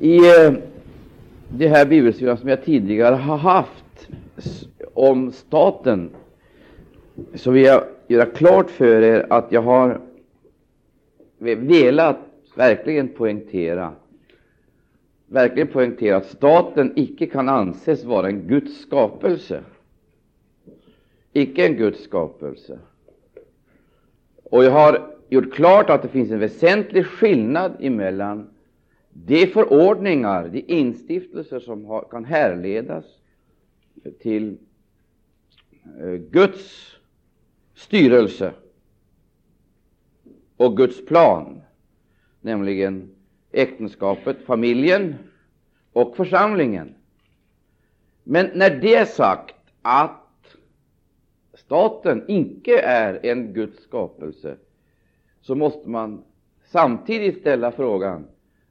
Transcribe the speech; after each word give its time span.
I 0.00 0.16
eh, 0.16 0.52
det 1.48 1.68
här 1.68 1.86
bibelstudierna 1.86 2.36
som 2.36 2.48
jag 2.48 2.64
tidigare 2.64 3.14
har 3.14 3.36
haft 3.36 4.08
om 4.94 5.32
staten 5.32 6.10
så 7.34 7.50
vill 7.50 7.64
jag 7.64 7.84
göra 8.06 8.26
klart 8.26 8.70
för 8.70 9.02
er 9.02 9.26
att 9.30 9.52
jag 9.52 9.62
har 9.62 10.00
velat 11.38 12.18
verkligen 12.54 13.08
poängtera 13.08 13.92
verkligen 15.26 15.68
poängtera 15.68 16.16
att 16.16 16.26
staten 16.26 16.92
icke 16.96 17.26
kan 17.26 17.48
anses 17.48 18.04
vara 18.04 18.26
en 18.26 18.48
Guds 18.48 18.80
skapelse. 18.80 19.60
Icke 21.32 21.66
en 21.66 21.76
Guds 21.76 22.04
skapelse. 22.04 22.78
Och 24.44 24.64
jag 24.64 24.70
har 24.70 25.14
gjort 25.28 25.54
klart 25.54 25.90
att 25.90 26.02
det 26.02 26.08
finns 26.08 26.30
en 26.30 26.38
väsentlig 26.38 27.06
skillnad 27.06 27.72
emellan 27.80 28.48
de 29.24 29.46
förordningar, 29.46 30.48
de 30.48 30.60
instiftelser 30.60 31.60
som 31.60 31.84
har, 31.84 32.08
kan 32.10 32.24
härledas 32.24 33.04
till 34.20 34.58
eh, 36.00 36.12
Guds 36.12 36.92
styrelse 37.74 38.54
och 40.56 40.76
Guds 40.76 41.06
plan, 41.06 41.62
nämligen 42.40 43.14
äktenskapet, 43.52 44.42
familjen 44.46 45.14
och 45.92 46.16
församlingen. 46.16 46.94
Men 48.24 48.50
när 48.54 48.80
det 48.80 48.94
är 48.94 49.04
sagt 49.04 49.54
att 49.82 50.56
staten 51.54 52.24
icke 52.28 52.80
är 52.80 53.26
en 53.26 53.52
Guds 53.52 53.82
skapelse, 53.82 54.56
så 55.40 55.54
måste 55.54 55.88
man 55.88 56.24
samtidigt 56.64 57.40
ställa 57.40 57.72
frågan 57.72 58.26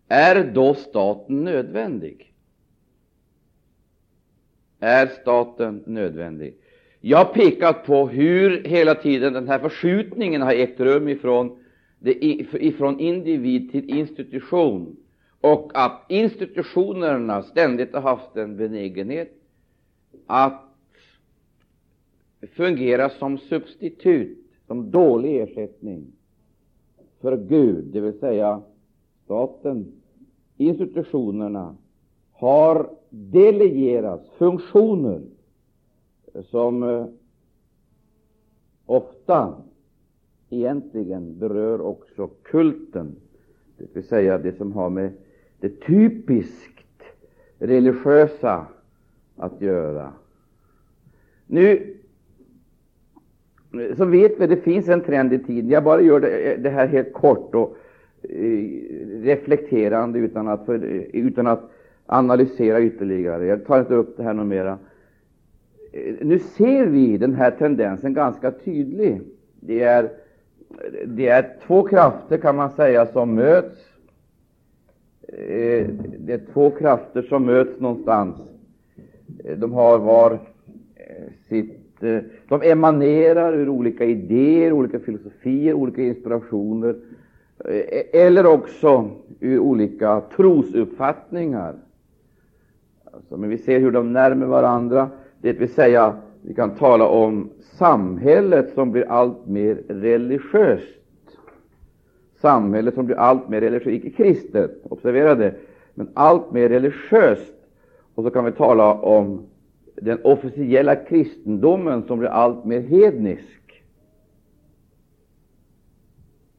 är 0.08 0.44
då 0.44 0.74
staten 0.74 1.44
nödvändig? 1.44 2.34
Är 4.80 5.08
staten 5.08 5.84
nödvändig? 5.86 6.58
Jag 7.02 7.18
har 7.18 7.34
pekat 7.34 7.86
på 7.86 8.08
hur 8.08 8.64
hela 8.64 8.96
tiden 8.96 9.34
den 9.34 9.48
här 9.48 9.60
förskjutningen 9.60 10.42
har 10.42 10.54
ägt 10.54 10.80
rum 10.80 11.08
ifrån, 11.08 11.58
det, 12.00 12.14
ifrån 12.54 13.00
individ 13.00 13.72
till 13.72 13.90
institution 13.90 14.96
och 15.42 15.72
att 15.74 16.06
institutionerna 16.10 17.44
ständigt 17.44 17.94
har 17.94 18.02
haft 18.02 18.36
en 18.36 18.58
benägenhet 18.58 19.34
att 20.28 20.62
fungera 22.52 23.10
som 23.10 23.38
substitut, 23.38 24.38
som 24.68 24.92
dålig 24.92 25.42
ersättning 25.42 26.06
för 27.22 27.38
Gud, 27.38 27.86
det 27.86 28.02
vill 28.02 28.20
säga 28.20 28.62
staten, 29.26 29.92
institutionerna, 30.58 31.76
har 32.32 32.90
delegerats 33.10 34.30
funktioner 34.30 35.22
som 36.44 36.84
eh, 36.84 37.06
ofta 38.86 39.54
egentligen 40.50 41.40
berör 41.40 41.82
också 41.82 42.28
kulten, 42.28 43.16
det 43.78 43.96
vill 43.96 44.08
säga 44.08 44.38
det 44.38 44.58
som 44.58 44.72
har 44.72 44.90
med 44.90 45.12
det 45.60 45.82
typiskt 45.82 47.04
religiösa 47.60 48.68
att 49.36 49.62
göra. 49.62 50.14
Nu 51.48 51.96
så 53.98 54.06
vet 54.06 54.40
vi 54.40 54.48
det 54.48 54.58
finns 54.58 54.90
en 54.90 55.02
trend 55.02 55.34
i 55.34 55.40
tiden. 55.40 55.70
Jag 55.70 55.84
bara 55.84 56.02
gör 56.02 56.20
det, 56.20 56.58
det 56.58 56.70
här 56.70 56.88
helt 56.88 57.14
kort 57.14 57.56
och 57.56 57.78
Eh, 58.30 59.24
reflekterande 59.24 60.20
utan 60.20 60.48
att, 60.48 60.66
för, 60.66 60.76
eh, 60.76 61.02
utan 61.14 61.48
att 61.48 61.72
analysera 62.06 62.82
ytterligare. 62.82 63.46
Jag 63.46 63.66
tar 63.66 63.80
inte 63.80 63.94
upp 63.94 64.18
det 64.18 64.24
här 64.24 64.34
något 64.34 64.48
mera. 64.48 64.78
Eh, 65.92 66.16
nu 66.22 66.40
ser 66.40 66.86
vi 66.86 67.18
den 67.18 67.34
här 67.34 67.52
tendensen 67.52 68.14
ganska 68.14 68.52
tydlig. 68.52 69.22
Det 69.60 69.84
är, 69.84 70.10
det 71.06 71.28
är 71.28 71.56
två 71.68 71.84
krafter, 71.84 72.38
kan 72.38 72.56
man 72.56 72.70
säga, 72.70 73.06
som 73.06 73.36
möts. 73.36 73.78
Det 76.18 76.34
är 76.34 76.42
två 76.54 76.70
krafter 76.70 77.22
som 77.22 77.46
möts 77.46 77.80
någonstans. 77.80 78.36
De 79.58 79.74
har 79.74 80.00
var 80.00 80.40
sitt 81.50 81.82
de 82.48 82.62
emanerar 82.62 83.54
ur 83.54 83.70
olika 83.70 84.06
idéer, 84.06 84.72
olika 84.72 85.00
filosofier, 85.00 85.74
olika 85.74 86.02
inspirationer 86.02 86.96
Eh, 87.68 88.22
eller 88.26 88.46
också 88.46 89.10
ur 89.40 89.60
olika 89.60 90.22
trosuppfattningar. 90.36 91.76
Alltså, 93.12 93.38
men 93.38 93.50
vi 93.50 93.58
ser 93.58 93.80
hur 93.80 93.92
de 93.92 94.14
närmar 94.14 94.46
varandra, 94.46 95.10
det 95.42 95.54
vill 95.54 95.74
säga 95.74 96.16
vi 96.42 96.54
kan 96.54 96.76
tala 96.76 97.08
om 97.08 97.50
samhället 97.62 98.74
som 98.74 98.92
blir 98.92 99.12
allt 99.12 99.48
mer 99.48 99.76
religiöst. 99.88 101.00
Samhället 102.42 102.94
som 102.94 103.06
blir 103.06 103.16
allt 103.16 103.50
mer 103.50 103.62
religiöst, 103.62 104.06
icke 104.06 104.10
kristet, 104.10 104.72
observera 104.90 105.36
det, 105.36 105.56
men 105.94 106.10
allt 106.14 106.52
mer 106.52 106.70
religiöst. 106.70 107.54
Och 108.16 108.24
så 108.24 108.30
kan 108.30 108.46
vi 108.46 108.52
tala 108.52 108.94
om 108.94 109.42
den 109.96 110.20
officiella 110.24 110.96
kristendomen 110.96 112.04
som 112.04 112.20
blir 112.20 112.30
allt 112.30 112.66
mer 112.66 112.80
hednisk 112.80 113.65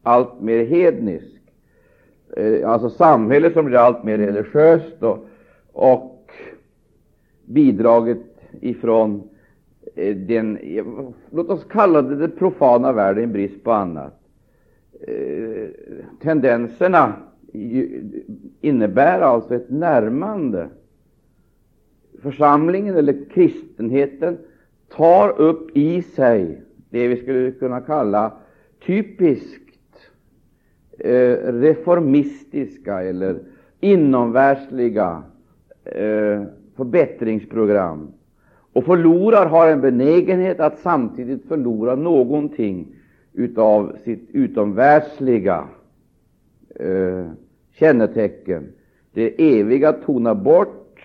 allt 0.06 0.40
mer 0.40 0.64
hednisk. 0.64 1.40
Eh, 2.36 2.70
alltså 2.70 2.90
samhället 2.90 3.52
som 3.52 3.64
blir 3.64 3.76
allt 3.76 4.04
mer 4.04 4.18
religiöst 4.18 5.02
och, 5.02 5.26
och 5.72 6.30
bidraget 7.44 8.22
ifrån 8.60 9.22
eh, 9.94 10.16
den, 10.16 10.58
låt 11.30 11.50
oss 11.50 11.64
kalla 11.64 12.02
det 12.02 12.16
den 12.16 12.30
profana 12.30 12.92
världen 12.92 13.24
i 13.24 13.26
brist 13.26 13.64
på 13.64 13.72
annat. 13.72 14.20
Eh, 15.00 15.68
tendenserna 16.22 17.12
innebär 18.60 19.20
alltså 19.20 19.54
ett 19.54 19.70
närmande. 19.70 20.68
Församlingen 22.22 22.96
eller 22.96 23.30
kristenheten 23.30 24.38
tar 24.88 25.40
upp 25.40 25.76
i 25.76 26.02
sig 26.02 26.62
det 26.90 27.08
vi 27.08 27.16
skulle 27.16 27.50
kunna 27.50 27.80
kalla 27.80 28.32
typisk 28.86 29.65
Eh, 31.06 31.52
reformistiska 31.52 33.02
eller 33.02 33.38
inomvärldsliga 33.80 35.22
eh, 35.84 36.42
förbättringsprogram 36.76 38.08
och 38.72 38.84
förlorar, 38.84 39.46
har 39.46 39.68
en 39.68 39.80
benägenhet 39.80 40.60
att 40.60 40.78
samtidigt 40.78 41.48
förlora 41.48 41.94
någonting 41.94 42.86
utav 43.32 43.96
sitt 44.04 44.28
utomvärldsliga 44.32 45.64
eh, 46.74 47.26
kännetecken. 47.72 48.72
Det 49.12 49.58
eviga 49.58 49.92
tonar 49.92 50.34
bort, 50.34 51.00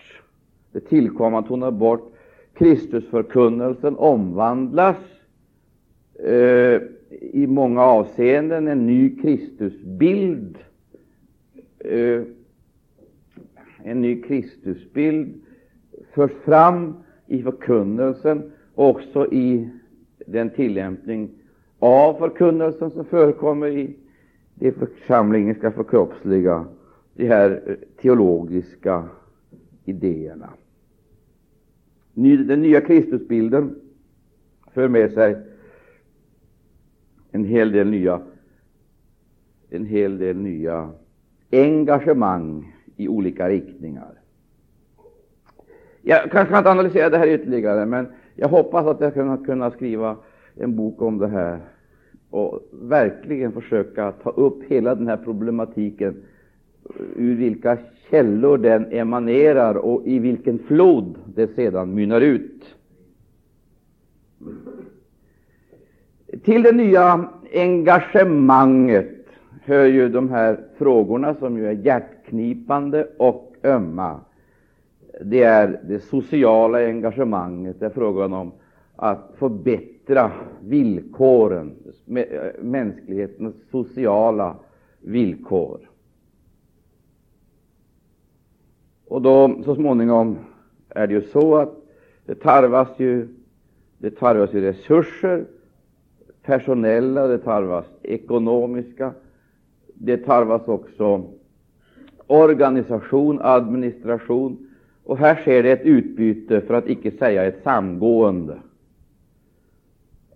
det 0.72 0.80
tillkommande 0.80 1.50
tonar 1.50 1.72
bort, 1.72 2.14
Kristusförkunnelsen 2.54 3.98
omvandlas. 3.98 4.98
Eh, 6.24 6.82
i 7.20 7.48
många 7.48 7.82
avseenden 7.82 8.68
en 8.68 8.86
ny 8.86 9.16
Kristusbild. 9.22 10.58
Eh, 11.80 12.22
en 13.84 14.02
ny 14.02 14.22
Kristusbild 14.22 15.34
förs 16.14 16.32
fram 16.32 16.94
i 17.28 17.44
förkunnelsen, 17.44 18.52
och 18.76 18.90
också 18.90 19.34
i 19.34 19.70
den 20.26 20.50
tillämpning 20.50 21.30
av 21.80 22.14
förkunnelsen 22.14 22.92
som 22.92 23.06
förekommer 23.06 23.68
i 23.68 23.96
det 24.56 24.72
församlingen 24.72 25.56
ska 25.56 25.72
förkroppsliga 25.72 26.66
de 27.14 27.28
här 27.28 27.64
eh, 27.66 27.76
teologiska 28.02 29.04
idéerna. 29.86 30.50
Den 32.14 32.62
nya 32.62 32.82
Kristusbilden 32.82 33.76
för 34.74 34.88
med 34.88 35.12
sig 35.12 35.51
en 37.32 37.46
hel 37.46 37.72
del 37.72 37.88
nya, 37.88 38.22
en 39.70 39.86
hel 39.86 40.18
del 40.18 40.38
nya 40.38 40.90
engagemang 41.52 42.74
i 42.96 43.08
olika 43.08 43.50
riktningar. 43.50 44.14
Jag 46.02 46.32
kanske 46.32 46.58
inte 46.58 46.72
analysera 46.72 47.10
det 47.10 47.18
här 47.18 47.28
ytterligare, 47.28 47.86
men 47.86 48.08
jag 48.36 48.48
hoppas 48.48 48.86
att 48.86 49.02
jag 49.02 49.14
kan 49.14 49.46
kunna 49.46 49.72
skriva 49.72 50.18
en 50.56 50.76
bok 50.76 51.02
om 51.02 51.18
det 51.18 51.28
här 51.28 51.60
och 52.30 52.60
verkligen 52.72 53.52
försöka 53.52 54.12
ta 54.12 54.30
upp 54.30 54.64
hela 54.64 54.96
den 54.96 55.08
här 55.08 55.18
problematiken, 55.18 56.24
eh, 56.84 57.06
ur 57.16 57.36
vilka 57.36 57.78
källor 58.10 58.58
den 58.58 58.92
emanerar 58.92 59.76
och 59.76 60.08
i 60.08 60.20
vilken 60.20 60.60
flod 60.60 61.16
det 61.36 61.56
sedan 61.56 61.94
mynnar 61.94 62.22
ut. 62.22 62.76
Till 66.44 66.64
det 66.64 66.72
nya 66.72 67.30
engagemanget 67.54 69.26
hör 69.64 69.86
ju 69.86 70.10
de 70.10 70.30
här 70.30 70.60
frågorna 70.78 71.36
som 71.36 71.58
ju 71.58 71.68
är 71.68 71.72
hjärtknipande 71.72 73.08
och 73.18 73.56
ömma, 73.64 74.20
det 75.22 75.44
är 75.44 75.82
det 75.88 76.00
sociala 76.00 76.86
engagemanget. 76.86 77.80
Det 77.80 77.86
är 77.86 77.90
frågan 77.90 78.34
om 78.34 78.52
att 78.96 79.32
förbättra 79.38 80.32
villkoren, 80.62 81.76
mänsklighetens 82.62 83.56
sociala 83.72 84.56
villkor. 85.00 85.80
Och 89.08 89.22
då 89.22 89.62
så 89.66 89.76
småningom 89.76 90.38
är 90.90 91.08
det 91.08 91.14
ju 91.14 91.22
så 91.22 91.56
att 91.56 91.74
det 92.26 92.36
tarvas 92.36 92.88
ju, 92.98 93.28
det 93.98 94.12
tarvas 94.12 94.54
ju 94.54 94.62
resurser, 94.62 95.46
personella, 96.44 97.28
det 97.28 97.38
tarvas 97.38 97.86
ekonomiska, 98.02 99.14
det 99.94 100.18
tarvas 100.18 100.68
också 100.68 101.24
organisation, 102.28 103.40
administration, 103.42 104.70
och 105.04 105.18
här 105.18 105.36
sker 105.36 105.64
det 105.64 105.72
ett 105.72 105.86
utbyte, 105.86 106.62
för 106.62 106.74
att 106.74 106.88
icke 106.88 107.12
säga 107.12 107.46
ett 107.46 107.64
samgående. 107.64 108.60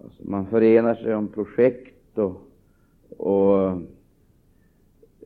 Alltså 0.04 0.24
man 0.30 0.46
förenar 0.46 0.96
sig 0.96 1.16
om 1.16 1.28
projekt 1.28 2.18
och, 2.18 2.42
och 3.18 3.70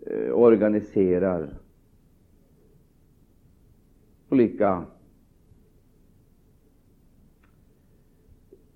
eh, 0.08 0.31
organiserar 0.34 1.50
olika 4.30 4.86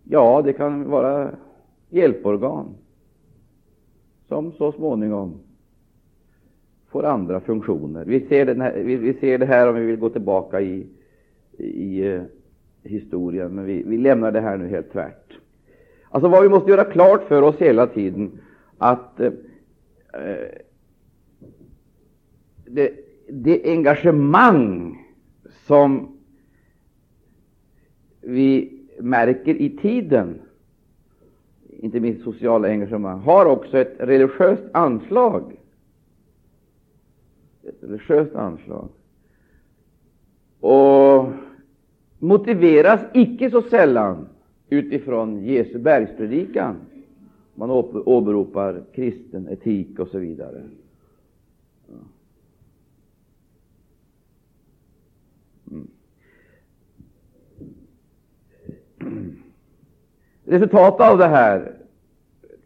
Ja, 0.03 0.41
det 0.41 0.53
kan 0.53 0.89
vara 0.89 1.35
hjälporgan 1.93 2.75
som 4.27 4.51
så 4.51 4.71
småningom 4.71 5.39
får 6.89 7.03
andra 7.05 7.39
funktioner. 7.39 8.05
Vi 8.05 8.27
ser, 8.27 8.45
den 8.45 8.61
här, 8.61 8.83
vi, 8.83 8.95
vi 8.95 9.13
ser 9.13 9.37
det 9.37 9.45
här 9.45 9.69
om 9.69 9.75
vi 9.75 9.85
vill 9.85 9.99
gå 9.99 10.09
tillbaka 10.09 10.61
i, 10.61 10.87
i 11.57 12.03
uh, 12.03 12.21
historien, 12.83 13.55
men 13.55 13.65
vi, 13.65 13.83
vi 13.83 13.97
lämnar 13.97 14.31
det 14.31 14.41
här 14.41 14.57
nu 14.57 14.67
helt 14.67 14.91
tvärt. 14.91 15.33
Alltså 16.09 16.29
vad 16.29 16.43
vi 16.43 16.49
måste 16.49 16.71
göra 16.71 16.83
klart 16.83 17.23
för 17.27 17.41
oss 17.41 17.55
hela 17.57 17.87
tiden, 17.87 18.31
att 18.77 19.19
uh, 19.19 19.31
det, 22.65 22.91
det 23.29 23.71
engagemang 23.71 24.97
som 25.67 26.17
vi 28.21 28.79
märker 28.99 29.55
i 29.55 29.69
tiden, 29.69 30.41
inte 31.83 31.99
minst 31.99 32.23
sociala 32.23 32.67
engagemang, 32.67 33.19
har 33.19 33.45
också 33.45 33.77
ett 33.77 33.95
religiöst 33.99 34.63
anslag. 34.71 35.55
Ett 37.63 37.83
religiöst 37.83 38.35
anslag. 38.35 38.89
Och 40.59 41.29
motiveras 42.19 43.01
icke 43.13 43.51
så 43.51 43.61
sällan 43.61 44.27
utifrån 44.69 45.45
Jesu 45.45 45.79
bergspredikan. 45.79 46.75
Man 47.55 47.69
åberopar 48.05 48.83
kristen 48.93 49.47
etik 49.47 49.99
och 49.99 50.07
så 50.07 50.19
vidare. 50.19 50.63
Mm. 55.71 55.87
Resultatet 60.45 61.01
av 61.01 61.17
det 61.17 61.27
här, 61.27 61.73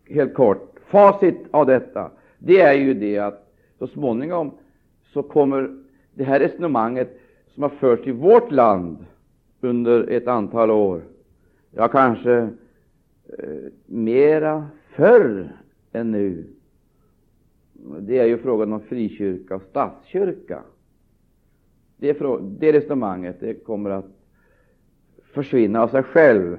helt 0.05 0.33
kort, 0.33 0.79
facit 0.85 1.37
av 1.51 1.65
detta, 1.65 2.11
det 2.39 2.61
är 2.61 2.73
ju 2.73 2.93
det 2.93 3.17
att 3.17 3.53
så 3.79 3.87
småningom 3.87 4.51
så 5.13 5.23
kommer 5.23 5.77
det 6.13 6.23
här 6.23 6.39
resonemanget 6.39 7.19
som 7.47 7.63
har 7.63 7.69
förts 7.69 8.07
i 8.07 8.11
vårt 8.11 8.51
land 8.51 9.05
under 9.61 10.09
ett 10.09 10.27
antal 10.27 10.71
år, 10.71 11.01
ja, 11.71 11.87
kanske 11.87 12.33
eh, 13.39 13.71
mera 13.85 14.67
förr 14.95 15.51
än 15.91 16.11
nu, 16.11 16.45
det 17.99 18.19
är 18.19 18.25
ju 18.25 18.37
frågan 18.37 18.73
om 18.73 18.81
frikyrka 18.81 19.55
och 19.55 19.61
statskyrka. 19.61 20.61
Det, 21.97 22.17
det 22.59 22.73
resonemanget 22.73 23.39
det 23.39 23.53
kommer 23.53 23.89
att 23.89 24.05
försvinna 25.33 25.81
av 25.81 25.87
sig 25.87 26.03
själv 26.03 26.57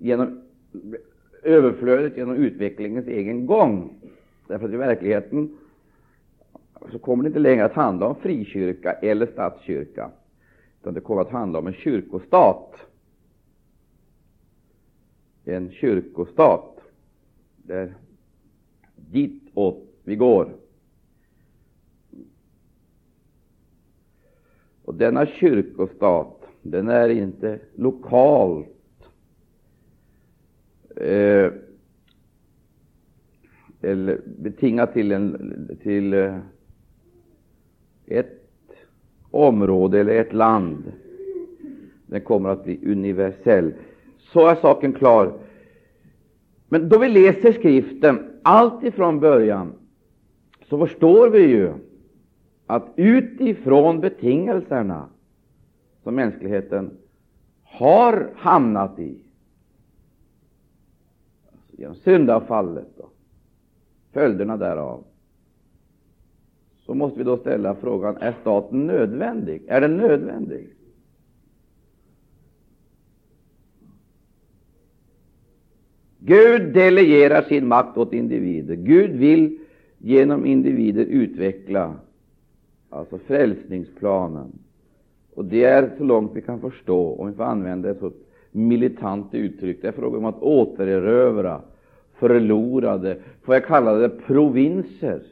genom 0.00 0.42
överflödet, 1.42 2.16
genom 2.16 2.34
utvecklingens 2.36 3.06
egen 3.06 3.46
gång. 3.46 3.94
Därför 4.48 4.66
att 4.66 4.74
i 4.74 4.76
verkligheten 4.76 5.58
så 6.92 6.98
kommer 6.98 7.22
det 7.22 7.26
inte 7.26 7.38
längre 7.38 7.64
att 7.64 7.72
handla 7.72 8.06
om 8.06 8.14
frikyrka 8.14 8.92
eller 8.92 9.26
statskyrka, 9.26 10.10
utan 10.80 10.94
det 10.94 11.00
kommer 11.00 11.22
att 11.22 11.30
handla 11.30 11.58
om 11.58 11.66
en 11.66 11.72
kyrkostat. 11.72 12.74
En 15.44 15.70
kyrkostat. 15.70 16.80
Där 17.56 17.94
ditåt 18.96 19.84
vi 20.04 20.16
går. 20.16 20.52
Och 24.84 24.94
denna 24.94 25.26
kyrkostat, 25.26 26.44
den 26.62 26.88
är 26.88 27.08
inte 27.08 27.58
lokalt 27.74 28.79
eh, 31.00 31.52
eller 33.82 34.20
betingad 34.38 34.92
till, 34.92 35.12
en, 35.12 35.78
till 35.82 36.14
eh, 36.14 36.38
ett 38.06 38.40
område 39.30 40.00
eller 40.00 40.14
ett 40.14 40.32
land. 40.32 40.92
Den 42.06 42.20
kommer 42.20 42.48
att 42.48 42.64
bli 42.64 42.92
universell. 42.92 43.72
Så 44.18 44.46
är 44.46 44.54
saken 44.54 44.92
klar. 44.92 45.32
Men 46.68 46.88
då 46.88 46.98
vi 46.98 47.08
läser 47.08 47.52
skriften 47.52 48.18
allt 48.42 48.84
ifrån 48.84 49.20
början, 49.20 49.72
så 50.68 50.78
förstår 50.78 51.30
vi 51.30 51.38
ju 51.38 51.72
att 52.66 52.86
utifrån 52.96 54.00
betingelserna 54.00 55.08
som 56.02 56.14
mänskligheten 56.14 56.90
har 57.62 58.30
hamnat 58.36 58.98
i, 58.98 59.18
genom 61.80 61.94
syndafallet 61.94 62.98
och 62.98 63.12
följderna 64.12 64.56
därav, 64.56 65.04
så 66.78 66.94
måste 66.94 67.18
vi 67.18 67.24
då 67.24 67.36
ställa 67.36 67.74
frågan, 67.74 68.16
är 68.16 68.34
staten 68.40 68.86
nödvändig? 68.86 69.62
Är 69.66 69.80
den 69.80 69.96
nödvändig? 69.96 70.68
Gud 76.18 76.74
delegerar 76.74 77.42
sin 77.42 77.68
makt 77.68 77.98
åt 77.98 78.12
individer. 78.12 78.74
Gud 78.74 79.10
vill 79.10 79.58
genom 79.98 80.46
individer 80.46 81.04
utveckla 81.04 81.94
alltså 82.88 83.18
frälsningsplanen. 83.18 84.58
Och 85.34 85.44
det 85.44 85.64
är 85.64 85.90
så 85.98 86.04
långt 86.04 86.30
vi 86.34 86.42
kan 86.42 86.60
förstå, 86.60 87.14
om 87.14 87.26
vi 87.26 87.32
får 87.32 87.44
använda 87.44 87.90
ett 87.90 87.98
så 87.98 88.12
militant 88.52 89.34
uttryck, 89.34 89.82
det 89.82 89.88
är 89.88 89.92
fråga 89.92 90.18
om 90.18 90.24
att 90.24 90.42
återerövra 90.42 91.62
förlorade, 92.20 93.16
får 93.42 93.54
jag 93.54 93.66
kalla 93.66 93.92
det 93.92 94.08
provinser. 94.08 95.22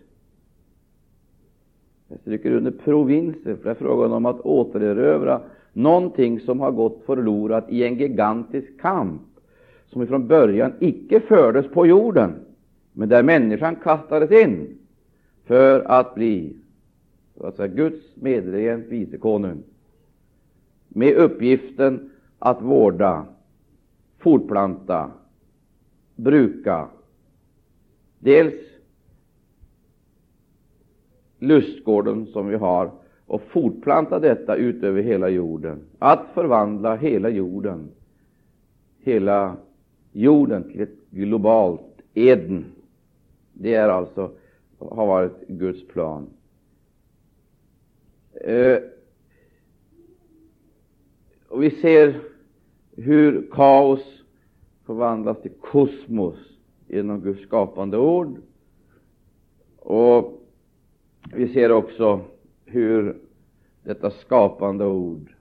Jag 2.08 2.20
stryker 2.20 2.50
under 2.50 2.70
provinser, 2.70 3.56
för 3.56 3.64
det 3.64 3.70
är 3.70 3.74
frågan 3.74 4.12
om 4.12 4.26
att 4.26 4.40
återerövra 4.40 5.40
någonting 5.72 6.40
som 6.40 6.60
har 6.60 6.70
gått 6.70 7.02
förlorat 7.06 7.70
i 7.70 7.84
en 7.84 7.98
gigantisk 7.98 8.80
kamp, 8.80 9.22
som 9.86 10.06
från 10.06 10.26
början 10.26 10.72
icke 10.80 11.20
fördes 11.20 11.68
på 11.68 11.86
jorden, 11.86 12.34
men 12.92 13.08
där 13.08 13.22
människan 13.22 13.76
kastades 13.76 14.30
in 14.30 14.78
för 15.44 15.80
att 15.80 16.14
bli 16.14 16.56
så 17.36 17.46
att 17.46 17.56
säga, 17.56 17.68
Guds 17.68 18.16
medregent 18.16 18.86
vicekonung, 18.86 19.62
med 20.88 21.16
uppgiften 21.16 22.10
att 22.38 22.62
vårda, 22.62 23.26
fortplanta, 24.18 25.10
bruka 26.18 26.88
dels 28.18 28.54
lustgården 31.38 32.26
som 32.26 32.48
vi 32.48 32.56
har 32.56 32.90
och 33.26 33.42
fortplanta 33.42 34.18
detta 34.18 34.56
ut 34.56 34.82
över 34.82 35.02
hela 35.02 35.28
jorden, 35.28 35.80
att 35.98 36.26
förvandla 36.34 36.96
hela 36.96 37.28
jorden, 37.28 37.90
hela 38.98 39.56
jorden 40.12 40.72
till 40.72 40.80
ett 40.80 41.10
globalt 41.10 42.00
Eden. 42.14 42.64
Det 43.52 43.74
är 43.74 43.88
alltså 43.88 44.30
har 44.78 45.06
varit 45.06 45.48
Guds 45.48 45.88
plan. 45.88 46.26
Eh, 48.34 48.78
och 51.48 51.62
vi 51.62 51.70
ser 51.70 52.20
hur 52.96 53.48
kaos 53.52 54.17
förvandlas 54.88 55.42
till 55.42 55.52
kosmos 55.60 56.36
genom 56.86 57.20
Guds 57.20 57.42
skapande 57.42 57.98
ord. 57.98 58.42
Och 59.76 60.42
Vi 61.32 61.48
ser 61.52 61.72
också 61.72 62.20
hur 62.64 63.20
detta 63.82 64.10
skapande 64.10 64.84
ord 64.86 65.34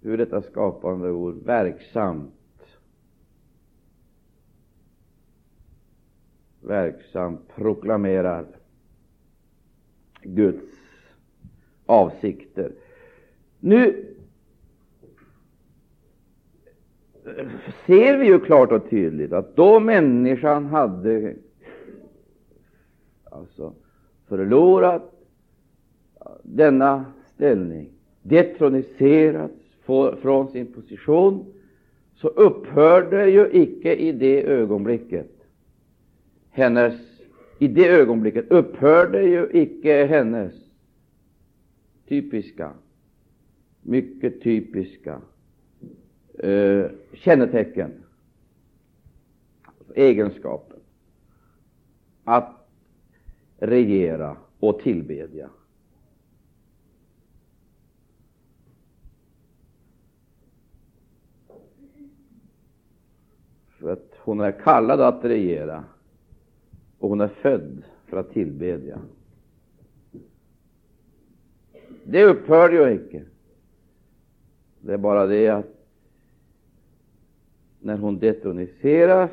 hur 0.00 0.18
detta 0.18 0.42
skapande 0.42 1.10
ord 1.10 1.34
verksamt 1.44 2.32
verksamt 6.60 7.48
proklamerar 7.48 8.46
Guds 10.22 10.64
avsikter. 11.86 12.72
Nu 13.60 14.13
ser 17.86 18.18
vi 18.18 18.26
ju 18.26 18.40
klart 18.40 18.72
och 18.72 18.90
tydligt 18.90 19.32
att 19.32 19.56
då 19.56 19.80
människan 19.80 20.66
hade 20.66 21.34
alltså 23.24 23.72
förlorat 24.28 25.14
denna 26.42 27.04
ställning, 27.34 27.90
detroniserats 28.22 29.54
från 30.20 30.48
sin 30.48 30.72
position, 30.72 31.52
så 32.14 32.28
upphörde 32.28 33.30
ju 33.30 33.50
icke 33.52 33.94
i 33.94 34.12
det 34.12 34.42
ögonblicket 34.42 35.30
hennes 36.50 36.94
i 37.58 37.68
det 37.68 37.88
ögonblicket 37.88 38.50
upphörde 38.50 39.22
ju 39.22 39.48
icke 39.52 40.06
hennes 40.06 40.52
typiska, 42.08 42.72
mycket 43.82 44.40
typiska 44.42 45.20
eh, 46.38 46.90
kännetecken, 47.12 48.04
egenskapen 49.94 50.80
att 52.24 52.68
regera 53.58 54.36
och 54.58 54.80
tillbedja. 54.80 55.50
För 63.68 63.92
att 63.92 64.14
hon 64.18 64.40
är 64.40 64.52
kallad 64.52 65.00
att 65.00 65.24
regera 65.24 65.84
och 66.98 67.08
hon 67.08 67.20
är 67.20 67.28
född 67.28 67.82
för 68.06 68.16
att 68.16 68.30
tillbedja. 68.30 68.98
Det 72.04 72.24
upphör 72.24 72.70
ju 72.70 72.94
icke. 72.94 73.24
Det 74.80 74.92
är 74.92 74.98
bara 74.98 75.26
det 75.26 75.48
att 75.48 75.73
när 77.84 77.98
hon 77.98 78.18
detoniseras 78.18 79.30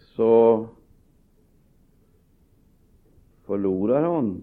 så 0.00 0.68
förlorar 3.44 4.04
hon 4.04 4.42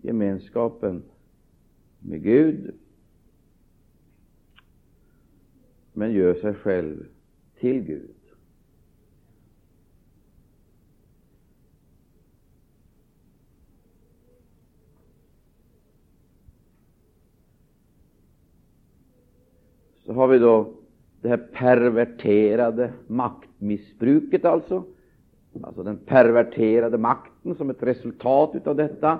gemenskapen 0.00 1.02
med 1.98 2.22
Gud 2.22 2.74
men 5.92 6.12
gör 6.12 6.34
sig 6.34 6.54
själv 6.54 7.06
till 7.60 7.82
Gud. 7.82 8.11
Så 20.12 20.16
har 20.16 20.28
vi 20.28 20.38
då 20.38 20.72
det 21.20 21.28
här 21.28 21.36
perverterade 21.52 22.92
maktmissbruket, 23.06 24.44
alltså. 24.44 24.84
Alltså 25.62 25.82
den 25.82 25.96
perverterade 25.96 26.98
makten 26.98 27.54
som 27.54 27.70
ett 27.70 27.82
resultat 27.82 28.66
av 28.66 28.76
detta. 28.76 29.18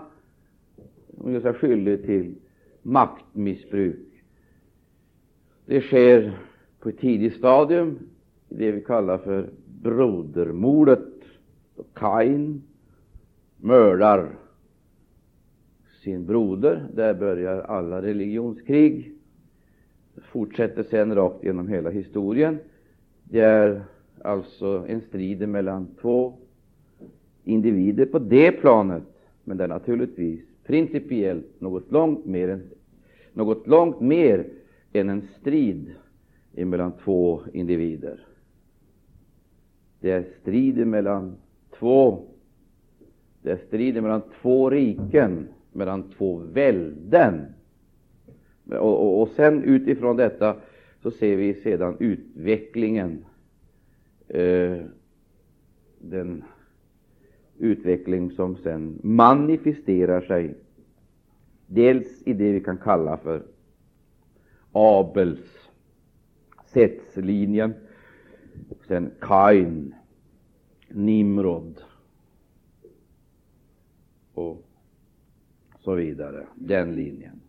De 1.09 1.33
gör 1.33 1.41
sig 1.41 1.53
skyldig 1.53 2.05
till 2.05 2.35
maktmissbruk. 2.83 4.25
Det 5.67 5.81
sker 5.81 6.39
på 6.81 6.89
ett 6.89 6.99
tidigt 6.99 7.35
stadium, 7.35 7.99
i 8.49 8.55
det 8.55 8.73
vi 8.73 8.81
kallar 8.81 9.19
för 9.19 9.49
brodermordet. 9.83 11.05
Då 11.77 11.85
Kain 11.95 12.63
mördar 13.57 14.29
sin 16.03 16.27
broder. 16.27 16.87
Där 16.95 17.15
börjar 17.15 17.61
alla 17.61 18.03
religionskrig. 18.03 19.12
Det 20.15 20.21
fortsätter 20.21 20.83
sedan 20.83 21.15
rakt 21.15 21.45
genom 21.45 21.69
hela 21.69 21.91
historien. 21.91 22.59
Det 23.25 23.41
är 23.41 23.83
alltså 24.23 24.85
en 24.89 25.01
strid 25.01 25.49
mellan 25.49 25.87
två 26.01 26.35
individer 27.45 28.07
på 28.07 28.19
det 28.19 28.53
planet, 28.53 29.03
men 29.45 29.57
det 29.57 29.65
är 29.65 29.69
naturligtvis 29.69 30.41
principiellt 30.67 31.61
något 31.61 31.93
långt 31.93 32.25
mer 32.25 32.49
än, 32.49 32.63
något 33.33 33.67
långt 33.67 34.01
mer 34.01 34.47
än 34.93 35.09
en 35.09 35.23
strid 35.41 35.95
mellan 36.53 36.93
två 37.05 37.41
individer. 37.53 38.21
Det 40.01 40.11
är 40.11 40.25
strid 40.41 40.87
mellan 40.87 41.37
två 41.79 42.23
det 43.43 43.51
är 43.51 43.57
striden 43.57 44.03
mellan 44.03 44.23
två 44.43 44.71
riken, 44.71 45.49
mellan 45.73 46.03
två 46.19 46.37
välden. 46.37 47.47
Och, 48.69 48.77
och, 48.79 49.23
och, 49.23 49.29
sen 49.29 49.65
utifrån 49.65 50.17
detta 50.17 50.57
så 51.03 51.11
ser 51.11 51.37
vi 51.37 51.55
sedan 51.55 51.97
utvecklingen, 52.01 53.25
eh, 54.29 54.79
den 55.99 56.45
utveckling 57.59 58.31
som 58.31 58.57
sen 58.57 58.99
manifesterar 59.03 60.21
sig 60.21 60.55
dels 61.67 62.23
i 62.27 62.33
det 62.33 62.53
vi 62.53 62.61
kan 62.61 62.79
kalla 62.79 63.17
för 63.17 63.43
Abels 64.73 65.71
sättslinjen, 66.67 67.75
sen 68.89 69.11
Kain, 69.21 69.95
Nimrod 70.89 71.83
och 74.35 74.63
så 75.79 75.95
vidare, 75.95 76.47
den 76.55 76.95
linjen. 76.95 77.42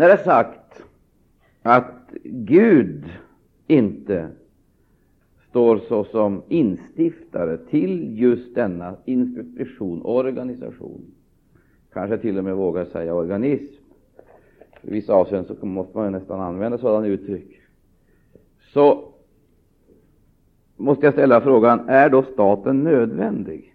När 0.00 0.06
det 0.08 0.12
är 0.12 0.24
sagt 0.24 0.82
att 1.62 2.12
Gud 2.24 3.04
inte 3.66 4.28
står 5.48 5.78
såsom 5.78 6.42
instiftare 6.48 7.58
till 7.58 8.18
just 8.18 8.54
denna 8.54 8.96
institution, 9.04 10.02
organisation, 10.04 11.00
kanske 11.92 12.18
till 12.18 12.38
och 12.38 12.44
med 12.44 12.56
vågar 12.56 12.84
säga 12.84 13.14
organism. 13.14 13.82
I 14.82 14.90
vissa 14.90 15.14
avseenden 15.14 15.56
så 15.60 15.66
måste 15.66 15.98
man 15.98 16.12
nästan 16.12 16.40
använda 16.40 16.78
sådana 16.78 17.06
uttryck. 17.06 17.60
Så 18.72 19.08
måste 20.76 21.06
jag 21.06 21.14
ställa 21.14 21.40
frågan, 21.40 21.88
är 21.88 22.10
då 22.10 22.22
staten 22.22 22.84
nödvändig? 22.84 23.69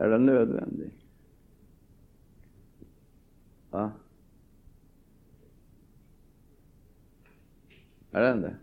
Är 0.00 0.08
den 0.08 0.26
nödvändig? 0.26 0.90
Va? 3.70 3.92
Är 8.10 8.20
den 8.22 8.40
det? 8.40 8.56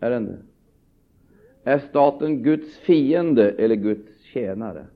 Är 0.00 0.10
den 0.10 0.24
det? 0.24 0.38
Är 1.64 1.78
staten 1.78 2.42
Guds 2.42 2.76
fiende 2.76 3.50
eller 3.50 3.74
Guds 3.74 4.22
tjänare? 4.22 4.86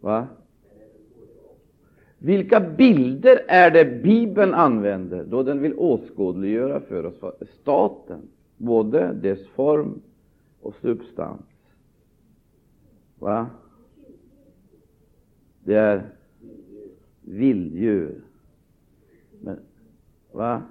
Va? 0.00 0.26
Vilka 2.18 2.60
bilder 2.60 3.44
är 3.48 3.70
det 3.70 4.02
Bibeln 4.02 4.54
använder 4.54 5.24
då 5.24 5.42
den 5.42 5.62
vill 5.62 5.74
åskådliggöra 5.78 6.80
för 6.80 7.06
oss 7.06 7.32
staten, 7.60 8.20
både 8.56 9.12
dess 9.12 9.46
form 9.46 10.00
och 10.60 10.74
substans? 10.82 11.40
Va? 13.18 13.46
Det 15.64 15.74
är 15.74 16.10
vilddjur. 17.20 18.20
Men, 19.40 19.58
va? 20.32 20.62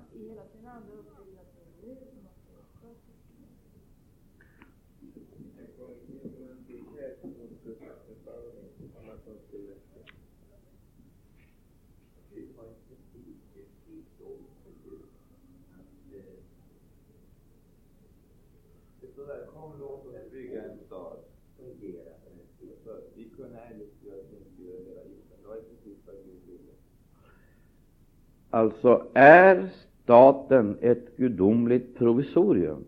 Alltså, 28.55 29.07
är 29.13 29.69
staten 30.03 30.77
ett 30.81 31.17
gudomligt 31.17 31.97
provisorium, 31.97 32.83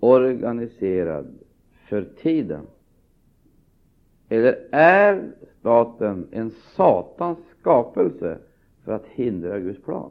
organiserad 0.00 1.38
för 1.88 2.04
tiden? 2.22 2.66
Eller 4.28 4.68
är 4.72 5.32
staten 5.60 6.28
en 6.30 6.50
satans 6.50 7.38
skapelse 7.60 8.38
för 8.84 8.92
att 8.92 9.06
hindra 9.06 9.58
Guds 9.58 9.82
plan? 9.82 10.10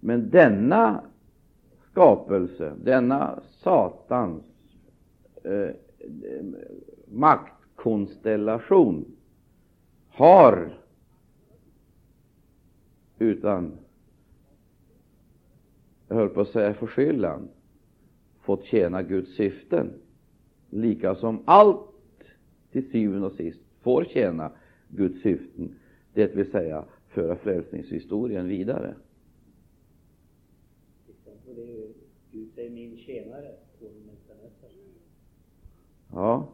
Men 0.00 0.30
denna 0.30 1.04
skapelse, 1.90 2.72
denna 2.84 3.40
Satans 3.62 4.42
eh, 5.44 5.70
maktkonstellation 7.06 9.04
har 10.08 10.81
utan, 13.22 13.78
jag 16.08 16.16
höll 16.16 16.28
på 16.28 16.40
att 16.40 16.48
säga 16.48 16.74
förskyllan, 16.74 17.48
fått 18.40 18.64
tjäna 18.64 19.02
Guds 19.02 19.36
syften, 19.36 19.92
lika 20.70 21.14
som 21.14 21.42
allt 21.44 21.90
till 22.70 22.90
syvende 22.90 23.26
och 23.26 23.32
sist 23.32 23.60
får 23.80 24.04
tjäna 24.04 24.52
Guds 24.88 25.22
syften, 25.22 25.74
det 26.14 26.36
vill 26.36 26.50
säga 26.50 26.84
föra 27.08 27.36
frälsningshistorien 27.36 28.48
vidare. 28.48 28.94
Du 32.30 32.48
är 32.56 32.70
min 32.70 32.96
tjänare, 32.96 33.54
Ja. 36.12 36.48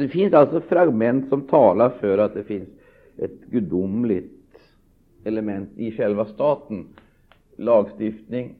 Det 0.00 0.08
finns 0.08 0.34
alltså 0.34 0.60
fragment 0.60 1.28
som 1.28 1.42
talar 1.42 1.90
för 1.90 2.18
att 2.18 2.34
det 2.34 2.44
finns 2.44 2.68
ett 3.16 3.40
gudomligt 3.50 4.58
element 5.24 5.68
i 5.76 5.92
själva 5.92 6.26
staten. 6.26 6.86
Lagstiftning. 7.56 8.54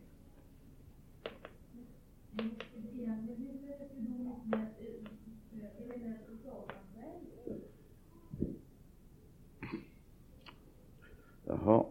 Jaha. 11.46 11.84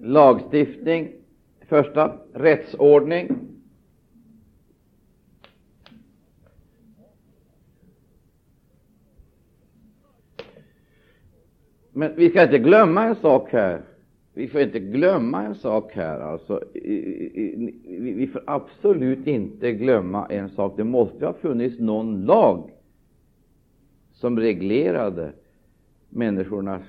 Lagstiftning. 0.00 1.12
Första, 1.68 2.18
rättsordning. 2.32 3.28
Men 11.92 12.16
vi 12.16 12.30
ska 12.30 12.42
inte 12.42 12.58
glömma 12.58 13.04
en 13.04 13.16
sak 13.16 13.52
här. 13.52 13.82
Vi 14.34 14.48
får 14.48 14.60
inte 14.60 14.80
glömma 14.80 15.42
en 15.42 15.54
sak 15.54 15.92
här. 15.92 16.20
Alltså, 16.20 16.62
vi 17.84 18.30
får 18.32 18.42
absolut 18.46 19.26
inte 19.26 19.72
glömma 19.72 20.26
en 20.26 20.50
sak. 20.50 20.74
Det 20.76 20.84
måste 20.84 21.26
ha 21.26 21.32
funnits 21.32 21.78
någon 21.78 22.24
lag 22.24 22.70
som 24.12 24.38
reglerade 24.38 25.32
människornas 26.08 26.82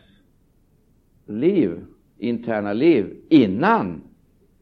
liv, 1.26 1.86
interna 2.18 2.74
liv, 2.74 3.16
innan 3.30 4.02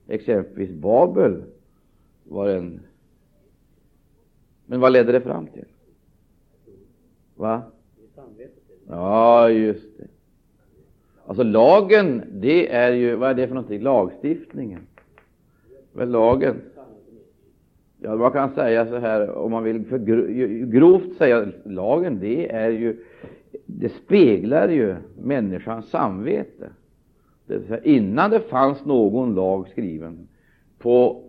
exempelvis 0.07 0.71
Babel 0.71 1.43
var 2.23 2.49
en... 2.49 2.79
Men 4.65 4.79
vad 4.79 4.91
ledde 4.91 5.11
det 5.11 5.21
fram 5.21 5.47
till? 5.47 5.65
Va? 7.35 7.61
Ja, 8.87 9.49
just 9.49 9.97
det. 9.97 10.07
Alltså 11.25 11.43
lagen, 11.43 12.21
det 12.31 12.73
är 12.73 12.91
ju, 12.91 13.15
vad 13.15 13.29
är 13.29 13.33
det 13.33 13.47
för 13.47 13.55
någonting? 13.55 13.81
Lagstiftningen. 13.81 14.81
Väl 15.93 16.09
lagen? 16.09 16.61
Ja, 17.99 18.15
man 18.15 18.31
kan 18.31 18.53
säga 18.53 18.85
så 18.85 18.97
här, 18.97 19.29
om 19.29 19.51
man 19.51 19.63
vill 19.63 19.85
för 19.85 19.97
grovt 20.65 21.17
säga, 21.17 21.51
lagen, 21.63 22.19
det 22.19 22.51
är 22.51 22.69
ju, 22.69 23.05
det 23.65 23.89
speglar 23.89 24.69
ju 24.69 24.95
människans 25.21 25.89
samvete. 25.89 26.69
Det 27.47 27.57
vill 27.57 27.67
säga, 27.67 27.83
innan 27.83 28.31
det 28.31 28.39
fanns 28.39 28.85
någon 28.85 29.35
lag 29.35 29.67
skriven 29.67 30.27
på 30.77 31.23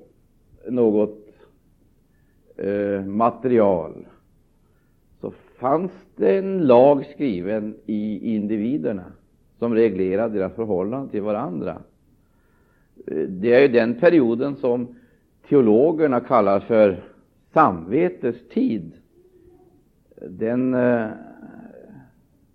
något 0.69 1.27
eh, 2.57 3.05
material, 3.05 4.07
så 5.21 5.33
fanns 5.59 5.93
det 6.17 6.39
en 6.39 6.67
lag 6.67 7.07
skriven 7.15 7.77
i 7.87 8.35
individerna 8.35 9.05
som 9.59 9.75
reglerade 9.75 10.39
deras 10.39 10.55
förhållande 10.55 11.11
till 11.11 11.23
varandra. 11.23 11.83
Eh, 13.07 13.17
det 13.29 13.55
är 13.55 13.61
ju 13.61 13.69
den 13.69 14.01
perioden 14.01 14.57
som 14.57 14.95
teologerna 15.49 16.21
kallar 16.21 16.61
för 16.61 17.03
samvetestid. 17.53 18.93
Den, 20.29 20.75
eh, 20.75 21.09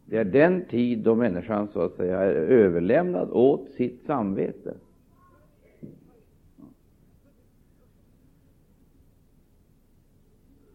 det 0.06 0.18
är 0.18 0.24
den 0.24 0.66
tid 0.66 1.00
då 1.00 1.16
människan 1.16 1.68
så 1.74 1.82
att 1.82 1.96
säga 1.96 2.20
är 2.20 2.34
överlämnad 2.34 3.30
åt 3.32 3.70
sitt 3.70 4.06
samvete. 4.06 4.74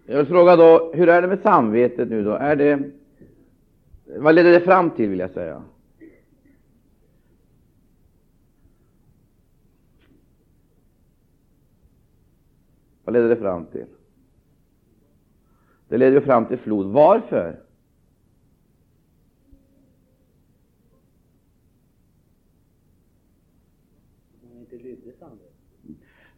Jag 0.07 0.17
vill 0.17 0.27
fråga 0.27 0.57
då, 0.57 0.93
hur 0.95 1.09
är 1.09 1.23
det 1.23 1.29
med 1.29 1.41
samvetet 1.41 2.09
nu 2.09 2.25
då? 2.25 2.33
Är 2.33 2.57
det, 2.57 2.91
vad 4.05 4.35
leder 4.35 4.53
det 4.53 4.61
fram 4.61 4.91
till, 4.91 5.09
vill 5.09 5.19
jag 5.19 5.31
säga? 5.31 5.63
Vad 13.05 13.13
leder 13.13 13.29
det 13.29 13.37
fram 13.37 13.67
till? 13.67 13.87
Det 15.89 15.99
leder 15.99 16.21
fram 16.21 16.47
till 16.47 16.59
flod. 16.59 16.87
Varför? 16.87 17.68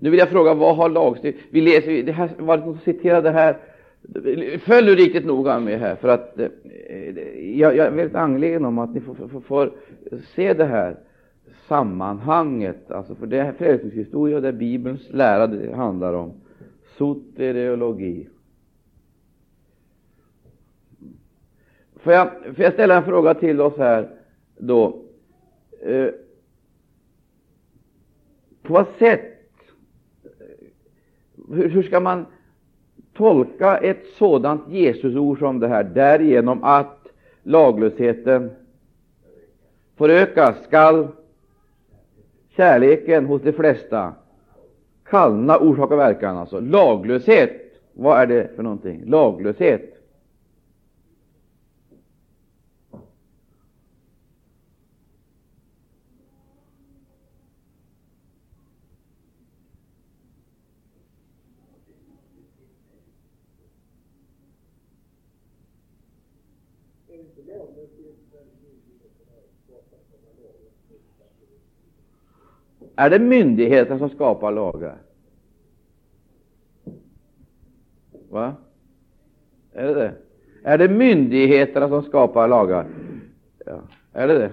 Nu 0.02 0.10
vill 0.10 0.18
jag 0.18 0.28
fråga, 0.28 0.54
vad 0.54 0.76
har 0.76 0.88
lagstiftning... 0.88 1.44
Vi 1.50 1.60
läser, 1.60 2.02
det 2.02 2.12
här, 2.12 2.30
var 2.38 2.78
citerade 2.84 3.30
här. 3.30 3.58
Följ 4.58 4.86
nu 4.86 4.94
riktigt 4.94 5.26
noga 5.26 5.60
med 5.60 5.80
här, 5.80 5.96
för 5.96 6.08
att 6.08 6.38
eh, 6.38 6.46
eh, 6.88 7.58
jag, 7.58 7.76
jag, 7.76 7.86
är 7.86 7.90
väldigt 7.90 8.16
angelägen 8.16 8.64
om 8.64 8.78
att 8.78 8.94
ni 8.94 9.00
får, 9.00 9.14
får, 9.14 9.40
får 9.40 9.72
se 10.34 10.54
det 10.54 10.64
här 10.64 10.96
sammanhanget. 11.68 12.90
Alltså 12.90 13.14
för 13.14 13.26
det 13.26 13.38
är 13.38 13.52
frälsningshistoria, 13.52 14.40
där 14.40 14.52
Bibelns 14.52 15.10
lära 15.10 15.46
det 15.46 15.74
handlar 15.74 16.12
om 16.12 16.32
soteriologi. 16.98 18.28
Får 21.96 22.12
jag, 22.12 22.28
får 22.44 22.64
jag 22.64 22.72
ställa 22.72 22.96
en 22.96 23.04
fråga 23.04 23.34
till 23.34 23.60
oss 23.60 23.78
här 23.78 24.08
då? 24.58 25.02
Eh, 25.82 26.08
på 28.62 28.72
vad 28.72 28.86
sätt, 28.98 29.29
hur, 31.52 31.68
hur 31.68 31.82
ska 31.82 32.00
man 32.00 32.26
tolka 33.16 33.78
ett 33.78 34.06
sådant 34.18 34.68
Jesusord 34.68 35.38
som 35.38 35.60
det 35.60 35.68
här, 35.68 35.84
därigenom 35.84 36.64
att 36.64 37.08
laglösheten 37.42 38.50
förökas, 39.96 40.64
skall 40.64 41.08
kärleken 42.56 43.26
hos 43.26 43.42
de 43.42 43.52
flesta 43.52 44.12
kallna 45.04 45.58
orsak 45.58 45.90
och 45.90 45.98
verkan. 45.98 46.36
Alltså 46.36 46.60
laglöshet. 46.60 47.50
Vad 47.92 48.20
är 48.20 48.26
det 48.26 48.56
för 48.56 48.62
någonting? 48.62 49.02
Laglöshet. 49.06 49.99
Är 73.00 73.10
det 73.10 73.18
myndigheterna 73.18 73.98
som 73.98 74.10
skapar 74.10 74.52
lagar? 74.52 74.98
Va? 78.30 78.54
Är 79.72 79.86
det 79.86 79.94
det? 79.94 80.14
Är 80.64 80.78
det 80.78 80.88
myndigheterna 80.88 81.88
som 81.88 82.02
skapar 82.02 82.48
lagar? 82.48 82.86
Ja. 83.66 83.80
Är 84.12 84.28
det 84.28 84.38
det? 84.38 84.50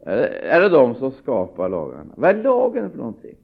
Är 0.00 0.16
det, 0.16 0.28
är 0.28 0.60
det 0.60 0.68
de 0.68 0.94
som 0.94 1.10
skapar 1.10 1.68
lagarna? 1.68 2.12
Vad 2.16 2.30
är 2.30 2.42
lagen 2.42 2.90
för 2.90 2.98
någonting? 2.98 3.36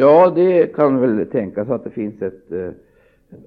Ja, 0.00 0.32
det 0.34 0.74
kan 0.74 1.00
väl 1.00 1.26
tänkas 1.26 1.68
att 1.68 1.84
det 1.84 1.90
finns 1.90 2.22
ett, 2.22 2.52
eh, 2.52 2.70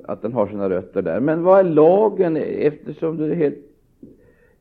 att 0.04 0.22
den 0.22 0.34
har 0.34 0.48
sina 0.48 0.70
rötter 0.70 1.02
där. 1.02 1.20
Men 1.20 1.44
vad 1.44 1.60
är 1.60 1.64
lagen? 1.64 2.38
Eftersom 2.38 3.18
det 3.18 3.36
helt 3.36 3.58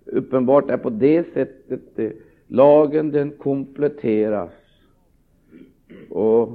uppenbart 0.04 0.70
är 0.70 0.76
på 0.76 0.90
det 0.90 1.32
sättet. 1.32 1.98
Eh, 1.98 2.10
lagen 2.46 3.10
den 3.10 3.30
kompletteras 3.30 4.50
och 6.10 6.48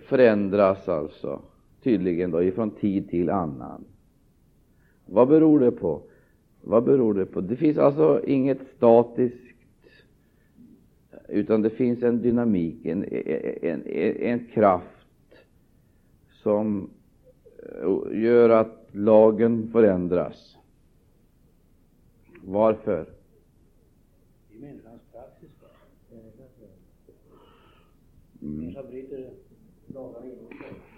förändras 0.00 0.88
alltså 0.88 1.40
tydligen 1.82 2.30
då 2.30 2.42
ifrån 2.42 2.70
tid 2.70 3.10
till 3.10 3.30
annan. 3.30 3.84
Vad 5.06 5.28
beror 5.28 5.60
det 5.60 5.70
på? 5.70 6.00
Vad 6.60 6.84
beror 6.84 7.14
det 7.14 7.26
på? 7.26 7.40
Det 7.40 7.56
finns 7.56 7.78
alltså 7.78 8.20
inget 8.26 8.60
statiskt 8.76 9.53
utan 11.28 11.62
det 11.62 11.70
finns 11.70 12.02
en 12.02 12.22
dynamik, 12.22 12.86
en, 12.86 13.04
en, 13.62 13.86
en 13.86 14.46
kraft 14.46 15.06
som 16.30 16.90
eh, 17.58 18.22
gör 18.22 18.50
att 18.50 18.88
lagen 18.92 19.68
förändras. 19.72 20.56
Varför? 22.42 23.06
I 24.50 24.58
människans 24.58 25.02
praxis. 25.12 25.50
Människan 28.38 28.86
bryter 28.90 29.30
lagar 29.86 30.24
inom 30.24 30.48
sig. 30.48 30.93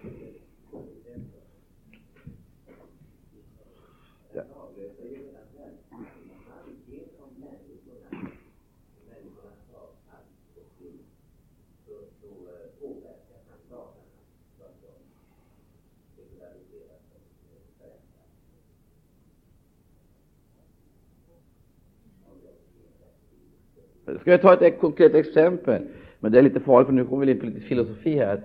Ska 24.26 24.30
jag 24.30 24.42
ta 24.42 24.66
ett 24.66 24.80
konkret 24.80 25.14
exempel? 25.14 25.86
Men 26.20 26.32
det 26.32 26.38
är 26.38 26.42
lite 26.42 26.60
farligt, 26.60 26.86
för 26.86 26.92
nu 26.92 27.04
kommer 27.04 27.26
vi 27.26 27.32
in 27.32 27.40
på 27.40 27.46
lite 27.46 27.60
filosofi 27.60 28.18
här. 28.18 28.42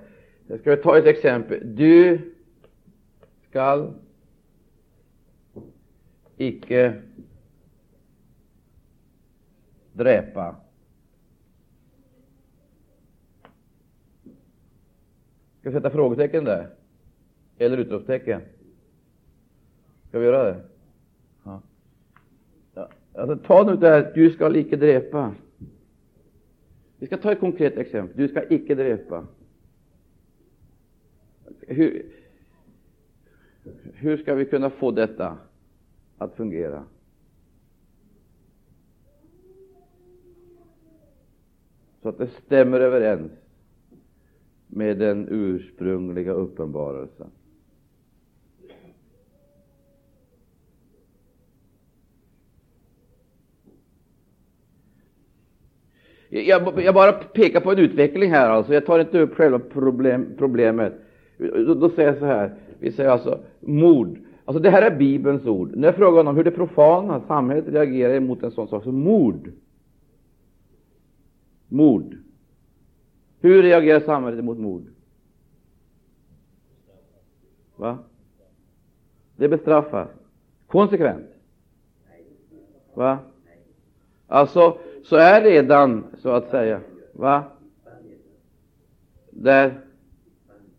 Jag 0.47 0.59
ska 0.59 0.75
ta 0.75 0.97
ett 0.97 1.05
exempel. 1.05 1.75
Du 1.75 2.19
skall 3.49 3.93
icke 6.37 6.93
dräpa. 9.93 10.55
Ska 15.59 15.69
vi 15.69 15.71
sätta 15.71 15.89
frågetecken 15.89 16.43
där? 16.43 16.69
Eller 17.57 17.77
utropstecken? 17.77 18.41
Ska 20.09 20.19
vi 20.19 20.25
göra 20.25 20.43
det? 20.43 20.61
Ja. 21.43 21.61
Alltså, 23.13 23.35
ta 23.35 23.63
nu 23.63 23.75
det 23.75 23.89
här, 23.89 24.11
du 24.15 24.29
skall 24.29 24.55
icke 24.55 24.75
dräpa. 24.75 25.33
Vi 27.01 27.07
ska 27.07 27.17
ta 27.17 27.31
ett 27.31 27.39
konkret 27.39 27.77
exempel. 27.77 28.17
Du 28.17 28.27
ska 28.27 28.49
icke 28.49 28.75
dräpa. 28.75 29.27
Hur, 31.59 32.05
hur 33.93 34.17
ska 34.17 34.35
vi 34.35 34.45
kunna 34.45 34.69
få 34.69 34.91
detta 34.91 35.37
att 36.17 36.35
fungera? 36.35 36.83
Så 42.01 42.09
att 42.09 42.17
det 42.17 42.27
stämmer 42.45 42.79
överens 42.79 43.31
med 44.67 44.97
den 44.97 45.27
ursprungliga 45.29 46.31
uppenbarelsen. 46.31 47.31
Jag, 56.33 56.81
jag, 56.81 56.95
bara 56.95 57.11
pekar 57.11 57.59
på 57.59 57.71
en 57.71 57.79
utveckling 57.79 58.31
här. 58.31 58.49
Alltså. 58.49 58.73
Jag 58.73 58.85
tar 58.85 58.99
inte 58.99 59.19
upp 59.19 59.35
själva 59.35 59.59
problem, 59.59 60.33
problemet. 60.37 60.93
Då, 61.37 61.73
då, 61.73 61.89
säger 61.89 62.09
jag 62.09 62.17
så 62.17 62.25
här. 62.25 62.55
Vi 62.79 62.91
säger 62.91 63.09
alltså 63.09 63.39
mord. 63.59 64.19
Alltså 64.45 64.63
det 64.63 64.69
här 64.69 64.81
är 64.81 64.97
Bibelns 64.97 65.45
ord. 65.45 65.71
Nu 65.75 65.87
är 65.87 65.91
frågan 65.91 66.27
om 66.27 66.35
hur 66.35 66.43
det 66.43 66.51
profana 66.51 67.21
samhället 67.27 67.67
reagerar 67.67 68.19
mot 68.19 68.43
en 68.43 68.51
sån 68.51 68.67
sak 68.67 68.83
som 68.83 68.95
mord. 68.95 69.51
Mord. 71.67 72.17
Hur 73.39 73.63
reagerar 73.63 73.99
samhället 73.99 74.45
mot 74.45 74.57
mord? 74.57 74.85
Va? 77.75 77.97
Det 79.35 79.47
bestraffas 79.47 80.09
konsekvent. 80.67 81.27
Va? 82.93 83.19
Alltså, 84.27 84.77
så 85.03 85.15
är 85.15 85.41
redan, 85.41 86.03
så 86.17 86.29
att 86.29 86.49
säga, 86.49 86.79
va? 87.13 87.43
Där, 89.29 89.73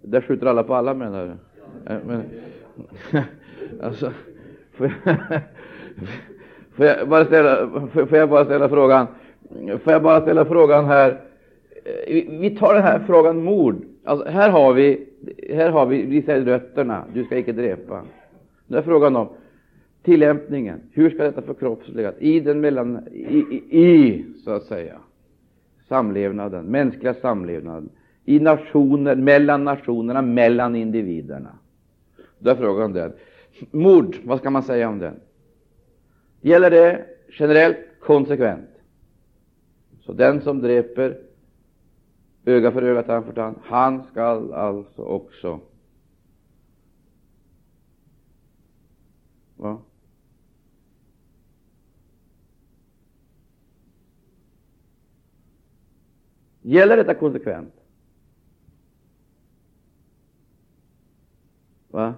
där 0.03 0.21
skjuter 0.21 0.47
alla 0.47 0.63
på 0.63 0.75
alla, 0.75 0.95
menar 0.95 1.27
du? 1.27 1.35
Men, 2.07 2.23
alltså, 3.83 4.13
får 4.73 4.93
jag, 5.05 5.17
får 6.77 6.87
jag, 6.87 7.09
bara 7.09 7.25
ställa, 7.25 7.69
får 7.93 8.17
jag 8.19 8.29
bara 8.29 8.45
ställa 8.45 8.69
frågan, 8.69 9.07
får 9.85 9.93
jag 9.93 10.03
bara 10.03 10.21
ställa 10.21 10.45
frågan 10.45 10.85
här, 10.85 11.21
eh, 11.85 12.25
vi 12.41 12.57
tar 12.59 12.75
den 12.75 12.83
här 12.83 12.99
frågan 13.07 13.45
mord. 13.45 13.77
Alltså, 14.05 14.29
här 14.29 14.51
har 14.51 14.73
vi, 14.73 15.09
här 15.51 15.71
har 15.71 15.87
vi, 15.87 16.03
vi 16.03 16.23
säger 16.23 16.45
rötterna, 16.45 17.05
du 17.15 17.25
ska 17.25 17.37
inte 17.37 17.53
dräpa. 17.53 18.03
Nu 18.67 18.79
är 18.79 18.83
frågan 18.83 19.17
om, 19.17 19.29
tillämpningen. 20.03 20.81
Hur 20.93 21.11
ska 21.11 21.23
detta 21.23 21.43
förkroppsligas 21.43 22.15
i 22.19 22.41
den 22.41 22.61
mellan, 22.61 23.09
i, 23.13 23.39
i, 23.71 23.87
i, 23.87 24.25
så 24.45 24.51
att 24.51 24.63
säga, 24.63 24.99
samlevnaden, 25.89 26.65
mänskliga 26.65 27.15
samlevnaden, 27.15 27.89
i 28.25 28.41
nationer, 28.41 29.17
mellan 29.17 29.65
nationerna, 29.65 30.23
mellan 30.23 30.77
individerna. 30.77 31.59
Då 32.39 32.51
är 32.51 32.55
frågan 32.55 32.93
den. 32.93 33.13
Mord, 33.71 34.17
vad 34.25 34.39
ska 34.39 34.51
man 34.51 34.63
säga 34.63 34.89
om 34.89 34.99
den? 34.99 35.15
Gäller 36.41 36.71
det 36.71 37.07
generellt 37.39 37.79
konsekvent? 38.01 38.69
Så 40.01 40.13
den 40.13 40.41
som 40.41 40.61
dräper 40.61 41.19
öga 42.45 42.73
för 42.73 42.83
öga, 42.83 43.03
tand 43.03 43.25
för 43.25 43.33
tand, 43.33 43.57
han 43.63 44.03
skall 44.03 44.53
alltså 44.53 45.03
också 45.03 45.61
Va? 49.63 49.79
Gäller 56.63 56.97
detta 56.97 57.15
konsekvent? 57.15 57.75
Va? 61.89 62.15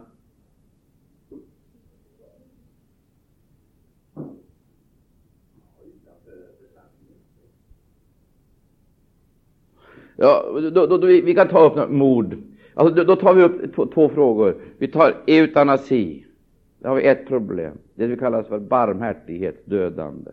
Ja, 10.16 10.60
då, 10.72 10.86
då, 10.86 10.98
då, 10.98 11.06
vi 11.06 11.34
kan 11.34 11.48
ta 11.48 11.70
upp 11.70 11.90
mord. 11.90 12.36
Alltså, 12.74 12.94
då, 12.94 13.04
då 13.04 13.16
tar 13.16 13.34
vi 13.34 13.42
upp 13.42 13.74
två, 13.74 13.86
två, 13.86 14.08
frågor. 14.08 14.56
Vi 14.78 14.88
tar 14.88 15.14
eutanasi. 15.26 16.26
Där 16.78 16.88
har 16.88 16.96
vi 16.96 17.06
ett 17.06 17.26
problem. 17.26 17.78
Det 17.94 18.06
vi 18.06 18.16
kallas 18.16 18.46
för 18.46 18.58
barmhärtighetsdödande. 18.58 20.30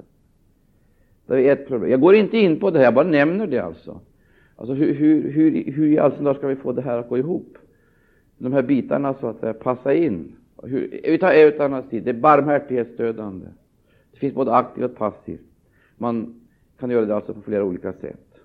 Det 1.31 1.47
är 1.47 1.53
ett 1.53 1.67
problem. 1.67 1.91
Jag 1.91 2.01
går 2.01 2.15
inte 2.15 2.37
in 2.37 2.59
på 2.59 2.71
det 2.71 2.77
här, 2.77 2.85
jag 2.85 2.93
bara 2.93 3.07
nämner 3.07 3.47
det 3.47 3.59
alltså. 3.59 3.99
Alltså 4.55 4.73
hur, 4.73 4.93
hur, 4.93 5.31
hur, 5.31 5.71
hur 5.71 5.87
i 5.87 5.97
all 5.97 6.15
sin 6.15 6.33
ska 6.33 6.47
vi 6.47 6.55
få 6.55 6.71
det 6.71 6.81
här 6.81 6.97
att 6.97 7.09
gå 7.09 7.17
ihop? 7.17 7.57
De 8.37 8.53
här 8.53 8.61
bitarna 8.61 9.13
så 9.13 9.27
att 9.27 9.39
säga 9.39 9.53
passa 9.53 9.93
in. 9.93 10.35
Hur, 10.63 11.01
vi 11.03 11.17
tar 11.17 11.31
eutanasi, 11.31 11.99
det 11.99 12.09
är 12.09 12.13
barmhärtighetsdödande. 12.13 13.45
Det 14.11 14.17
finns 14.17 14.33
både 14.33 14.53
aktivt 14.53 14.85
och 14.85 14.97
passivt. 14.97 15.41
Man 15.97 16.41
kan 16.79 16.89
göra 16.89 17.05
det 17.05 17.15
alltså 17.15 17.33
på 17.33 17.41
flera 17.41 17.63
olika 17.63 17.93
sätt. 17.93 18.39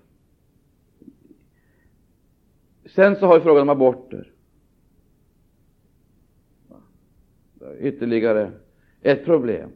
Sen 2.85 3.15
så 3.15 3.25
har 3.25 3.35
vi 3.35 3.43
frågan 3.43 3.61
om 3.61 3.69
aborter. 3.69 4.31
Ytterligare 7.79 8.51
ett 9.01 9.25
problem. 9.25 9.69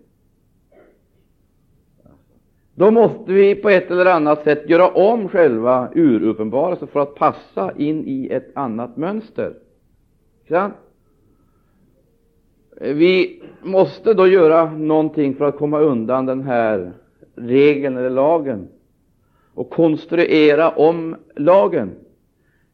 Då 2.75 2.91
måste 2.91 3.33
vi 3.33 3.55
på 3.55 3.69
ett 3.69 3.91
eller 3.91 4.05
annat 4.05 4.43
sätt 4.43 4.69
göra 4.69 4.87
om 4.87 5.29
själva 5.29 5.89
uruppenbarelsen 5.95 6.87
för 6.87 6.99
att 6.99 7.15
passa 7.15 7.71
in 7.77 8.03
i 8.07 8.29
ett 8.31 8.51
annat 8.57 8.97
mönster. 8.97 9.53
Vi 12.79 13.43
måste 13.61 14.13
då 14.13 14.27
göra 14.27 14.71
någonting 14.71 15.35
för 15.35 15.45
att 15.45 15.57
komma 15.57 15.79
undan 15.79 16.25
den 16.25 16.41
här 16.41 16.91
regeln 17.35 17.97
eller 17.97 18.09
lagen 18.09 18.67
och 19.53 19.69
konstruera 19.69 20.69
om 20.69 21.15
lagen. 21.35 21.91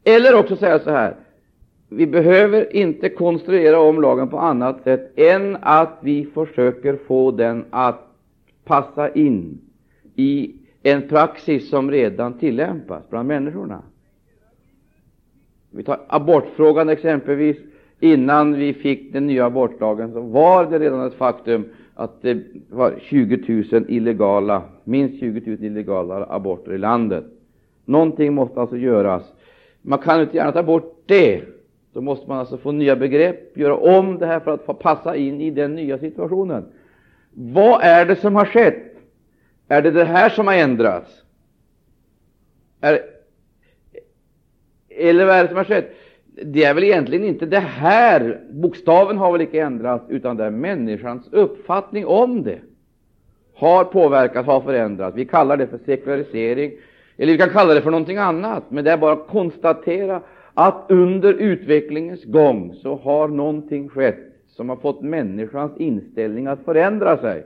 Eller 0.03 0.39
också 0.39 0.55
säga 0.55 0.79
så 0.79 0.89
här, 0.89 1.15
vi 1.89 2.07
behöver 2.07 2.75
inte 2.75 3.09
konstruera 3.09 3.79
om 3.79 4.01
lagen 4.01 4.29
på 4.29 4.39
annat 4.39 4.83
sätt 4.83 5.19
än 5.19 5.57
att 5.61 5.97
vi 6.01 6.25
försöker 6.25 6.95
få 7.07 7.31
den 7.31 7.65
att 7.69 7.99
passa 8.65 9.09
in 9.09 9.61
i 10.17 10.55
en 10.83 11.07
praxis 11.07 11.69
som 11.69 11.91
redan 11.91 12.33
tillämpas 12.33 13.09
bland 13.09 13.27
människorna. 13.27 13.81
Vi 15.71 15.83
tar 15.83 15.99
abortfrågan 16.07 16.89
exempelvis. 16.89 17.57
Innan 17.99 18.53
vi 18.53 18.73
fick 18.73 19.13
den 19.13 19.27
nya 19.27 19.45
abortlagen 19.45 20.13
så 20.13 20.21
var 20.21 20.65
det 20.65 20.79
redan 20.79 21.07
ett 21.07 21.13
faktum 21.13 21.65
att 21.93 22.21
det 22.21 22.37
var 22.69 22.93
20 23.01 23.63
000 23.71 23.85
illegala, 23.87 24.61
minst 24.83 25.19
20 25.19 25.51
000 25.51 25.63
illegala 25.63 26.25
aborter 26.29 26.73
i 26.73 26.77
landet. 26.77 27.25
Någonting 27.85 28.33
måste 28.33 28.61
alltså 28.61 28.77
göras. 28.77 29.23
Man 29.81 29.99
kan 29.99 30.21
inte 30.21 30.37
gärna 30.37 30.51
ta 30.51 30.63
bort 30.63 31.03
det. 31.05 31.41
Då 31.93 32.01
måste 32.01 32.29
man 32.29 32.37
alltså 32.37 32.57
få 32.57 32.71
nya 32.71 32.95
begrepp, 32.95 33.57
göra 33.57 33.75
om 33.77 34.17
det 34.17 34.25
här 34.25 34.39
för 34.39 34.51
att 34.51 34.65
få 34.65 34.73
passa 34.73 35.15
in 35.15 35.41
i 35.41 35.51
den 35.51 35.75
nya 35.75 35.97
situationen. 35.97 36.65
Vad 37.33 37.81
är 37.83 38.05
det 38.05 38.15
som 38.15 38.35
har 38.35 38.45
skett? 38.45 38.96
Är 39.67 39.81
det 39.81 39.91
det 39.91 40.05
här 40.05 40.29
som 40.29 40.47
har 40.47 40.53
ändrats? 40.53 41.23
Är, 42.81 42.99
eller 44.89 45.25
vad 45.25 45.35
är 45.35 45.43
det 45.43 45.47
som 45.47 45.57
har 45.57 45.63
skett? 45.63 45.95
Det 46.43 46.63
är 46.63 46.73
väl 46.73 46.83
egentligen 46.83 47.23
inte 47.23 47.45
det 47.45 47.59
här, 47.59 48.41
bokstaven 48.49 49.17
har 49.17 49.31
väl 49.31 49.41
inte 49.41 49.59
ändrats, 49.59 50.09
utan 50.09 50.37
det 50.37 50.43
är 50.43 50.49
människans 50.49 51.27
uppfattning 51.31 52.05
om 52.05 52.43
det 52.43 52.59
har 53.55 53.83
påverkat, 53.83 54.45
har 54.45 54.61
förändrats. 54.61 55.17
Vi 55.17 55.25
kallar 55.25 55.57
det 55.57 55.67
för 55.67 55.79
sekularisering, 55.85 56.71
eller 57.17 57.33
vi 57.33 57.39
kan 57.39 57.49
kalla 57.49 57.73
det 57.73 57.81
för 57.81 57.91
någonting 57.91 58.17
annat, 58.17 58.63
men 58.69 58.83
det 58.83 58.91
är 58.91 58.97
bara 58.97 59.13
att 59.13 59.27
konstatera 59.27 60.21
att 60.53 60.85
under 60.89 61.33
utvecklingens 61.33 62.23
gång 62.23 62.73
så 62.73 62.95
har 62.95 63.27
någonting 63.27 63.89
skett 63.89 64.19
som 64.47 64.69
har 64.69 64.75
fått 64.75 65.01
människans 65.01 65.77
inställning 65.77 66.47
att 66.47 66.65
förändra 66.65 67.17
sig. 67.17 67.45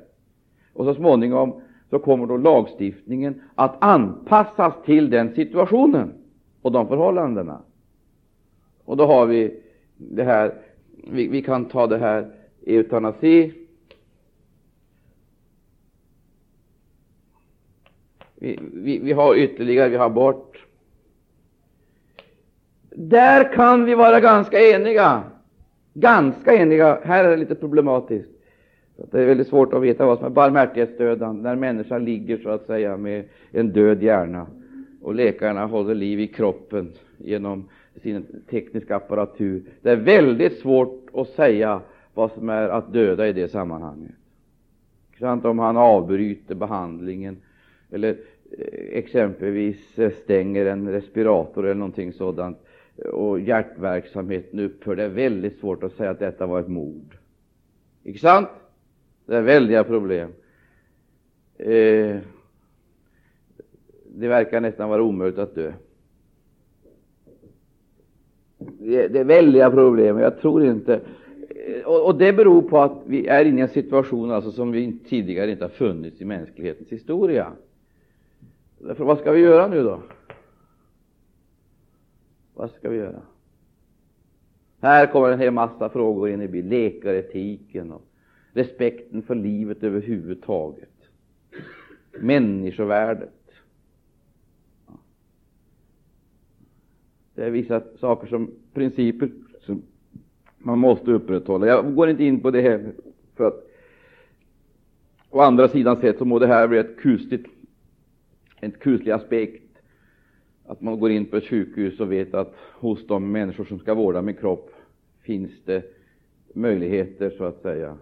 Och 0.74 0.86
så 0.86 0.94
småningom 0.94 1.62
så 1.92 2.00
kommer 2.00 2.28
då 2.28 2.38
lagstiftningen 2.38 3.42
att 3.56 3.84
anpassas 3.84 4.74
till 4.86 5.10
den 5.10 5.36
situationen 5.36 6.14
och 6.62 6.72
de 6.72 6.88
förhållandena. 6.88 7.62
Och 8.86 8.98
då 8.98 9.06
har 9.06 9.26
vi 9.26 9.62
det 9.98 10.24
här, 10.24 10.54
vi, 11.12 11.28
vi 11.28 11.42
kan 11.42 11.66
ta 11.66 11.88
det 11.88 11.98
här 11.98 12.32
eutanasi. 12.66 13.54
Vi, 18.36 18.60
vi, 18.74 19.00
vi 19.00 19.14
har 19.14 19.36
ytterligare, 19.36 19.90
vi 19.90 19.96
har 19.96 20.06
abort. 20.06 20.66
Där 22.90 23.54
kan 23.54 23.86
vi 23.86 23.96
vara 23.96 24.20
ganska 24.20 24.60
eniga. 24.60 25.24
Ganska 25.94 26.54
eniga. 26.56 27.00
Här 27.04 27.24
är 27.26 27.30
det 27.30 27.38
lite 27.38 27.56
problematiskt. 27.56 28.41
Det 29.12 29.22
är 29.22 29.26
väldigt 29.26 29.48
svårt 29.48 29.74
att 29.74 29.82
veta 29.82 30.06
vad 30.06 30.18
som 30.18 30.26
är 30.26 30.30
barmhärtighetsdödande 30.30 31.42
när 31.44 31.56
människan 31.56 32.06
ligger 32.06 32.38
så 32.38 32.50
att 32.50 32.66
säga 32.66 32.98
med 32.98 33.24
en 33.52 33.72
död 33.72 34.04
hjärna 34.04 34.48
och 35.02 35.16
läkarna 35.16 35.66
håller 35.66 35.96
liv 35.96 36.20
i 36.20 36.28
kroppen 36.28 36.92
genom 37.18 37.70
sin 38.02 38.44
tekniska 38.50 38.96
apparatur. 38.96 39.64
Det 39.82 39.92
är 39.92 39.96
väldigt 39.96 40.60
svårt 40.60 41.08
att 41.14 41.28
säga 41.28 41.82
vad 42.14 42.32
som 42.32 42.50
är 42.50 42.70
att 42.70 42.94
döda 42.94 43.28
i 43.28 43.34
det 43.34 43.48
sammanhanget. 43.48 44.12
Om 45.22 45.60
han 45.60 45.78
avbryter 45.78 46.56
behandlingen 46.56 47.38
eller 47.92 48.10
eh, 48.10 48.98
exempelvis 48.98 50.00
eh, 50.00 50.12
stänger 50.12 50.66
en 50.66 50.90
respirator 50.90 51.66
eller 51.66 51.76
någonting 51.76 52.14
sådant 52.14 52.58
eh, 52.98 53.10
och 53.10 53.40
hjärtverksamheten 53.40 54.60
upphör. 54.60 54.96
Det 54.96 55.04
är 55.04 55.10
väldigt 55.10 55.60
svårt 55.60 55.84
att 55.84 55.94
säga 55.94 56.10
att 56.10 56.20
detta 56.20 56.46
var 56.46 56.60
ett 56.60 56.68
mord. 56.68 57.18
Inte 58.04 58.20
sant? 58.20 58.50
Det 59.32 59.38
är 59.38 59.42
väldiga 59.42 59.84
problem. 59.84 60.30
Eh, 61.58 62.18
det 64.06 64.28
verkar 64.28 64.62
nästan 64.62 64.90
vara 64.90 65.04
omöjligt 65.04 65.40
att 65.40 65.56
dö. 65.56 65.74
Det, 68.58 69.08
det 69.08 69.20
är 69.20 69.24
väldiga 69.24 69.72
problem. 69.72 70.20
Jag 70.20 70.40
tror 70.40 70.66
inte 70.66 71.02
och, 71.86 72.06
och, 72.06 72.16
Det 72.16 72.34
beror 72.34 72.62
på 72.62 72.80
att 72.80 73.02
vi 73.06 73.28
är 73.28 73.46
inne 73.46 73.60
i 73.60 73.62
en 73.62 73.70
situation 73.70 74.32
alltså, 74.32 74.52
som 74.52 74.72
vi 74.72 75.00
tidigare 75.00 75.52
inte 75.52 75.64
har 75.64 75.70
funnits 75.70 76.22
i 76.22 76.26
mänsklighetens 76.26 76.90
historia. 76.90 77.52
Därför, 78.80 79.04
vad 79.04 79.20
ska 79.20 79.32
vi 79.32 79.42
göra 79.42 79.68
nu 79.68 79.84
då? 79.84 80.02
Vad 82.54 82.72
ska 82.72 82.90
vi 82.90 82.98
göra? 82.98 83.22
Här 84.82 85.12
kommer 85.12 85.32
en 85.32 85.40
hel 85.40 85.52
massa 85.52 85.90
frågor 85.90 86.30
in 86.30 86.42
i 86.42 86.48
bilden. 86.48 86.70
Läkaretiken 86.70 87.92
och 87.92 88.11
respekten 88.54 89.22
för 89.22 89.36
livet 89.36 89.84
överhuvudtaget. 89.84 90.90
Människovärdet. 92.20 93.30
Det 97.36 97.46
är 97.46 97.50
vissa 97.50 97.82
saker 98.00 98.28
som 98.28 98.52
principer 98.74 99.30
som 99.60 99.82
man 100.58 100.80
måste 100.80 101.12
upprätthålla. 101.12 101.68
Jag 101.68 101.96
går 101.96 102.10
inte 102.10 102.24
in 102.24 102.40
på 102.40 102.52
det 102.52 102.62
här, 102.62 102.92
för 103.36 103.48
att 103.48 103.68
å 105.30 105.40
andra 105.40 105.68
sidan 105.68 106.02
sett 106.02 106.18
så 106.18 106.26
må 106.26 106.40
det 106.40 106.48
här 106.48 106.68
bli 106.68 106.78
ett 106.78 106.98
kusligt, 106.98 107.48
en 108.60 108.72
kuslig 108.72 109.12
aspekt 109.12 109.64
att 110.66 110.82
man 110.82 111.00
går 111.00 111.12
in 111.12 111.26
på 111.26 111.38
ett 111.38 111.48
sjukhus 111.48 112.00
och 112.00 112.12
vet 112.12 112.34
att 112.34 112.56
hos 112.74 113.08
de 113.08 113.32
människor 113.32 113.66
som 113.66 113.80
ska 113.80 113.94
vårda 113.94 114.22
min 114.22 114.36
kropp 114.36 114.72
finns 115.22 115.52
det 115.66 115.84
möjligheter, 116.54 117.30
så 117.38 117.44
att 117.44 117.62
säga, 117.62 117.98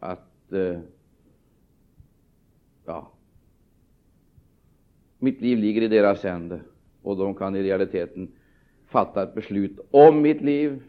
att 0.00 0.52
eh, 0.52 0.78
ja, 2.84 3.10
mitt 5.18 5.40
liv 5.40 5.58
ligger 5.58 5.82
i 5.82 5.88
deras 5.88 6.22
händer 6.22 6.62
och 7.02 7.16
de 7.16 7.34
kan 7.34 7.56
i 7.56 7.62
realiteten 7.62 8.32
fatta 8.86 9.22
ett 9.22 9.34
beslut 9.34 9.80
om 9.90 10.22
mitt 10.22 10.40
liv 10.40 10.82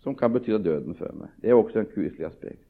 som 0.00 0.14
kan 0.14 0.32
betyda 0.32 0.58
döden 0.58 0.94
för 0.94 1.12
mig. 1.12 1.28
Det 1.36 1.48
är 1.48 1.52
också 1.52 1.78
en 1.78 1.86
kuslig 1.86 2.24
aspekt. 2.24 2.62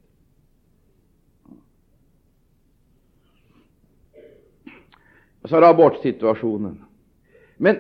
Så 5.45 5.57
har 5.57 5.61
du 5.61 5.67
abortsituationen. 5.67 6.85
Men 7.57 7.77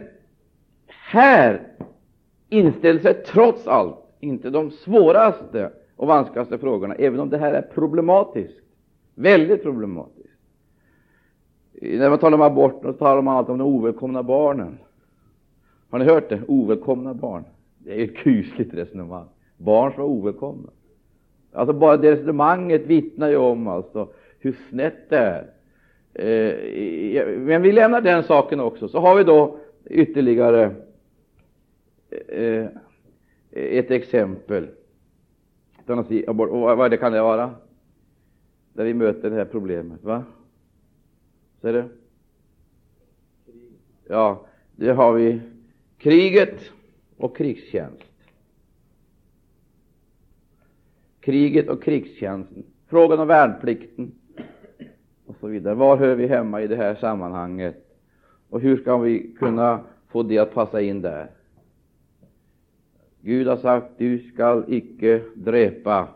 här 0.87 1.73
inställer 2.49 3.01
sig 3.01 3.25
trots 3.25 3.67
allt 3.67 3.97
inte 4.21 4.51
de 4.51 4.71
svåraste 4.71 5.73
och 5.99 6.07
vanskligaste 6.07 6.59
frågorna, 6.59 6.95
även 6.95 7.21
om 7.21 7.31
det 7.31 7.39
här 7.39 7.53
är 7.53 7.63
problematiskt. 7.63 8.61
Väldigt 9.15 9.63
problematiskt. 9.63 10.35
När 11.73 12.11
man 12.11 12.19
talar 12.19 12.39
om 12.39 12.43
aborten 12.43 12.93
så 12.93 12.99
talar 12.99 13.23
man 13.23 13.37
alltid 13.37 13.53
om 13.53 13.59
de 13.59 13.65
ovälkomna 13.65 14.23
barnen. 14.23 14.79
Har 15.91 15.99
ni 15.99 16.05
hört 16.05 16.29
det? 16.29 16.41
Ovälkomna 16.49 17.15
barn. 17.15 17.45
Det 17.79 18.01
är 18.01 18.05
ett 18.05 18.17
kusligt 18.17 18.75
resonemang. 18.75 19.27
Barn 19.57 19.93
som 19.93 20.03
är 20.03 20.07
ovälkomna. 20.07 20.69
Alltså 21.53 21.73
bara 21.73 21.97
det 21.97 22.13
resonemanget 22.13 22.87
vittnar 22.87 23.29
ju 23.29 23.37
om 23.37 23.69
alltså 23.69 24.09
hur 24.39 24.57
snett 24.71 25.11
det 25.11 25.17
är. 25.19 25.51
Eh, 26.15 27.39
men 27.39 27.63
vi 27.63 27.73
lämnar 27.73 28.01
den 28.01 28.23
saken 28.23 28.61
också. 28.61 28.89
Så 28.89 28.99
har 28.99 29.17
vi 29.17 29.25
då 29.25 29.59
ytterligare 29.85 30.75
eh, 32.29 32.67
ett 33.51 33.91
exempel. 33.91 34.67
Och 35.89 36.37
vad 36.79 36.91
det 36.91 36.97
kan 36.97 37.13
det 37.13 37.23
vara? 37.23 37.55
Där 38.73 38.85
vi 38.85 38.95
möter 38.95 39.31
det 39.31 39.37
här 39.37 39.45
problemet. 39.45 40.03
Va? 40.03 40.25
Ser 41.61 41.73
du? 41.73 41.85
Ja, 44.09 44.47
det 44.77 44.93
har 44.93 45.13
vi 45.13 45.41
kriget 45.99 46.61
och 47.17 47.37
krigstjänst. 47.37 48.05
Kriget 51.21 51.69
och 51.69 51.83
krigstjänsten. 51.83 52.63
Frågan 52.87 53.19
om 53.21 53.29
värnplikten 53.29 54.13
och 55.27 55.37
så 55.41 55.47
vidare. 55.47 55.75
Var 55.75 55.97
hör 55.97 56.15
vi 56.15 56.27
hemma 56.27 56.63
i 56.63 56.67
det 56.67 56.77
här 56.77 56.95
sammanhanget? 56.95 57.77
Och 58.51 58.61
hur 58.61 58.77
ska 58.77 58.99
vi 58.99 59.35
kunna 59.39 59.81
få 60.09 60.23
det 60.23 60.39
att 60.39 60.55
passa 60.55 60.81
in 60.81 61.03
där? 61.03 61.31
Gud 63.21 63.47
har 63.47 63.57
sagt, 63.57 63.99
du 63.99 64.19
skall 64.19 64.65
icke 64.69 65.23
dräpa. 65.35 66.09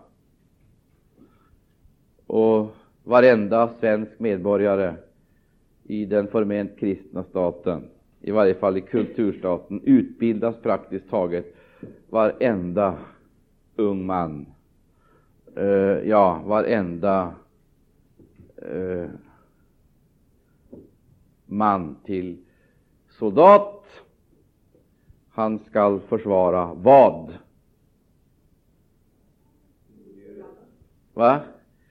Och 2.26 2.76
varenda 3.04 3.70
svensk 3.80 4.18
medborgare 4.18 4.94
i 5.84 6.04
den 6.04 6.28
förment 6.28 6.78
kristna 6.78 7.24
staten, 7.24 7.88
i 8.20 8.30
varje 8.30 8.54
fall 8.54 8.76
i 8.76 8.80
kulturstaten, 8.80 9.80
utbildas 9.84 10.56
praktiskt 10.62 11.10
taget 11.10 11.56
varenda 12.10 12.98
ung 13.76 14.06
man, 14.06 14.46
uh, 15.58 16.08
ja, 16.08 16.42
varenda 16.46 17.34
uh, 18.72 19.10
man 21.46 21.96
till 22.04 22.38
soldat. 23.10 23.81
Han 25.32 25.58
skall 25.58 26.00
försvara 26.00 26.74
vad? 26.74 27.34
Va? 31.14 31.40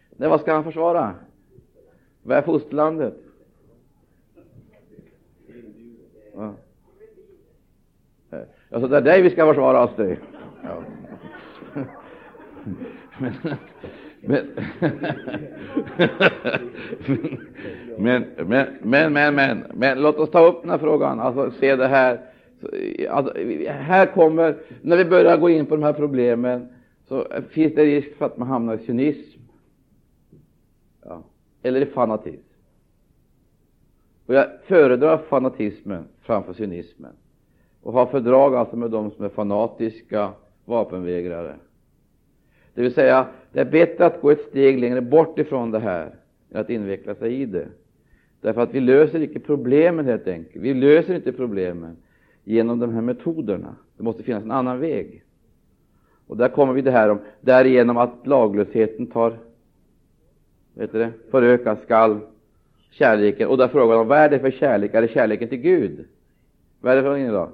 Nej, 0.10 0.30
vad 0.30 0.42
ska 0.42 0.54
han 0.54 0.64
försvara? 0.64 1.16
Vad 2.24 2.38
är 2.38 2.42
fosterlandet? 2.42 3.18
Va? 6.34 6.54
Alltså, 8.72 8.88
det 8.88 8.98
är 8.98 9.02
dig 9.02 9.22
vi 9.22 9.30
ska 9.30 9.46
försvara 9.46 9.84
oss 9.84 9.92
det. 9.96 10.18
Ja. 10.64 10.84
Men, 13.18 13.34
men, 14.26 14.48
men, 17.98 18.26
men, 18.48 18.68
men, 18.82 19.14
men, 19.14 19.36
men, 19.36 19.66
men, 19.74 20.02
låt 20.02 20.18
oss 20.18 20.32
ta 20.32 20.46
upp 20.46 20.62
den 20.62 20.70
här 20.70 20.78
frågan, 20.78 21.20
alltså 21.20 21.52
se 21.52 21.76
det 21.76 21.88
här. 21.88 22.31
Alltså, 23.10 23.34
här 23.68 24.06
kommer, 24.06 24.58
när 24.82 24.98
vi 24.98 25.06
börjar 25.06 25.38
gå 25.38 25.50
in 25.50 25.66
på 25.66 25.76
de 25.76 25.84
här 25.84 25.94
problemen, 25.94 26.68
så 27.08 27.28
finns 27.50 27.76
det 27.76 27.86
risk 27.86 28.16
för 28.18 28.26
att 28.26 28.38
man 28.38 28.48
hamnar 28.48 28.76
i 28.76 28.86
cynism 28.86 29.40
ja. 31.06 31.24
eller 31.64 31.82
i 31.82 31.86
fanatism. 31.86 32.48
Och 34.26 34.34
jag 34.34 34.46
föredrar 34.66 35.18
fanatismen 35.18 36.04
framför 36.22 36.54
cynismen 36.54 37.12
och 37.82 37.94
har 37.94 38.06
fördrag 38.06 38.56
alltså 38.56 38.76
med 38.76 38.92
de 38.92 39.12
som 39.12 39.26
är 39.26 39.30
fanatiska 39.30 40.32
vapenvägrare. 40.66 41.56
Det 42.74 42.82
vill 42.82 42.94
säga, 42.94 43.28
det 43.52 43.60
är 43.60 43.66
bättre 43.66 44.06
att 44.06 44.22
gå 44.22 44.32
ett 44.32 44.42
steg 44.50 44.80
längre 44.80 45.02
bort 45.02 45.40
ifrån 45.40 45.72
det 45.72 45.80
här 45.80 46.16
än 46.52 46.62
att 46.62 46.70
inveckla 46.70 47.16
sig 47.16 47.42
i 47.42 47.46
det. 47.46 47.68
Därför 48.42 48.62
att 48.62 48.74
vi 48.74 48.80
löser 48.80 49.20
inte 49.20 49.40
problemen 49.40 50.06
helt 50.06 50.28
enkelt. 50.28 50.64
Vi 50.64 50.74
löser 50.74 51.16
inte 51.16 51.32
problemen 51.32 51.98
genom 52.44 52.80
de 52.80 52.94
här 52.94 53.02
metoderna. 53.02 53.76
Det 53.98 54.04
måste 54.04 54.24
finnas 54.24 54.44
en 54.44 54.52
annan 54.52 54.80
väg. 54.80 55.24
Och 56.28 56.38
där 56.38 56.50
kommer 56.50 56.74
vi 56.74 56.82
det 56.82 56.92
här 56.92 57.10
om 57.10 57.20
därigenom 57.42 57.98
att 57.98 58.28
laglösheten 58.28 59.08
tar, 59.08 59.40
vet 60.74 60.92
du 60.92 61.00
det, 61.00 61.12
förökas 61.32 61.82
skall 61.82 62.20
kärleken. 62.92 63.48
Och 63.48 63.58
där 63.58 63.68
frågar 63.68 63.96
de, 63.96 64.08
vad 64.08 64.18
är 64.18 64.30
det 64.30 64.40
för 64.40 64.52
kärlek? 64.52 64.94
Är 64.94 65.02
det 65.02 65.08
kärleken 65.08 65.50
till 65.50 65.58
Gud? 65.58 66.06
Vad 66.82 66.92
är 66.92 66.96
det 66.96 67.02
för 67.02 67.10
någonting 67.10 67.28
idag? 67.28 67.50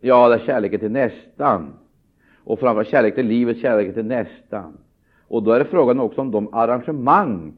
Ja, 0.00 0.28
det 0.28 0.34
är 0.34 0.38
kärleken 0.38 0.80
till 0.80 0.90
nästan. 0.90 1.72
Och 2.44 2.60
framförallt 2.60 2.88
kärlek 2.88 3.14
till 3.14 3.26
livet, 3.26 3.58
kärleken 3.58 3.94
till 3.94 4.04
nästan. 4.04 4.78
Och 5.28 5.42
då 5.42 5.52
är 5.52 5.58
det 5.58 5.64
frågan 5.64 6.00
också 6.00 6.20
om 6.20 6.30
de 6.30 6.54
arrangemang 6.54 7.52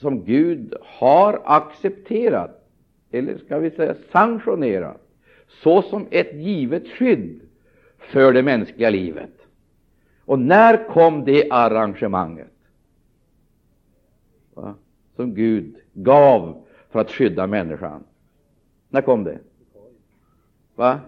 som 0.00 0.24
Gud 0.24 0.74
har 0.80 1.42
accepterat, 1.44 2.68
eller 3.10 3.38
ska 3.38 3.58
vi 3.58 3.70
säga 3.70 3.94
sanktionerat, 4.12 5.03
såsom 5.62 6.06
ett 6.10 6.34
givet 6.34 6.88
skydd 6.88 7.40
för 7.98 8.32
det 8.32 8.42
mänskliga 8.42 8.90
livet. 8.90 9.30
Och 10.24 10.38
när 10.38 10.88
kom 10.88 11.24
det 11.24 11.50
arrangemanget? 11.50 12.52
Va? 14.54 14.74
Som 15.16 15.34
Gud 15.34 15.76
gav 15.92 16.64
för 16.90 17.00
att 17.00 17.10
skydda 17.10 17.46
människan. 17.46 18.04
När 18.88 19.00
kom 19.00 19.24
det? 19.24 19.38
Va? 20.74 21.00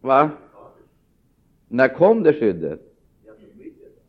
Va? 0.00 0.30
När 1.68 1.88
kom 1.88 2.22
det 2.22 2.32
skyddet? 2.32 2.80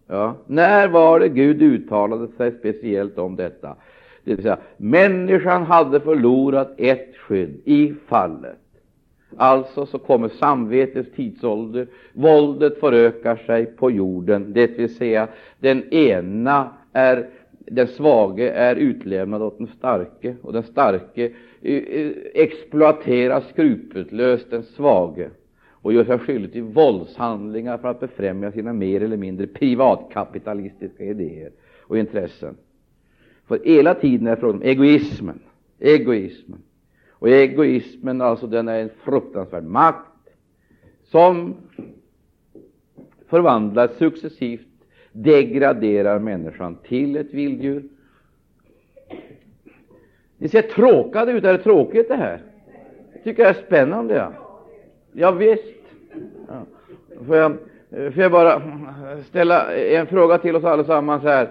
Ja. 0.07 0.35
När 0.47 0.87
var 0.87 1.19
det 1.19 1.29
Gud 1.29 1.61
uttalade 1.61 2.27
sig 2.27 2.51
speciellt 2.59 3.17
om 3.17 3.35
detta? 3.35 3.75
Det 4.23 4.35
vill 4.35 4.43
säga, 4.43 4.57
människan 4.77 5.63
hade 5.63 5.99
förlorat 5.99 6.73
ett 6.77 7.15
skydd 7.15 7.61
i 7.65 7.93
fallet. 8.07 8.57
Alltså 9.37 9.85
så 9.85 9.99
kommer 9.99 10.29
samvetets 10.29 11.11
tidsålder, 11.15 11.87
våldet 12.13 12.79
förökar 12.79 13.35
sig 13.35 13.65
på 13.65 13.91
jorden, 13.91 14.53
det 14.53 14.79
vill 14.79 14.95
säga 14.95 15.27
den 15.59 15.93
ena 15.93 16.69
är 16.93 17.29
den 17.71 17.87
svage 17.87 18.49
är 18.49 18.75
utlämnad 18.75 19.41
åt 19.41 19.57
den 19.57 19.67
starke, 19.67 20.35
och 20.41 20.53
den 20.53 20.63
starke 20.63 21.31
eh, 21.61 21.75
eh, 21.75 22.11
exploaterar 22.33 23.41
skrupellöst 23.41 24.51
den 24.51 24.63
svage 24.63 25.29
och 25.81 25.93
gör 25.93 26.03
sig 26.03 26.19
skyldig 26.19 26.51
till 26.51 26.63
våldshandlingar 26.63 27.77
för 27.77 27.87
att 27.87 27.99
befrämja 27.99 28.51
sina 28.51 28.73
mer 28.73 29.03
eller 29.03 29.17
mindre 29.17 29.47
privatkapitalistiska 29.47 31.03
idéer 31.03 31.51
och 31.81 31.97
intressen. 31.97 32.55
För 33.49 33.59
hela 33.63 33.95
tiden 33.95 34.27
är 34.27 34.31
det 34.31 34.37
fråga 34.37 34.53
om 34.53 34.61
egoismen. 34.61 35.39
egoismen. 35.79 36.59
Och 37.09 37.29
egoismen 37.29 38.21
alltså, 38.21 38.47
den 38.47 38.67
är 38.67 38.79
en 38.79 38.89
fruktansvärd 39.03 39.63
makt 39.63 40.05
som 41.03 41.55
förvandlar 43.27 43.87
successivt, 43.87 44.67
degraderar 45.11 46.19
människan 46.19 46.75
till 46.75 47.15
ett 47.15 47.33
vilddjur. 47.33 47.83
Ni 50.37 50.49
ser 50.49 50.61
tråkade 50.61 51.31
ut. 51.31 51.43
Är 51.43 51.53
det 51.53 51.63
tråkigt 51.63 52.07
det 52.07 52.15
här? 52.15 52.41
Jag 53.13 53.23
tycker 53.23 53.43
det 53.43 53.49
är 53.49 53.53
spännande. 53.53 54.15
Ja. 54.15 54.33
Ja, 55.11 55.31
visst. 55.31 55.63
Ja. 56.47 56.65
Får, 57.27 57.35
jag, 57.35 57.57
får 57.89 58.23
jag 58.23 58.31
bara 58.31 58.61
ställa 59.23 59.75
en 59.75 60.07
fråga 60.07 60.37
till 60.37 60.55
oss 60.55 60.63
allesammans 60.63 61.23
här? 61.23 61.49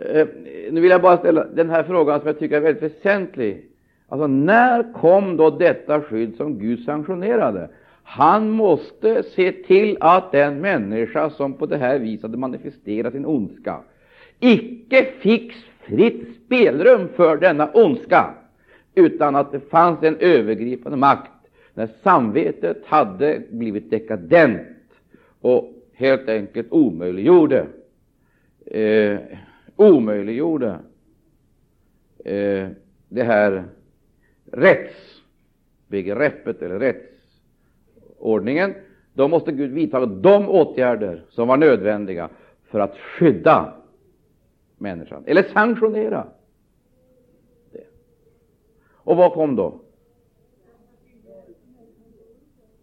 Eh, 0.00 0.26
nu 0.70 0.80
vill 0.80 0.90
jag 0.90 1.02
bara 1.02 1.16
ställa 1.16 1.44
den 1.44 1.70
här 1.70 1.82
frågan 1.82 2.20
som 2.20 2.26
jag 2.26 2.38
tycker 2.38 2.56
är 2.56 2.60
väldigt 2.60 2.82
väsentlig. 2.82 3.64
Alltså, 4.08 4.26
när 4.26 4.92
kom 4.92 5.36
då 5.36 5.50
detta 5.50 6.00
skydd 6.00 6.36
som 6.36 6.58
Gud 6.58 6.84
sanktionerade? 6.84 7.68
Han 8.02 8.50
måste 8.50 9.22
se 9.22 9.52
till 9.52 9.96
att 10.00 10.32
den 10.32 10.60
människa 10.60 11.30
som 11.30 11.52
på 11.52 11.66
det 11.66 11.76
här 11.76 11.98
viset 11.98 12.22
hade 12.22 12.36
manifesterat 12.36 13.12
sin 13.12 13.26
ondska 13.26 13.80
icke 14.40 15.06
fick 15.20 15.52
fritt 15.80 16.28
spelrum 16.46 17.08
för 17.16 17.36
denna 17.36 17.70
ondska, 17.70 18.34
utan 18.94 19.36
att 19.36 19.52
det 19.52 19.70
fanns 19.70 20.02
en 20.02 20.16
övergripande 20.16 20.98
makt 20.98 21.30
när 21.74 21.88
samvetet 22.02 22.86
hade 22.86 23.42
blivit 23.50 23.90
dekadent 23.90 24.60
och 25.40 25.72
helt 25.94 26.28
enkelt 26.28 26.66
omöjliggjorde 26.70 27.66
eh, 28.66 29.18
omöjliggjorde 29.80 30.80
eh, 32.24 32.68
det 33.08 33.22
här 33.22 33.64
rättsbegreppet 34.52 36.62
eller 36.62 36.78
rättsordningen, 36.78 38.74
då 39.12 39.28
måste 39.28 39.52
Gud 39.52 39.70
vidta 39.70 40.06
de 40.06 40.48
åtgärder 40.48 41.24
som 41.30 41.48
var 41.48 41.56
nödvändiga 41.56 42.28
för 42.64 42.80
att 42.80 42.98
skydda 42.98 43.74
människan, 44.78 45.24
eller 45.26 45.42
sanktionera 45.42 46.26
det. 47.72 47.86
Och 48.94 49.16
vad 49.16 49.32
kom 49.32 49.56
då? 49.56 49.80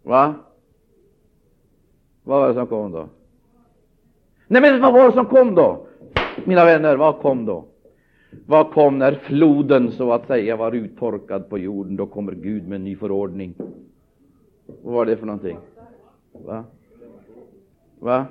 Va? 0.04 0.36
Vad 2.24 2.40
var 2.40 2.48
det 2.48 2.54
som 2.54 2.68
kom 2.68 2.92
då? 2.92 3.10
Nej, 4.48 4.62
men 4.62 4.82
vad 4.82 4.94
var 4.94 5.06
det 5.06 5.14
som 5.14 5.26
kom 5.26 5.56
då? 5.56 5.87
Mina 6.46 6.66
vänner, 6.66 6.96
vad 6.96 7.20
kom 7.20 7.46
då? 7.46 7.66
Vad 8.46 8.72
kom 8.72 8.98
när 8.98 9.16
floden 9.16 9.92
så 9.92 10.12
att 10.12 10.28
säga 10.28 10.56
var 10.56 10.72
uttorkad 10.72 11.50
på 11.50 11.58
jorden? 11.58 11.96
Då 11.96 12.06
kommer 12.06 12.32
Gud 12.32 12.68
med 12.68 12.76
en 12.76 12.84
ny 12.84 12.96
förordning. 12.96 13.54
Vad 14.82 14.94
var 14.94 15.06
det 15.06 15.18
för 15.18 15.26
någonting? 15.26 15.58
Va? 16.32 16.64
Va? 18.00 18.26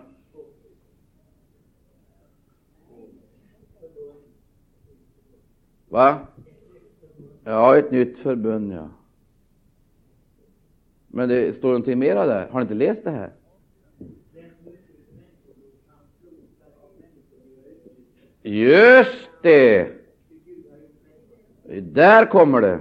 Va? 5.88 6.18
Ja, 7.44 7.76
ett 7.76 7.90
nytt 7.90 8.18
förbund, 8.18 8.72
ja. 8.72 8.88
Men 11.08 11.28
det 11.28 11.58
står 11.58 11.68
någonting 11.68 11.98
mera 11.98 12.26
där. 12.26 12.48
Har 12.48 12.60
ni 12.60 12.62
inte 12.62 12.74
läst 12.74 13.04
det 13.04 13.10
här? 13.10 13.30
Just 18.46 19.28
det! 19.42 19.88
Där 21.80 22.26
kommer 22.26 22.60
det. 22.60 22.80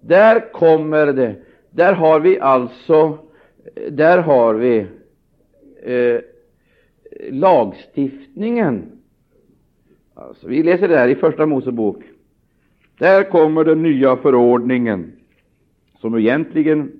Där 0.00 0.52
kommer 0.52 1.12
det. 1.12 1.36
Där 1.70 1.92
har 1.92 2.20
vi 2.20 2.40
alltså, 2.40 3.18
där 3.90 4.18
har 4.18 4.54
vi 4.54 4.86
eh, 5.82 6.20
lagstiftningen. 7.30 9.02
Alltså, 10.14 10.48
vi 10.48 10.62
läser 10.62 10.88
det 10.88 10.98
här 10.98 11.08
i 11.08 11.14
Första 11.14 11.46
Mosebok. 11.46 12.02
Där 12.98 13.22
kommer 13.22 13.64
den 13.64 13.82
nya 13.82 14.16
förordningen, 14.16 15.12
som 16.00 16.18
egentligen 16.18 16.92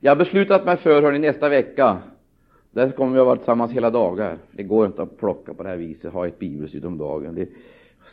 Jag 0.00 0.10
har 0.10 0.16
beslutat 0.16 0.64
mig 0.64 0.76
för, 0.76 1.02
hörni, 1.02 1.18
nästa 1.18 1.48
vecka, 1.48 1.98
där 2.76 2.90
kommer 2.90 3.12
vi 3.12 3.20
att 3.20 3.26
vara 3.26 3.36
tillsammans 3.36 3.72
hela 3.72 3.90
dagar. 3.90 4.38
Det 4.52 4.62
går 4.62 4.86
inte 4.86 5.02
att 5.02 5.18
plocka 5.18 5.54
på 5.54 5.62
det 5.62 5.68
här 5.68 5.76
viset, 5.76 6.12
ha 6.12 6.26
ett 6.26 6.38
bibelstudium 6.38 6.92
om 6.92 6.98
dagen. 6.98 7.34
Det, 7.34 7.48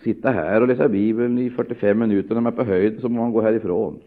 sitta 0.04 0.32
här 0.32 0.62
och 0.62 0.68
läsa 0.68 0.90
Bibeln 0.90 1.40
i 1.40 1.50
45 1.50 2.00
minuter 2.00 2.34
när 2.34 2.42
man 2.42 2.54
är 2.54 2.58
på 2.58 2.64
höjd, 2.64 3.02
så 3.02 3.10
må 3.10 3.22
man 3.22 3.32
gå 3.32 3.42
härifrån. 3.42 4.00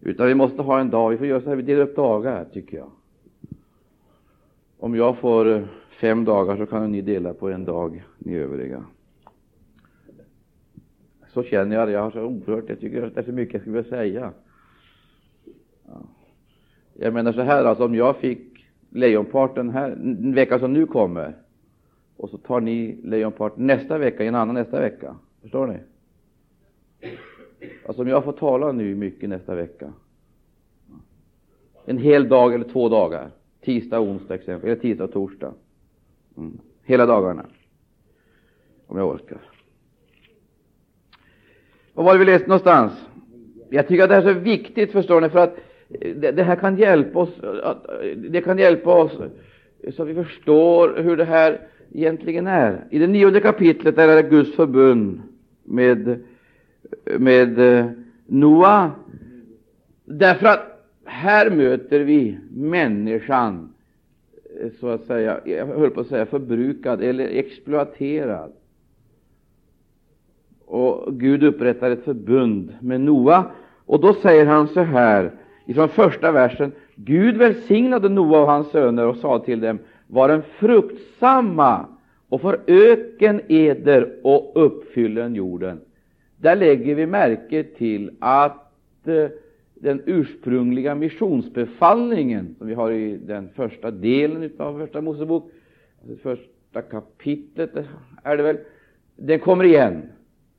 Utan 0.00 0.26
vi 0.26 0.34
måste 0.34 0.62
ha 0.62 0.80
en 0.80 0.90
dag, 0.90 1.10
vi 1.10 1.16
får 1.16 1.26
göra 1.26 1.40
så 1.40 1.48
här, 1.48 1.56
vi 1.56 1.62
delar 1.62 1.82
upp 1.82 1.96
dagar, 1.96 2.44
tycker 2.52 2.76
jag. 2.76 2.90
Om 4.78 4.94
jag 4.94 5.18
får 5.18 5.52
eh, 5.52 5.62
fem 6.00 6.24
dagar 6.24 6.56
så 6.56 6.66
kan 6.66 6.92
ni 6.92 7.00
dela 7.00 7.34
på 7.34 7.50
en 7.50 7.64
dag, 7.64 8.04
ni 8.18 8.34
övriga. 8.34 8.84
Så 11.28 11.42
känner 11.42 11.76
jag 11.76 11.88
det, 11.88 11.92
jag 11.92 12.02
har 12.02 12.10
så 12.10 12.22
oerhört, 12.22 12.68
jag 12.68 12.80
tycker 12.80 13.02
att 13.02 13.14
det 13.14 13.20
är 13.20 13.24
så 13.24 13.32
mycket 13.32 13.54
jag 13.54 13.62
skulle 13.62 13.76
vilja 13.76 13.90
säga. 13.90 14.32
Ja. 15.86 16.02
Jag 16.94 17.14
menar 17.14 17.32
så 17.32 17.42
här, 17.42 17.64
alltså 17.64 17.84
om 17.84 17.94
jag 17.94 18.16
fick 18.16 18.53
lejonparten 18.94 19.70
här, 19.70 19.90
en 19.90 20.34
vecka 20.34 20.58
som 20.58 20.72
nu 20.72 20.86
kommer, 20.86 21.36
och 22.16 22.30
så 22.30 22.38
tar 22.38 22.60
ni 22.60 22.98
lejonparten 23.02 23.66
nästa 23.66 23.98
vecka, 23.98 24.24
en 24.24 24.34
annan 24.34 24.54
nästa 24.54 24.80
vecka. 24.80 25.16
Förstår 25.42 25.66
ni? 25.66 25.78
Alltså 27.86 28.02
om 28.02 28.08
jag 28.08 28.24
får 28.24 28.32
tala 28.32 28.72
nu 28.72 28.94
mycket 28.94 29.28
nästa 29.28 29.54
vecka, 29.54 29.92
en 31.84 31.98
hel 31.98 32.28
dag 32.28 32.54
eller 32.54 32.64
två 32.64 32.88
dagar, 32.88 33.30
tisdag, 33.60 33.98
och 33.98 34.06
onsdag 34.06 34.34
exempel, 34.34 34.70
eller 34.70 34.80
tisdag 34.80 35.04
och 35.04 35.12
torsdag, 35.12 35.54
mm. 36.36 36.58
hela 36.82 37.06
dagarna, 37.06 37.46
om 38.86 38.98
jag 38.98 39.08
orkar. 39.08 39.38
Vad 41.94 42.04
var 42.04 42.12
det 42.12 42.18
vi 42.18 42.24
läste 42.24 42.48
någonstans? 42.48 42.92
Jag 43.70 43.88
tycker 43.88 44.02
att 44.02 44.08
det 44.08 44.14
här 44.14 44.22
är 44.22 44.34
så 44.34 44.40
viktigt, 44.40 44.92
förstår 44.92 45.20
ni, 45.20 45.28
för 45.28 45.38
att 45.38 45.56
det, 46.00 46.30
det 46.30 46.42
här 46.42 46.56
kan 46.56 46.76
hjälpa 46.76 47.18
oss, 47.18 47.30
det 48.16 48.40
kan 48.40 48.58
hjälpa 48.58 48.94
oss 48.94 49.12
så 49.92 50.02
att 50.02 50.08
vi 50.08 50.14
förstår 50.14 51.02
hur 51.02 51.16
det 51.16 51.24
här 51.24 51.60
egentligen 51.92 52.46
är. 52.46 52.84
I 52.90 52.98
det 52.98 53.06
nionde 53.06 53.40
kapitlet 53.40 53.96
där 53.96 54.08
är 54.08 54.22
det 54.22 54.28
Guds 54.28 54.56
förbund 54.56 55.22
med, 55.64 56.20
med 57.18 57.58
eh, 57.58 57.86
Noa. 58.26 58.92
Därför 60.04 60.46
att 60.46 60.74
här 61.04 61.50
möter 61.50 62.00
vi 62.00 62.38
människan, 62.50 63.74
eh, 64.60 64.70
så 64.80 64.88
att 64.88 65.04
säga, 65.04 65.40
jag 65.44 65.66
höll 65.66 65.90
på 65.90 66.00
att 66.00 66.06
säga 66.06 66.26
förbrukad 66.26 67.02
eller 67.02 67.26
exploaterad. 67.28 68.52
Och 70.66 71.20
Gud 71.20 71.44
upprättar 71.44 71.90
ett 71.90 72.04
förbund 72.04 72.72
med 72.80 73.00
Noa, 73.00 73.44
och 73.86 74.00
då 74.00 74.14
säger 74.14 74.46
han 74.46 74.68
så 74.68 74.80
här 74.80 75.32
ifrån 75.66 75.88
första 75.88 76.32
versen. 76.32 76.72
Gud 76.94 77.36
välsignade 77.36 78.08
Noa 78.08 78.40
och 78.40 78.46
hans 78.46 78.70
söner 78.70 79.06
och 79.06 79.16
sa 79.16 79.38
till 79.38 79.60
dem, 79.60 79.78
var 80.06 80.28
en 80.28 80.42
fruktsamma 80.42 81.86
och 82.28 82.40
för 82.40 82.60
öken 82.66 83.40
eder 83.48 84.12
och 84.22 84.52
uppfyllen 84.54 85.34
jorden. 85.34 85.80
Där 86.36 86.56
lägger 86.56 86.94
vi 86.94 87.06
märke 87.06 87.62
till 87.62 88.10
att 88.18 89.08
eh, 89.08 89.26
den 89.74 90.02
ursprungliga 90.06 90.94
missionsbefallningen 90.94 92.54
som 92.58 92.66
vi 92.66 92.74
har 92.74 92.90
i 92.90 93.16
den 93.16 93.48
första 93.48 93.90
delen 93.90 94.50
av 94.58 94.78
Första 94.78 95.00
Mosebok, 95.00 95.50
alltså 96.00 96.16
första 96.22 96.82
kapitlet 96.82 97.70
är 98.22 98.36
det 98.36 98.42
väl, 98.42 98.58
den 99.16 99.38
kommer 99.38 99.64
igen, 99.64 100.02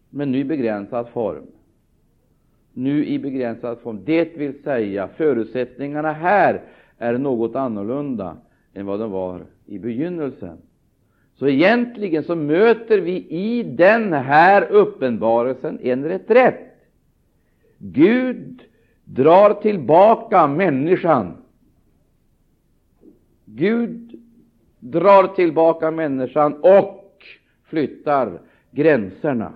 men 0.10 0.32
nu 0.32 0.38
i 0.38 0.44
begränsad 0.44 1.10
form 1.10 1.44
nu 2.76 3.06
i 3.06 3.20
begränsad 3.20 3.80
form. 3.80 4.00
Det 4.06 4.38
vill 4.38 4.64
säga, 4.64 5.08
förutsättningarna 5.08 6.12
här 6.12 6.62
är 6.98 7.18
något 7.18 7.56
annorlunda 7.56 8.38
än 8.74 8.86
vad 8.86 9.00
de 9.00 9.12
var 9.12 9.42
i 9.66 9.80
begynnelsen. 9.80 10.58
Så 11.36 11.48
egentligen 11.48 12.24
så 12.24 12.36
möter 12.36 13.00
vi 13.00 13.28
i 13.30 13.64
den 13.64 14.14
här 14.14 14.72
uppenbarelsen 14.72 15.80
en 15.84 16.06
reträtt. 16.06 16.60
Gud 17.78 18.62
drar 19.04 19.54
tillbaka 19.54 20.48
människan. 20.48 21.34
Gud 23.46 24.20
drar 24.80 25.28
tillbaka 25.28 25.92
människan 25.92 26.54
och 26.54 27.24
flyttar 27.64 28.40
gränserna, 28.72 29.54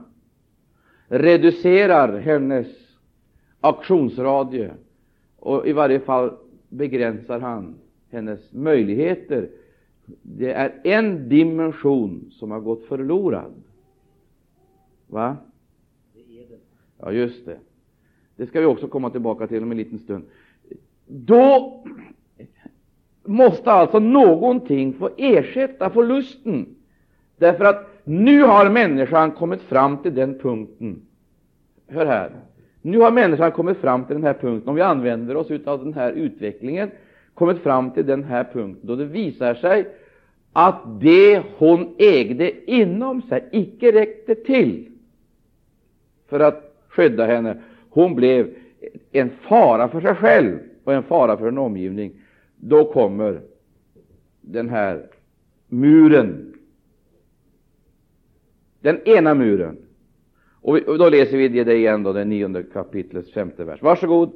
reducerar 1.08 2.20
hennes 2.20 2.68
aktionsradie 3.62 4.72
och 5.40 5.68
i 5.68 5.74
varje 5.74 6.00
fall 6.00 6.32
begränsar 6.70 7.40
han 7.40 7.76
hennes 8.10 8.54
möjligheter. 8.54 9.50
Det 10.22 10.54
är 10.54 10.80
en 10.84 11.30
dimension 11.30 12.32
som 12.32 12.52
har 12.52 12.60
gått 12.60 12.86
förlorad. 12.86 13.54
Va? 15.08 15.38
Ja, 16.98 17.12
just 17.12 17.46
det. 17.46 17.58
Det 18.36 18.46
ska 18.46 18.60
vi 18.60 18.66
också 18.66 18.88
komma 18.88 19.10
tillbaka 19.10 19.48
till 19.48 19.64
om 19.64 19.72
en 19.72 19.78
liten 19.78 20.00
stund. 20.00 20.24
Då 21.08 21.84
måste 23.24 23.72
alltså 23.72 24.00
någonting 24.00 24.94
få 24.94 25.10
ersätta 25.18 25.90
förlusten. 25.90 26.76
Därför 27.38 27.66
att 27.66 27.88
nu 28.04 28.44
har 28.44 28.70
människan 28.70 29.32
kommit 29.32 29.62
fram 29.62 29.98
till 29.98 30.16
den 30.16 30.40
punkten. 30.40 31.02
Hör 31.88 32.06
här. 32.06 32.32
Nu 32.82 33.00
har 33.00 33.12
människan 33.12 33.52
kommit 33.52 33.78
fram 33.78 34.06
till 34.06 34.16
den 34.16 34.24
här 34.24 34.34
punkten, 34.34 34.70
om 34.70 34.76
vi 34.76 34.82
använder 34.82 35.36
oss 35.36 35.52
av 35.66 35.84
den 35.84 35.94
här 35.94 36.12
utvecklingen, 36.12 36.92
kommit 37.34 37.58
fram 37.58 37.92
till 37.92 38.06
den 38.06 38.24
här 38.24 38.44
punkten 38.44 38.88
då 38.88 38.96
det 38.96 39.06
visar 39.06 39.54
sig 39.54 39.88
att 40.54 41.02
det 41.02 41.44
hon 41.58 41.96
ägde 41.98 42.72
inom 42.72 43.22
sig 43.22 43.50
icke 43.52 43.92
räckte 43.92 44.36
till 44.36 44.92
för 46.28 46.40
att 46.40 46.76
skydda 46.88 47.26
henne. 47.26 47.62
Hon 47.90 48.16
blev 48.16 48.54
en 49.12 49.30
fara 49.30 49.88
för 49.88 50.02
sig 50.02 50.16
själv 50.16 50.60
och 50.84 50.94
en 50.94 51.04
fara 51.04 51.38
för 51.38 51.48
en 51.48 51.58
omgivning. 51.58 52.12
Då 52.56 52.86
kommer 52.86 53.42
den 54.42 54.70
här 54.70 55.08
muren, 55.68 56.54
den 58.82 59.08
ena 59.08 59.34
muren, 59.34 59.78
och, 60.62 60.78
och 60.78 60.98
då 60.98 61.10
läser 61.10 61.38
vi 61.38 61.48
det 61.48 61.76
igen, 61.76 62.04
då, 62.04 62.14
det 62.14 62.26
nionde 62.26 62.64
kapitlets 62.64 63.32
femte 63.32 63.64
vers. 63.64 63.82
Varsågod. 63.82 64.32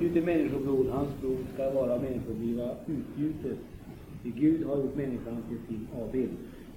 utgjuter 0.00 0.26
människoblod, 0.26 0.86
hans 0.86 1.20
blod 1.20 1.38
ska 1.54 1.70
vara 1.70 1.98
människobliva 1.98 2.76
utgjutet. 2.86 3.58
Ty 4.22 4.30
Gud 4.30 4.66
har 4.66 4.76
gjort 4.76 4.96
människan 4.96 5.42
till 5.48 5.58
sin 5.68 5.88
avbild. 6.02 6.30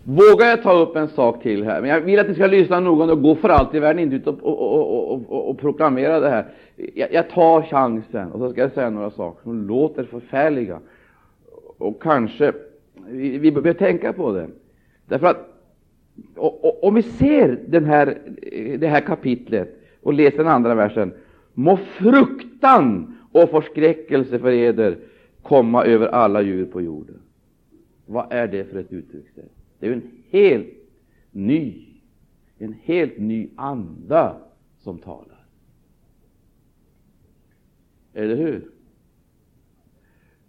Vågar 0.04 0.45
jag 0.45 0.64
ta 0.64 0.74
upp 0.74 0.95
en 0.95 1.08
sak 1.08 1.43
till 1.43 1.64
här? 1.64 1.82
Men 1.82 1.89
jag 1.89 2.01
vill 2.01 2.20
att 2.20 2.28
ni 2.28 2.36
ska 2.36 2.47
lyssna 2.47 2.80
noga 2.80 3.14
och 3.14 3.22
gå 3.22 3.36
för 3.36 3.49
allt 3.49 3.76
i 3.76 3.80
världen, 3.80 4.04
inte 4.04 4.16
ut 4.16 4.28
och, 4.28 4.43
och, 4.43 5.12
och, 5.12 5.49
och, 5.49 5.58
proklamera 5.60 6.20
det 6.20 6.30
här. 6.30 6.45
Jag, 6.76 7.14
jag, 7.14 7.30
tar 7.30 7.62
chansen 7.62 8.32
och 8.32 8.39
så 8.39 8.51
ska 8.51 8.62
jag 8.62 8.72
säga 8.72 8.89
några 8.89 9.12
saker 9.12 9.43
som 9.43 9.68
låter 9.68 10.04
förfärliga 10.04 10.80
och 11.78 12.01
kanske 12.01 12.54
vi, 13.08 13.38
vi 13.38 13.51
behöver 13.51 13.74
tänka 13.74 14.14
på 14.14 14.32
det. 14.32 14.47
Därför 15.06 15.28
att 15.28 15.49
om 16.82 16.95
vi 16.95 17.01
ser 17.01 17.60
den 17.68 17.86
här, 17.86 18.18
det 18.78 18.88
här 18.88 19.01
kapitlet 19.01 19.80
och 20.01 20.14
läser 20.14 20.38
den 20.38 20.47
andra 20.47 20.76
versen. 20.76 21.14
Må 21.54 21.78
fruktan 21.78 23.18
och 23.32 23.49
förskräckelse 23.49 24.39
för 24.39 24.51
eder 24.51 24.97
komma 25.41 25.86
över 25.86 26.08
alla 26.08 26.41
djur 26.41 26.66
på 26.66 26.82
jorden. 26.82 27.22
Vad 28.06 28.34
är 28.34 28.47
det 28.47 28.64
för 28.64 28.80
ett 28.80 28.93
uttryckssätt? 28.93 29.53
Det 29.84 29.88
är 29.88 29.92
ju 29.92 30.02
en 30.02 30.12
helt 30.30 30.74
ny, 31.32 31.86
en 32.58 32.74
helt 32.84 33.18
ny 33.18 33.50
anda 33.56 34.36
som 34.80 34.98
talar. 34.98 35.46
Eller 38.14 38.36
hur? 38.36 38.72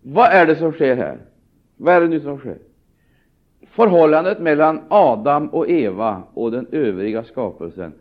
Vad 0.03 0.30
är 0.30 0.47
det 0.47 0.57
som 0.57 0.72
sker 0.72 0.97
här? 0.97 1.18
Vad 1.76 1.95
är 1.95 2.01
det 2.01 2.09
nu 2.09 2.20
som 2.20 2.39
sker? 2.39 2.59
Förhållandet 3.62 4.41
mellan 4.41 4.80
Adam 4.89 5.49
och 5.49 5.70
Eva 5.70 6.22
och 6.35 6.51
den 6.51 6.66
övriga 6.72 7.24
skapelsen, 7.24 7.93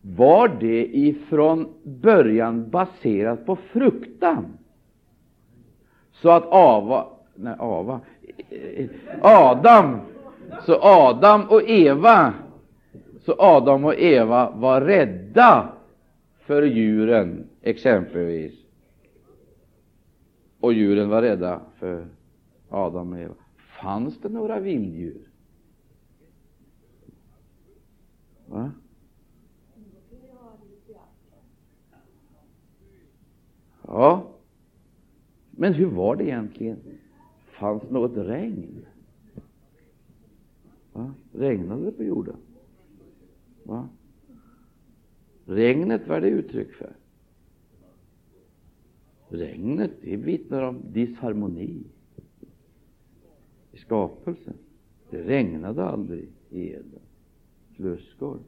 var 0.00 0.48
det 0.60 0.96
ifrån 0.96 1.72
början 1.82 2.70
baserat 2.70 3.46
på 3.46 3.56
fruktan? 3.56 4.58
Så 6.12 6.30
att 6.30 6.44
Ava, 6.46 7.06
nej, 7.34 7.56
Ava, 7.58 8.00
Adam, 9.22 10.00
så 10.66 10.78
Adam 10.82 11.48
och 11.48 11.62
Eva, 11.62 12.34
så 13.24 13.34
Adam 13.38 13.84
och 13.84 13.94
Eva 13.94 14.50
var 14.50 14.80
rädda 14.80 15.72
för 16.38 16.62
djuren, 16.62 17.48
exempelvis. 17.62 18.54
Och 20.60 20.72
djuren 20.72 21.08
var 21.08 21.22
rädda 21.22 21.60
för 21.78 22.06
Adam 22.68 23.12
och 23.12 23.18
Eva. 23.18 23.34
Fanns 23.82 24.20
det 24.20 24.28
några 24.28 24.60
vilddjur? 24.60 25.28
Va? 28.46 28.72
Ja, 33.86 34.22
men 35.50 35.74
hur 35.74 35.86
var 35.86 36.16
det 36.16 36.24
egentligen? 36.24 36.78
Fanns 37.46 37.82
det 37.82 37.94
något 37.94 38.16
regn? 38.16 38.85
Va? 40.96 41.14
Regnade 41.32 41.84
det 41.84 41.92
på 41.92 42.04
jorden? 42.04 42.36
Va? 43.62 43.88
Regnet, 45.44 46.08
vad 46.08 46.16
är 46.16 46.20
det 46.20 46.28
uttryck 46.28 46.72
för? 46.72 46.96
Regnet 49.28 49.90
det 50.02 50.16
vittnar 50.16 50.62
om 50.62 50.80
disharmoni 50.92 51.84
i 53.72 53.78
skapelsen. 53.78 54.54
Det 55.10 55.22
regnade 55.22 55.84
aldrig 55.84 56.28
i 56.50 56.70
Eden 56.70 57.00
Sluskor. 57.76 58.38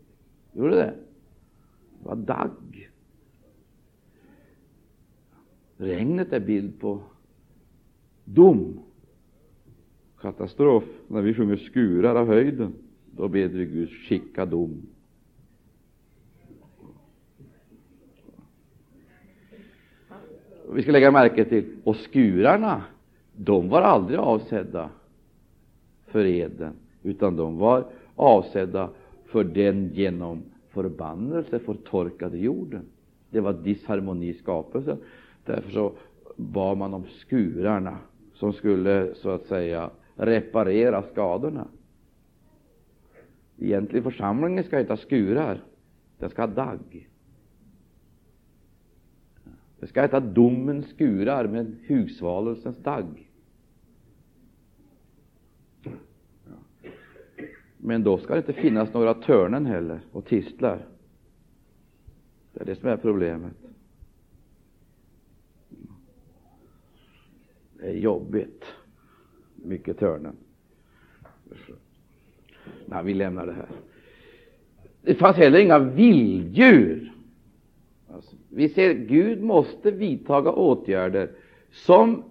Gjorde 0.53 0.75
det? 0.75 0.95
Det 1.99 2.09
var 2.09 2.17
dagg. 2.17 2.91
Regnet 5.77 6.33
är 6.33 6.41
bild 6.41 6.81
på 6.81 7.03
dom, 8.25 8.81
katastrof. 10.23 10.85
När 11.09 11.23
vi 11.23 11.35
sjunger 11.35 11.57
skurar 11.57 12.15
av 12.15 12.27
höjden, 12.27 12.75
då 13.11 13.29
ber 13.29 13.49
vi 13.49 13.65
Gud 13.65 13.91
skicka 13.91 14.47
dom. 14.47 14.83
Vi 20.73 20.83
ska 20.83 20.93
lägga 20.93 21.11
märke 21.11 21.45
till, 21.45 21.65
och 21.85 21.97
skurarna, 21.97 22.83
de 23.37 23.69
var 23.69 23.83
aldrig 23.83 24.19
avsedda 24.19 24.91
för 26.07 26.25
eden, 26.25 26.73
utan 27.03 27.37
de 27.37 27.59
var 27.59 27.85
avsedda 28.17 28.91
för 29.27 29.45
den 29.45 29.91
genom 29.95 30.43
förbannelse 30.69 31.59
förtorkade 31.59 32.39
jorden. 32.39 32.85
Det 33.31 33.41
var 33.41 33.53
disharmoni 33.53 34.29
i 34.29 34.35
skapelsen. 34.35 34.99
Därför 35.45 35.71
så 35.71 35.93
bad 36.37 36.79
man 36.79 36.95
om 36.95 37.05
skurarna 37.05 37.99
som 38.35 38.53
skulle 38.53 39.15
så 39.15 39.31
att 39.31 39.47
säga 39.47 39.91
reparera 40.19 41.03
skadorna. 41.03 41.69
Egentligen 43.59 44.05
församlingen 44.05 44.65
ska 44.65 44.81
inte 44.81 44.93
ha 44.93 44.97
skurar, 44.97 45.65
den 46.19 46.31
ska 46.31 46.43
ha 46.43 46.47
dagg. 46.47 47.09
Det 49.81 49.87
ska 49.87 50.03
heta 50.03 50.21
domens 50.21 50.87
skurar 50.87 51.47
med 51.47 51.77
hugsvalelsens 51.87 52.79
dagg. 52.79 53.31
Men 57.77 58.03
då 58.03 58.19
ska 58.19 58.35
det 58.35 58.39
inte 58.39 58.53
finnas 58.53 58.93
några 58.93 59.15
törnen 59.15 59.67
heller 59.67 60.01
och 60.13 60.25
tistlar. 60.25 60.87
Det 62.53 62.61
är 62.61 62.65
det 62.65 62.77
som 62.77 62.89
är 62.89 62.97
problemet. 62.97 63.57
Det 67.79 67.91
är 67.91 67.95
jobbigt. 67.95 68.65
Mycket 69.63 69.99
törnen. 69.99 70.37
Nej, 72.87 73.05
vi 73.05 73.15
lämnar 73.15 73.47
det 73.47 73.53
här. 73.53 73.69
Det 75.03 75.15
fanns 75.15 75.37
heller 75.37 75.59
inga 75.59 75.79
vilddjur. 75.79 77.13
Alltså, 78.15 78.37
vi 78.49 78.69
ser 78.69 78.95
Gud 78.95 79.43
måste 79.43 79.91
vidtaga 79.91 80.53
åtgärder 80.53 81.31
som 81.71 82.23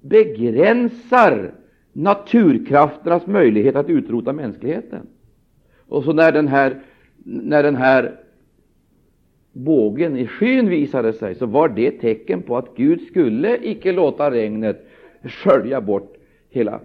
begränsar 0.00 1.54
naturkrafternas 1.92 3.26
möjlighet 3.26 3.76
att 3.76 3.88
utrota 3.88 4.32
mänskligheten. 4.32 5.06
Och 5.78 6.04
så 6.04 6.12
när 6.12 6.32
den 6.32 6.48
här, 6.48 6.82
när 7.24 7.62
den 7.62 7.76
här 7.76 8.20
bågen 9.52 10.16
i 10.16 10.26
skyn 10.26 10.68
visade 10.68 11.12
sig, 11.12 11.34
så 11.34 11.46
var 11.46 11.68
det 11.68 11.90
tecken 11.90 12.42
på 12.42 12.56
att 12.56 12.76
Gud 12.76 13.00
skulle 13.00 13.58
icke 13.62 13.92
låta 13.92 14.30
regnet 14.30 14.86
skölja 15.22 15.80
bort 15.80 16.17
hela 16.50 16.80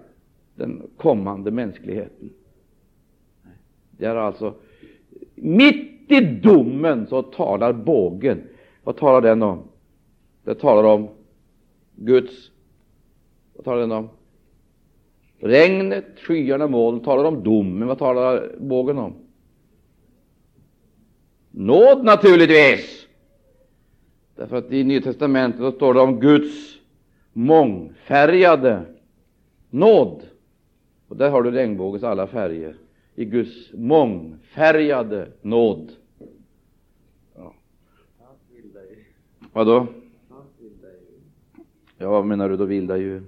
den 0.55 0.81
kommande 0.97 1.51
mänskligheten. 1.51 2.29
Det 3.91 4.05
är 4.05 4.15
alltså 4.15 4.53
mitt 5.35 6.11
i 6.11 6.19
domen 6.19 7.07
så 7.07 7.21
talar 7.21 7.73
bågen. 7.73 8.41
Vad 8.83 8.97
talar 8.97 9.21
den 9.21 9.43
om? 9.43 9.63
Den 10.43 10.55
talar 10.55 10.83
om 10.83 11.07
Guds 11.95 12.51
Vad 13.53 13.65
talar 13.65 13.81
den 13.81 13.91
om? 13.91 14.09
Regnet, 15.39 16.05
skyarna, 16.19 16.67
moln 16.67 16.99
talar 16.99 17.23
om 17.23 17.43
domen. 17.43 17.87
Vad 17.87 17.99
talar 17.99 18.51
bågen 18.59 18.97
om? 18.97 19.13
Nåd 21.51 22.03
naturligtvis. 22.03 23.07
Därför 24.35 24.57
att 24.57 24.71
i 24.71 24.83
Nya 24.83 25.01
testamentet 25.01 25.75
står 25.75 25.93
det 25.93 25.99
om 25.99 26.19
Guds 26.19 26.77
mångfärgade 27.33 28.81
nåd. 29.73 30.23
Och 31.07 31.17
där 31.17 31.29
har 31.29 31.43
du 31.43 31.51
regnbågens 31.51 32.03
alla 32.03 32.27
färger. 32.27 32.75
I 33.15 33.25
Guds 33.25 33.73
mångfärgade 33.73 35.31
nåd. 35.41 35.91
Ja. 37.35 37.53
Vad? 39.53 39.87
Ja, 41.97 42.09
vad 42.09 42.25
menar 42.25 42.49
du 42.49 42.57
då, 42.57 42.65
vilda 42.65 42.97
djur? 42.97 43.23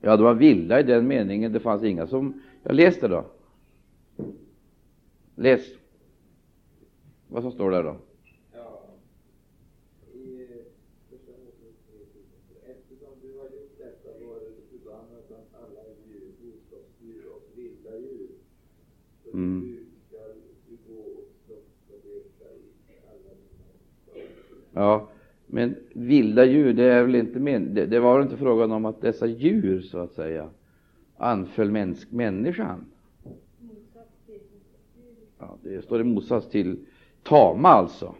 Ja, 0.00 0.16
de 0.16 0.22
var 0.22 0.34
vilda 0.34 0.80
i 0.80 0.82
den 0.82 1.06
meningen. 1.06 1.52
Det 1.52 1.60
fanns 1.60 1.82
inga 1.82 2.06
som... 2.06 2.42
Jag 2.62 2.74
läste 2.74 3.08
då. 3.08 3.24
Läs 5.34 5.60
vad 7.28 7.42
som 7.42 7.52
står 7.52 7.70
där 7.70 7.82
då. 7.82 7.96
Ja, 24.74 25.08
men 25.46 25.76
vilda 25.92 26.44
djur, 26.44 26.72
det 26.72 26.84
är 26.84 27.02
väl 27.02 27.14
inte 27.14 27.38
men, 27.38 27.74
det, 27.74 27.86
det, 27.86 28.00
var 28.00 28.14
väl 28.18 28.26
inte 28.26 28.36
frågan 28.36 28.72
om 28.72 28.84
att 28.84 29.00
dessa 29.00 29.26
djur, 29.26 29.80
så 29.80 29.98
att 29.98 30.12
säga, 30.12 30.48
anföll 31.16 31.70
mänsk, 31.70 32.12
människan? 32.12 32.84
Ja, 35.38 35.56
det 35.62 35.82
står 35.82 36.00
i 36.00 36.04
motsats 36.04 36.48
till 36.48 36.76
tama, 37.22 37.68
alltså, 37.68 38.14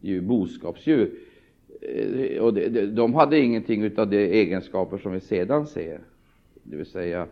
djur, 0.00 0.20
boskapsdjur. 0.20 1.10
Eh, 1.80 2.38
och 2.38 2.46
och 2.46 2.54
det, 2.54 2.86
de 2.86 3.14
hade 3.14 3.38
ingenting 3.38 3.98
av 3.98 4.10
de 4.10 4.16
egenskaper 4.16 4.98
som 4.98 5.12
vi 5.12 5.20
sedan 5.20 5.66
ser. 5.66 6.00
Det 6.62 6.76
vill 6.76 6.86
säga, 6.86 7.26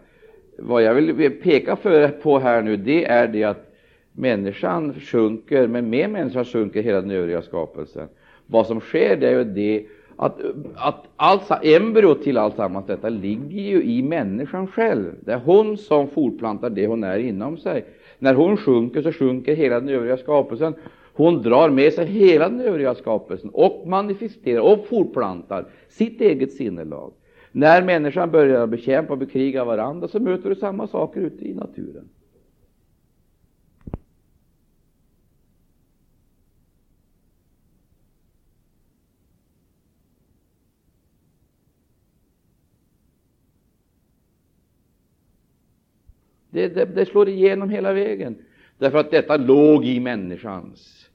vad 0.59 0.83
jag 0.83 0.95
vill 0.95 1.31
peka 1.31 1.77
för, 1.77 2.09
på 2.09 2.39
här 2.39 2.63
nu, 2.63 2.77
det 2.77 3.05
är 3.05 3.29
det 3.29 3.45
att 3.45 3.73
människan 4.13 4.95
sjunker, 4.95 5.67
men 5.67 5.91
med 5.91 6.11
människan 6.11 6.45
sjunker 6.45 6.83
hela 6.83 7.01
den 7.01 7.11
övriga 7.11 7.43
skapelsen. 7.43 8.09
Vad 8.47 8.67
som 8.67 8.81
sker 8.81 9.17
det 9.17 9.29
är 9.29 9.39
ju 9.39 9.45
det 9.45 9.87
att, 10.17 10.41
att 10.75 11.05
allt, 11.17 11.51
embryot 11.63 12.23
till 12.23 12.39
alltsammans 12.39 12.87
detta 12.87 13.09
ligger 13.09 13.61
ju 13.61 13.83
i 13.83 14.03
människan 14.03 14.67
själv. 14.67 15.13
Det 15.21 15.33
är 15.33 15.39
hon 15.39 15.77
som 15.77 16.09
fortplantar 16.09 16.71
det 16.71 16.87
hon 16.87 17.05
är 17.05 17.19
inom 17.19 17.57
sig. 17.57 17.85
När 18.19 18.35
hon 18.35 18.57
sjunker 18.57 19.03
så 19.03 19.13
sjunker 19.13 19.55
hela 19.57 19.81
den 19.81 19.89
övriga 19.89 20.17
skapelsen. 20.17 20.75
Hon 21.13 21.43
drar 21.43 21.71
med 21.71 21.93
sig 21.93 22.07
hela 22.07 22.49
den 22.49 22.61
övriga 22.61 22.95
skapelsen 22.95 23.51
och 23.51 23.89
manifesterar 23.89 24.61
och 24.61 24.87
fortplantar 24.87 25.67
sitt 25.89 26.21
eget 26.21 26.53
sinnelag. 26.53 27.13
När 27.53 27.83
människan 27.83 28.31
börjar 28.31 28.67
bekämpa 28.67 29.13
och 29.13 29.19
bekriga 29.19 29.65
varandra 29.65 30.09
så 30.09 30.21
möter 30.21 30.49
du 30.49 30.57
samma 30.57 30.87
saker 30.87 31.21
ute 31.21 31.45
i 31.45 31.55
naturen. 31.55 32.09
Det, 46.57 46.69
det, 46.69 46.85
det, 46.85 47.07
slår 47.07 47.29
igenom 47.29 47.71
hela 47.71 47.93
vägen, 47.93 48.37
därför 48.79 48.99
att 48.99 49.11
detta 49.11 49.37
låg 49.37 49.85
i 49.85 50.01
människans 50.01 51.09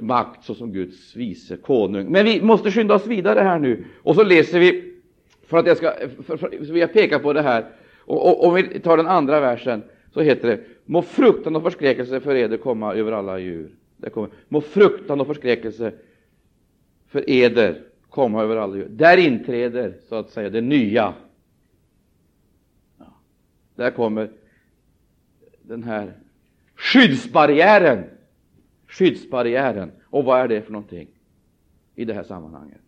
makt 0.00 0.44
såsom 0.44 0.72
Guds 0.72 1.16
vice 1.16 1.56
konung. 1.56 2.12
Men 2.12 2.24
vi 2.24 2.42
måste 2.42 2.70
skynda 2.70 2.94
oss 2.94 3.06
vidare 3.06 3.40
här 3.40 3.58
nu, 3.58 3.84
och 4.02 4.14
så 4.14 4.24
läser 4.24 4.60
vi, 4.60 4.94
för 5.46 5.58
att 5.58 5.66
jag 5.66 5.76
ska, 5.76 5.92
för, 6.26 6.36
för, 6.36 6.48
för 6.48 6.76
jag 6.76 6.88
har 6.88 7.18
på 7.18 7.32
det 7.32 7.42
här, 7.42 7.64
och, 7.98 8.46
om 8.46 8.54
vi 8.54 8.80
tar 8.80 8.96
den 8.96 9.06
andra 9.06 9.40
versen, 9.40 9.82
så 10.14 10.20
heter 10.20 10.48
det 10.48 10.60
Må 10.84 11.02
fruktan 11.02 11.56
och 11.56 11.62
förskräckelse 11.62 12.20
för 12.20 12.34
eder 12.34 12.56
komma 12.56 12.94
över 12.94 13.12
alla 13.12 13.38
djur. 13.38 13.70
Det 13.96 14.10
kommer. 14.10 14.30
Må 14.48 14.60
fruktan 14.60 15.20
och 15.20 15.26
förskräckelse 15.26 15.92
för 17.08 17.30
eder 17.30 17.80
komma 18.10 18.42
över 18.42 18.56
alla 18.56 18.76
djur. 18.76 18.88
Där 18.90 19.16
inträder 19.16 19.94
så 20.08 20.14
att 20.14 20.30
säga 20.30 20.50
det 20.50 20.60
nya. 20.60 21.14
Ja. 22.98 23.14
Där 23.74 23.90
kommer 23.90 24.30
den 25.66 25.82
här 25.82 26.18
skyddsbarriären. 26.74 28.04
Skyddsbarriären. 28.86 29.92
Och 30.04 30.24
vad 30.24 30.40
är 30.40 30.48
det 30.48 30.62
för 30.62 30.72
någonting 30.72 31.08
i 31.94 32.04
det 32.04 32.14
här 32.14 32.24
sammanhanget? 32.24 32.80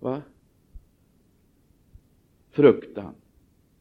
Va? 0.00 0.22
Fruktan. 2.50 3.14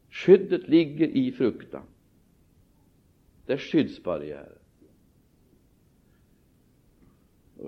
Skyddet 0.10 0.68
ligger 0.68 1.08
i 1.08 1.32
fruktan. 1.32 1.84
Det 3.46 3.54
är 3.54 3.58
skyddsbarriären. 3.58 4.58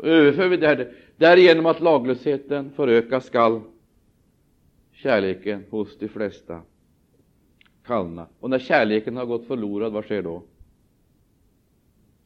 Överför 0.04 0.47
vi 0.47 0.58
det 0.58 0.68
här, 0.68 0.93
därigenom 1.18 1.66
att 1.66 1.82
laglösheten 1.82 2.72
förökas 2.72 3.26
skall 3.26 3.62
kärleken 4.91 5.66
hos 5.70 5.97
de 5.97 6.08
flesta 6.08 6.62
kallna. 7.86 8.27
Och 8.39 8.49
när 8.49 8.59
kärleken 8.59 9.17
har 9.17 9.25
gått 9.25 9.47
förlorad, 9.47 9.93
vad 9.93 10.03
sker 10.03 10.21
då? 10.21 10.43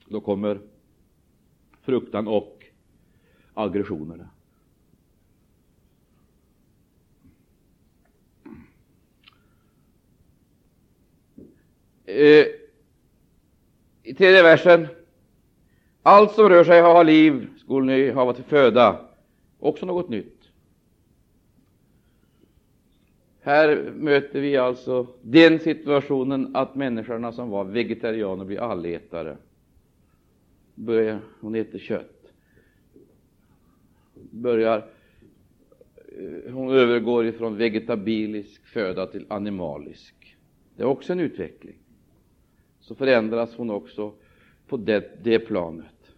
Då 0.06 0.22
kommer 0.22 0.60
fruktan 1.82 2.28
och 2.28 2.64
aggressionerna. 3.54 4.30
Eh, 12.06 12.46
I 14.04 14.14
tredje 14.14 14.44
versen. 14.44 14.88
Allt 16.04 16.32
som 16.32 16.50
rör 16.50 16.64
sig 16.64 16.82
har 16.82 17.04
liv, 17.04 17.48
skulle 17.58 17.86
ni 17.86 18.12
hava 18.12 18.34
till 18.34 18.44
föda. 18.44 19.06
Också 19.60 19.86
något 19.86 20.10
nytt. 20.10 20.37
Här 23.48 23.92
möter 23.96 24.42
vi 24.42 24.58
alltså 24.58 25.08
den 25.22 25.60
situationen 25.60 26.56
att 26.56 26.76
människorna 26.76 27.32
som 27.32 27.50
var 27.50 27.64
vegetarianer 27.64 28.46
blir 28.46 28.60
allätare. 28.60 29.38
Börjar, 30.76 31.20
hon 31.42 31.56
äter 31.56 31.80
kött. 31.80 32.34
Börjar, 34.14 34.78
eh, 35.96 36.54
hon 36.54 36.72
övergår 36.72 37.26
ifrån 37.26 37.58
vegetabilisk 37.58 38.66
föda 38.66 39.08
till 39.08 39.26
animalisk. 39.30 40.38
Det 40.76 40.84
är 40.84 40.88
också 40.88 41.14
en 41.14 41.20
utveckling. 41.20 41.78
Så 42.80 42.96
förändras 42.96 43.56
hon 43.56 43.70
också 43.70 44.14
på 44.68 44.78
det, 44.78 45.24
det 45.24 45.40
planet. 45.40 46.16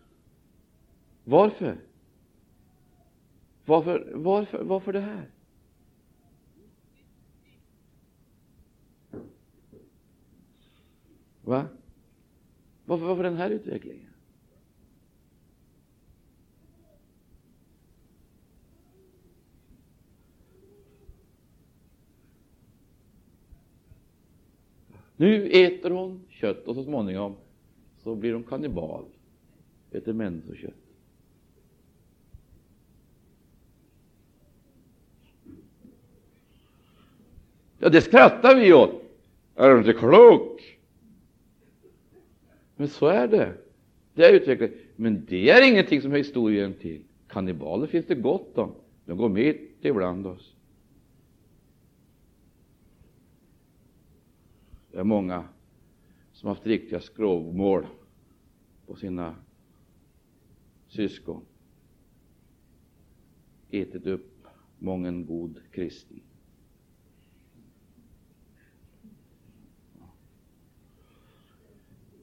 Varför? 1.24 1.78
Varför, 3.66 4.12
varför? 4.14 4.64
varför 4.64 4.94
det 4.94 5.00
här? 5.00 5.30
Va? 11.50 11.66
Varför, 12.86 13.06
varför 13.06 13.24
den 13.24 13.38
här 13.38 13.50
utvecklingen? 13.50 14.10
Nu 25.16 25.50
äter 25.50 25.90
hon 25.90 26.26
kött 26.30 26.68
och 26.68 26.76
så 26.76 26.84
småningom 26.84 27.36
så 27.98 28.16
blir 28.16 28.34
hon 28.34 28.44
kannibal, 28.44 29.06
äter 29.92 30.14
människokött. 30.14 30.74
Ja, 37.80 37.90
det 37.90 38.02
skrattar 38.02 38.56
vi 38.56 38.74
åt. 38.74 39.04
Är 39.56 39.70
du 39.70 39.78
inte 39.78 39.94
klok? 39.94 40.79
Men 42.80 42.88
så 42.88 43.08
är 43.08 43.28
det. 43.28 43.58
Det 44.14 44.26
är 44.26 44.34
utvecklat. 44.34 44.72
Men 44.96 45.26
det 45.26 45.50
är 45.50 45.70
ingenting 45.72 46.02
som 46.02 46.12
historien 46.12 46.74
till. 46.74 47.04
Kannibaler 47.28 47.88
finns 47.88 48.06
det 48.06 48.16
gott 48.16 48.58
om. 48.58 48.76
De 49.06 49.18
går 49.18 49.30
mitt 49.30 49.78
ibland 49.82 50.28
oss. 50.28 50.56
Det 54.92 55.00
är 55.00 55.04
många 55.04 55.44
som 56.32 56.50
haft 56.50 56.66
riktiga 56.66 57.00
skrovmål 57.00 57.86
på 58.86 58.96
sina 58.96 59.36
syskon. 60.88 61.42
Ätit 63.70 64.06
upp 64.06 64.48
mången 64.78 65.26
god 65.26 65.60
kristen. 65.72 66.22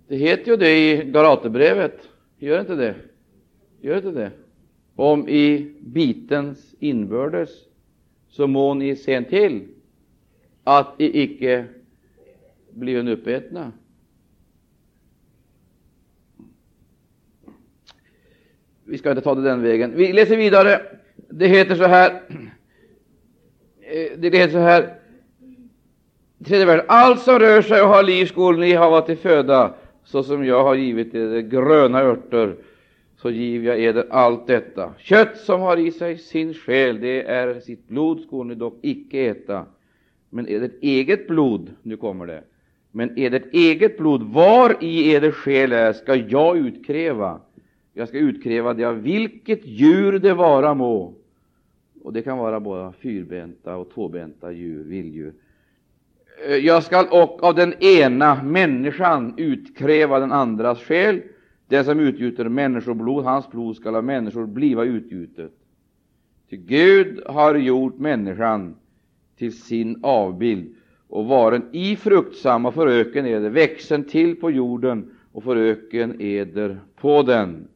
Det 0.08 0.16
heter 0.16 0.50
ju 0.50 0.56
det 0.56 0.90
i 0.90 1.10
Galaterbrevet, 1.10 2.08
gör 2.38 2.60
inte 2.60 2.74
det? 2.74 2.94
Gör 3.80 3.96
inte 3.96 4.10
det? 4.10 4.30
Om 4.96 5.28
i 5.28 5.74
bitens 5.80 6.74
inbördes 6.78 7.50
så 8.28 8.46
må 8.46 8.74
ni 8.74 8.96
se 8.96 9.22
till 9.22 9.68
att 10.64 10.94
I 10.98 11.22
icke 11.22 11.64
blir 12.70 13.08
uppätna. 13.08 13.72
Vi 18.84 18.98
ska 18.98 19.10
inte 19.10 19.22
ta 19.22 19.34
det 19.34 19.42
den 19.42 19.62
vägen. 19.62 19.92
Vi 19.96 20.12
läser 20.12 20.36
vidare. 20.36 20.82
Det 21.16 21.48
heter 21.48 21.74
så 21.74 21.84
här. 21.84 22.22
Eh, 23.80 24.18
det 24.18 24.36
heter 24.36 24.52
så 24.52 24.58
här. 24.58 24.98
Tredje 26.44 26.66
Världen. 26.66 26.86
Allt 26.88 27.22
som 27.22 27.38
rör 27.38 27.62
sig 27.62 27.82
och 27.82 27.88
har 27.88 28.02
liv 28.02 28.26
skall 28.26 28.58
ni 28.58 28.72
hava 28.72 29.00
till 29.00 29.16
föda 29.16 29.74
så 30.06 30.22
som 30.22 30.44
jag 30.44 30.64
har 30.64 30.74
givit 30.74 31.14
er 31.14 31.40
gröna 31.40 32.00
örter, 32.00 32.56
så 33.16 33.30
giver 33.30 33.66
jag 33.66 33.80
eder 33.80 34.06
allt 34.10 34.46
detta. 34.46 34.94
Kött 34.98 35.36
som 35.36 35.60
har 35.60 35.76
i 35.76 35.90
sig 35.90 36.18
sin 36.18 36.54
själ, 36.54 37.00
det 37.00 37.22
är 37.22 37.60
sitt 37.60 37.88
blod, 37.88 38.20
skall 38.20 38.46
ni 38.46 38.54
dock 38.54 38.78
icke 38.82 39.20
äta. 39.20 39.66
Men 40.30 40.46
ert 40.48 40.82
eget 40.82 41.28
blod, 41.28 41.70
nu 41.82 41.96
kommer 41.96 42.26
det, 42.26 42.42
men 42.90 43.10
ert 43.16 43.54
eget 43.54 43.98
blod, 43.98 44.22
var 44.22 44.76
i 44.80 45.14
eder 45.14 45.30
själ 45.30 45.72
är, 45.72 45.92
ska 45.92 46.14
jag 46.14 46.58
utkräva. 46.58 47.40
Jag 47.94 48.08
ska 48.08 48.18
utkräva 48.18 48.74
det 48.74 48.84
av 48.84 49.02
vilket 49.02 49.66
djur 49.66 50.18
det 50.18 50.34
vara 50.34 50.74
må. 50.74 51.14
Och 52.02 52.12
det 52.12 52.22
kan 52.22 52.38
vara 52.38 52.60
både 52.60 52.92
fyrbenta 52.92 53.76
och 53.76 53.90
tvåbenta 53.90 54.52
djur, 54.52 54.84
vilddjur. 54.84 55.32
Eh, 56.44 56.56
jag 56.56 56.82
skall 56.82 57.06
och 57.10 57.44
av 57.44 57.54
den 57.54 57.74
ena 57.82 58.42
människan 58.42 59.34
utkräva 59.36 60.18
den 60.18 60.32
andras 60.32 60.82
själ. 60.82 61.22
Den 61.68 61.84
som 61.84 62.00
utgjuter 62.00 62.48
människoblod, 62.48 63.24
hans 63.24 63.50
blod 63.50 63.76
skall 63.76 63.96
av 63.96 64.04
människor 64.04 64.46
bliva 64.46 64.84
utgjutet. 64.84 65.52
Ty 66.50 66.56
Gud 66.56 67.22
har 67.26 67.54
gjort 67.54 67.98
människan 67.98 68.76
till 69.38 69.58
sin 69.58 70.00
avbild 70.02 70.74
och 71.08 71.26
varen 71.26 71.62
i 71.72 71.96
fruktsam 71.96 72.66
och 72.66 72.74
föröken 72.74 73.26
eder, 73.26 73.50
växen 73.50 74.04
till 74.04 74.36
på 74.36 74.50
jorden 74.50 75.10
och 75.32 75.44
föröken 75.44 76.20
eder 76.20 76.80
på 77.00 77.22
den. 77.22 77.68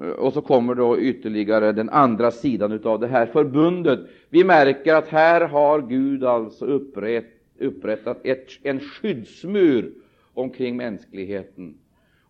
Eh, 0.00 0.08
och 0.08 0.32
så 0.32 0.40
kommer 0.40 0.74
då 0.74 0.98
ytterligare 0.98 1.72
den 1.72 1.88
andra 1.88 2.30
sidan 2.30 2.80
av 2.84 3.00
det 3.00 3.06
här 3.06 3.26
förbundet. 3.26 4.00
Vi 4.28 4.44
märker 4.44 4.94
att 4.94 5.08
här 5.08 5.40
har 5.40 5.82
Gud 5.82 6.24
alltså 6.24 6.64
upprätt, 6.64 7.35
upprättat 7.58 8.26
ett, 8.26 8.48
en 8.62 8.80
skyddsmur 8.80 9.94
omkring 10.34 10.76
mänskligheten. 10.76 11.78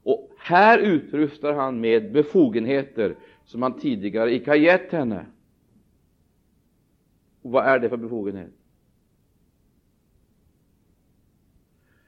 Och 0.02 0.30
här 0.38 0.78
utrustar 0.78 1.52
han 1.52 1.80
med 1.80 2.12
befogenheter 2.12 3.16
som 3.44 3.62
han 3.62 3.78
tidigare 3.78 4.34
icke 4.34 4.50
har 4.50 4.56
gett 4.56 4.92
henne. 4.92 5.26
Och 7.42 7.50
vad 7.50 7.64
är 7.64 7.78
det 7.78 7.88
för 7.88 7.96
befogenhet? 7.96 8.52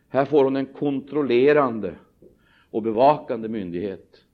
Här 0.08 0.24
får 0.24 0.44
hon 0.44 0.56
en 0.56 0.66
kontrollerande 0.66 1.94
och 2.70 2.82
bevakande 2.82 3.48
myndighet. 3.48 4.24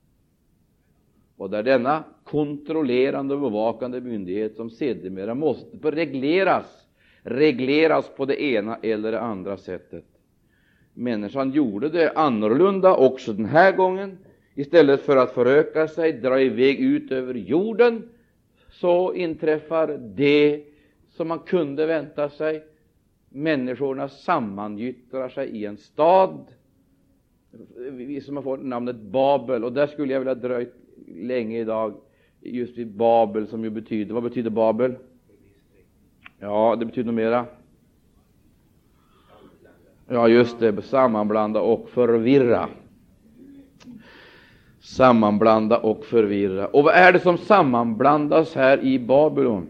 Och 1.36 1.50
det 1.50 1.58
är 1.58 1.62
denna 1.62 2.04
kontrollerande 2.24 3.34
och 3.34 3.40
bevakande 3.40 4.00
myndighet 4.00 4.56
som 4.56 4.70
sedermera 4.70 5.34
måste 5.34 5.90
regleras, 5.90 6.83
regleras 7.24 8.08
på 8.16 8.24
det 8.24 8.42
ena 8.42 8.76
eller 8.82 9.12
det 9.12 9.20
andra 9.20 9.56
sättet. 9.56 10.04
Människan 10.94 11.50
gjorde 11.50 11.88
det 11.88 12.12
annorlunda 12.12 12.96
också 12.96 13.32
den 13.32 13.46
här 13.46 13.72
gången. 13.72 14.18
Istället 14.54 15.00
för 15.00 15.16
att 15.16 15.30
föröka 15.30 15.88
sig, 15.88 16.12
dra 16.12 16.40
iväg 16.40 16.80
ut 16.80 17.12
över 17.12 17.34
jorden, 17.34 18.08
så 18.70 19.14
inträffar 19.14 19.98
det 20.16 20.64
som 21.10 21.28
man 21.28 21.38
kunde 21.38 21.86
vänta 21.86 22.28
sig. 22.28 22.62
Människorna 23.28 24.08
sammangyttrar 24.08 25.28
sig 25.28 25.48
i 25.48 25.66
en 25.66 25.76
stad 25.76 26.44
som 28.22 28.36
har 28.36 28.42
fått 28.42 28.64
namnet 28.64 28.96
Babel. 28.96 29.64
Och 29.64 29.72
där 29.72 29.86
skulle 29.86 30.12
jag 30.12 30.20
vilja 30.20 30.34
dröja 30.34 30.68
länge 31.06 31.60
idag, 31.60 31.94
just 32.40 32.78
vid 32.78 32.90
Babel, 32.90 33.46
som 33.46 33.64
ju 33.64 33.70
betyder, 33.70 34.14
vad 34.14 34.22
betyder 34.22 34.50
Babel? 34.50 34.94
Ja, 36.38 36.76
det 36.78 36.86
betyder 36.86 37.12
mera. 37.12 37.46
Ja, 40.08 40.28
just 40.28 40.60
det, 40.60 40.82
sammanblanda 40.82 41.60
och 41.60 41.88
förvirra. 41.90 42.68
Sammanblanda 44.80 45.78
och 45.78 46.04
förvirra. 46.04 46.66
Och 46.66 46.84
vad 46.84 46.94
är 46.94 47.12
det 47.12 47.20
som 47.20 47.38
sammanblandas 47.38 48.54
här 48.54 48.84
i 48.84 48.98
Babylon? 48.98 49.66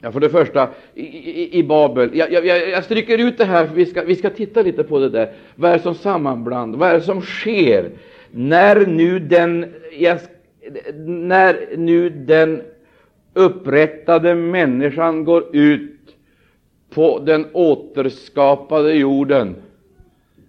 Ja, 0.00 0.12
för 0.12 0.20
det 0.20 0.28
första, 0.28 0.68
i, 0.94 1.02
i, 1.02 1.58
i 1.58 1.62
Babel, 1.62 2.10
jag, 2.14 2.32
jag, 2.32 2.46
jag, 2.46 2.84
stryker 2.84 3.18
ut 3.18 3.38
det 3.38 3.44
här, 3.44 3.66
för 3.66 3.74
vi 3.74 3.86
ska, 3.86 4.04
vi 4.04 4.16
ska 4.16 4.30
titta 4.30 4.62
lite 4.62 4.84
på 4.84 4.98
det 4.98 5.08
där. 5.08 5.32
Vad 5.54 5.70
är 5.70 5.76
det 5.76 5.82
som 5.82 5.94
sammanblandas? 5.94 6.80
Vad 6.80 6.90
är 6.90 6.94
det 6.94 7.00
som 7.00 7.22
sker 7.22 7.90
när 8.30 8.86
nu 8.86 9.18
den, 9.18 9.74
jag, 9.98 10.18
när 11.06 11.76
nu 11.76 12.10
den 12.10 12.62
upprättade 13.36 14.34
människan 14.34 15.24
går 15.24 15.56
ut 15.56 16.16
på 16.90 17.18
den 17.18 17.46
återskapade 17.52 18.94
jorden, 18.94 19.56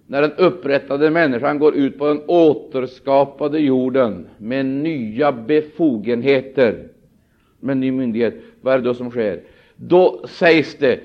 när 0.07 0.21
den 0.21 0.33
upprättade 0.33 1.09
människan 1.09 1.59
går 1.59 1.75
ut 1.75 1.97
på 1.97 2.07
den 2.07 2.21
återskapade 2.27 3.59
jorden 3.59 4.27
med 4.37 4.65
nya 4.65 5.31
befogenheter, 5.31 6.87
med 7.59 7.77
ny 7.77 7.91
myndighet, 7.91 8.35
vad 8.61 8.73
är 8.73 8.77
det 8.77 8.83
då 8.83 8.93
som 8.93 9.09
sker? 9.09 9.41
Då 9.75 10.25
sägs 10.27 10.77
det 10.77 10.99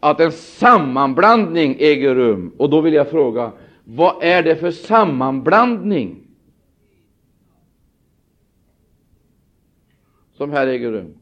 att 0.00 0.20
en 0.20 0.32
sammanblandning 0.32 1.76
äger 1.78 2.14
rum. 2.14 2.52
Och 2.56 2.70
då 2.70 2.80
vill 2.80 2.94
jag 2.94 3.10
fråga, 3.10 3.52
vad 3.84 4.22
är 4.22 4.42
det 4.42 4.56
för 4.56 4.70
sammanblandning 4.70 6.16
som 10.36 10.52
här 10.52 10.66
äger 10.66 10.92
rum? 10.92 11.14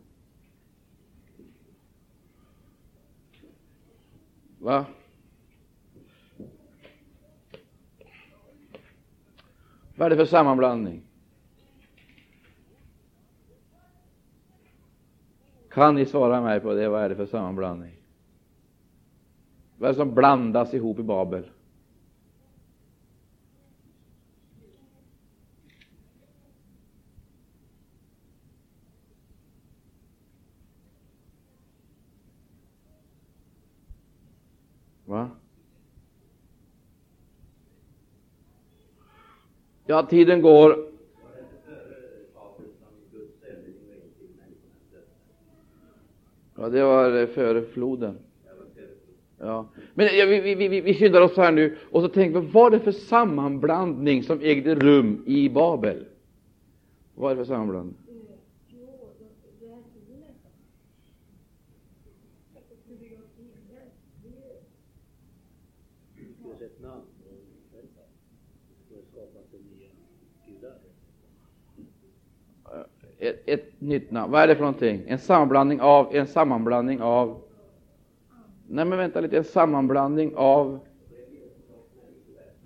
Va? 4.67 4.85
Vad 9.97 10.07
är 10.07 10.11
det 10.11 10.17
för 10.17 10.25
sammanblandning? 10.25 11.03
Kan 15.71 15.95
ni 15.95 16.07
svara 16.07 16.41
mig 16.41 16.61
på 16.61 16.75
det? 16.75 16.89
Vad 16.89 17.03
är 17.03 17.09
det 17.09 17.17
för 17.17 17.27
sammanblandning? 17.27 17.93
Vad 19.79 19.89
är 19.89 19.93
det 19.93 19.99
som 19.99 20.15
blandas 20.15 20.75
ihop 20.75 20.99
i 20.99 21.03
Babel? 21.03 21.51
Va? 35.07 35.31
Ja, 39.87 40.03
tiden 40.03 40.43
går. 40.43 40.87
Ja, 46.57 46.69
det 46.69 46.83
var 46.83 47.21
eh, 47.21 47.27
före 47.27 47.63
floden. 47.63 48.19
Ja. 49.39 49.69
Men 49.95 50.07
ja, 50.07 50.27
vi, 50.27 50.41
vi, 50.41 50.69
vi, 50.69 50.81
vi 50.81 50.95
skyndar 50.95 51.21
oss 51.21 51.37
här 51.37 51.53
nu 51.53 51.77
och 51.91 52.03
så 52.03 52.09
tänker 52.09 52.41
vi, 52.41 52.47
vad 52.47 52.53
var 52.53 52.71
det 52.71 52.81
för 52.81 52.93
sammanblandning 52.93 54.23
som 54.23 54.41
ägde 54.41 54.75
rum 54.75 55.23
i 55.27 55.49
Babel? 55.49 56.05
Vad 57.15 57.23
var 57.23 57.31
det 57.31 57.37
för 57.37 57.45
sammanblandning? 57.45 58.06
Ett, 73.19 73.43
ett 73.47 73.81
nytt 73.81 74.11
namn. 74.11 74.33
Vad 74.33 74.43
är 74.43 74.47
det 74.47 74.55
för 74.55 74.63
någonting? 74.63 75.03
En 75.07 75.19
sammanblandning 75.19 75.81
av, 75.81 76.15
en 76.15 76.27
sammanblandning 76.27 77.01
av 77.01 77.43
Nej, 78.69 78.85
men 78.85 78.99
vänta 78.99 79.21
lite, 79.21 79.37
en 79.37 79.45
sammanblandning 79.45 80.33
av 80.37 80.81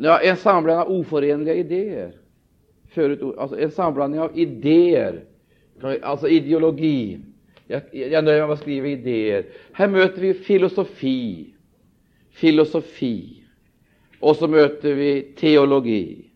Ja, 0.02 0.20
en 0.20 0.36
sammanblandning 0.36 0.94
av 0.94 1.00
oförenliga 1.00 1.54
idéer. 1.54 2.12
Förut, 2.88 3.20
alltså 3.38 3.60
en 3.60 3.70
sammanblandning 3.70 4.20
av 4.20 4.38
idéer, 4.38 5.24
alltså 6.02 6.28
ideologi. 6.28 7.20
Jag, 7.66 7.82
jag 7.92 8.24
nöjer 8.24 8.40
mig 8.40 8.46
med 8.46 8.50
att 8.50 8.60
skriva 8.60 8.86
idéer. 8.86 9.46
Här 9.72 9.88
möter 9.88 10.20
vi 10.20 10.34
filosofi, 10.34 11.54
filosofi, 12.30 13.44
och 14.20 14.36
så 14.36 14.48
möter 14.48 14.94
vi 14.94 15.22
teologi. 15.22 16.30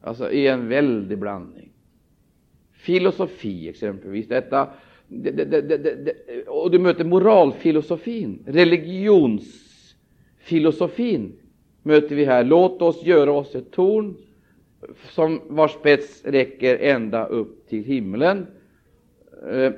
Alltså 0.00 0.30
i 0.30 0.46
en 0.46 0.68
väldig 0.68 1.18
blandning 1.18 1.57
filosofi 2.88 3.68
exempelvis. 3.68 4.28
Detta, 4.28 4.68
det, 5.08 5.30
det, 5.30 5.60
det, 5.60 6.14
och 6.46 6.70
du 6.70 6.78
möter 6.78 7.04
moralfilosofin, 7.04 8.42
religionsfilosofin 8.46 11.32
möter 11.82 12.16
vi 12.16 12.24
här. 12.24 12.44
Låt 12.44 12.82
oss 12.82 13.02
göra 13.02 13.32
oss 13.32 13.54
ett 13.54 13.70
torn 13.70 14.16
som 15.14 15.40
vars 15.48 15.70
spets 15.70 16.24
räcker 16.24 16.78
ända 16.78 17.26
upp 17.26 17.68
till 17.68 17.84
himlen. 17.84 18.46
Eh, 19.50 19.72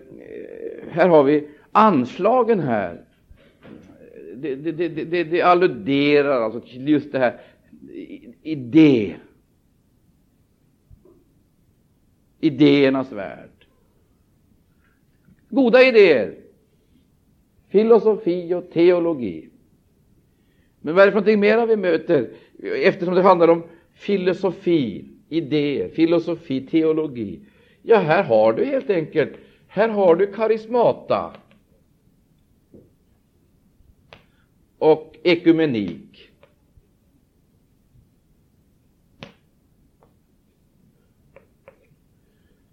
här 0.91 1.09
har 1.09 1.23
vi 1.23 1.49
anslagen 1.73 2.61
här. 2.61 3.01
Det, 4.35 4.55
det, 4.55 4.73
det, 4.73 4.89
det, 4.89 5.25
det 5.25 5.43
alluderar 5.43 6.41
alltså 6.41 6.61
till 6.61 6.89
just 6.89 7.13
det 7.13 7.19
här 7.19 7.41
idé 8.43 9.15
idéernas 12.41 13.13
värld. 13.13 13.51
Goda 15.49 15.83
idéer, 15.83 16.35
filosofi 17.69 18.55
och 18.55 18.71
teologi. 18.71 19.49
Men 20.81 20.95
vad 20.95 21.03
är 21.03 21.07
det 21.07 21.13
för 21.13 21.21
någonting 21.21 21.41
mera 21.41 21.67
vi 21.67 21.77
möter? 21.77 22.31
Eftersom 22.63 23.15
det 23.15 23.23
handlar 23.23 23.49
om 23.49 23.63
filosofi, 23.95 25.05
idéer, 25.29 25.89
filosofi, 25.89 26.67
teologi. 26.67 27.41
Ja, 27.83 27.99
här 27.99 28.23
har 28.23 28.53
du 28.53 28.65
helt 28.65 28.91
enkelt, 28.91 29.33
här 29.69 29.89
har 29.89 30.17
du 30.17 30.27
karismata 30.27 31.33
och 34.79 35.17
ekumenik. 35.23 36.10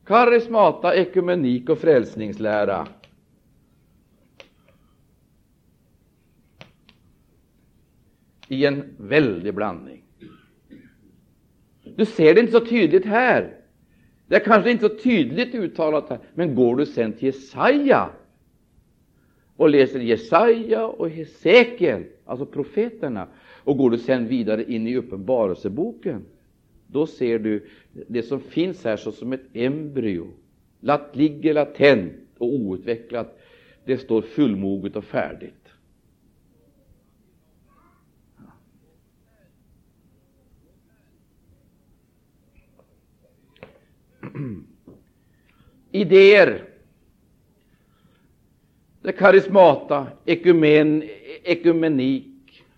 Karismata, 0.08 0.96
ekumenik 0.96 1.70
och 1.70 1.78
frälsningslära. 1.78 2.88
I 8.48 8.66
en 8.66 8.96
väldig 8.98 9.54
blandning. 9.54 10.04
Du 11.96 12.06
ser 12.06 12.34
det 12.34 12.40
inte 12.40 12.52
så 12.52 12.66
tydligt 12.66 13.06
här 13.06 13.54
Det 14.28 14.36
är 14.36 14.40
kanske 14.40 14.72
inte 14.72 14.90
så 14.90 14.96
tydligt 14.96 15.56
uttalat 15.56 16.10
här, 16.10 16.20
men 16.34 16.56
går 16.56 16.76
du 16.76 16.86
sen 16.86 17.14
till 17.14 17.26
Jesaja 17.26 18.10
och 19.56 19.70
läser 19.70 20.00
Jesaja 20.00 20.88
och 20.88 21.10
Hesekiel, 21.10 22.04
alltså 22.26 22.46
profeterna, 22.46 23.28
och 23.64 23.78
går 23.78 23.90
du 23.90 23.98
sen 23.98 24.28
vidare 24.28 24.64
in 24.64 24.88
i 24.88 24.96
Uppenbarelseboken, 24.96 26.26
då 26.88 27.08
ser 27.08 27.40
du 27.40 27.70
det 28.08 28.24
som 28.24 28.40
finns 28.40 28.84
här 28.84 28.98
såsom 28.98 29.34
ett 29.34 29.46
embryo, 29.54 30.28
lat, 30.80 31.16
ligger 31.16 31.54
latent 31.54 32.14
och 32.38 32.54
outvecklat. 32.54 33.40
Det 33.86 33.98
står 33.98 34.22
fullmoget 34.22 34.96
och 34.96 35.04
färdigt. 35.04 35.54
Idéer, 45.92 46.64
det 49.02 49.12
karismata, 49.12 50.08
ekumen, 50.26 51.04
ekumenik, 51.44 52.37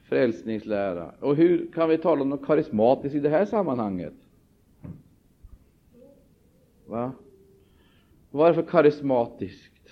frälsningslära. 0.10 1.12
Och 1.20 1.36
hur 1.36 1.72
kan 1.72 1.90
vi 1.90 1.98
tala 1.98 2.22
om 2.22 2.30
något 2.30 2.46
karismatiskt 2.46 3.16
i 3.16 3.20
det 3.20 3.30
här 3.30 3.46
sammanhanget? 3.46 4.14
Va? 6.86 7.12
Vad 8.32 8.46
är 8.46 8.54
det 8.54 8.64
för 8.64 8.72
karismatiskt 8.72 9.90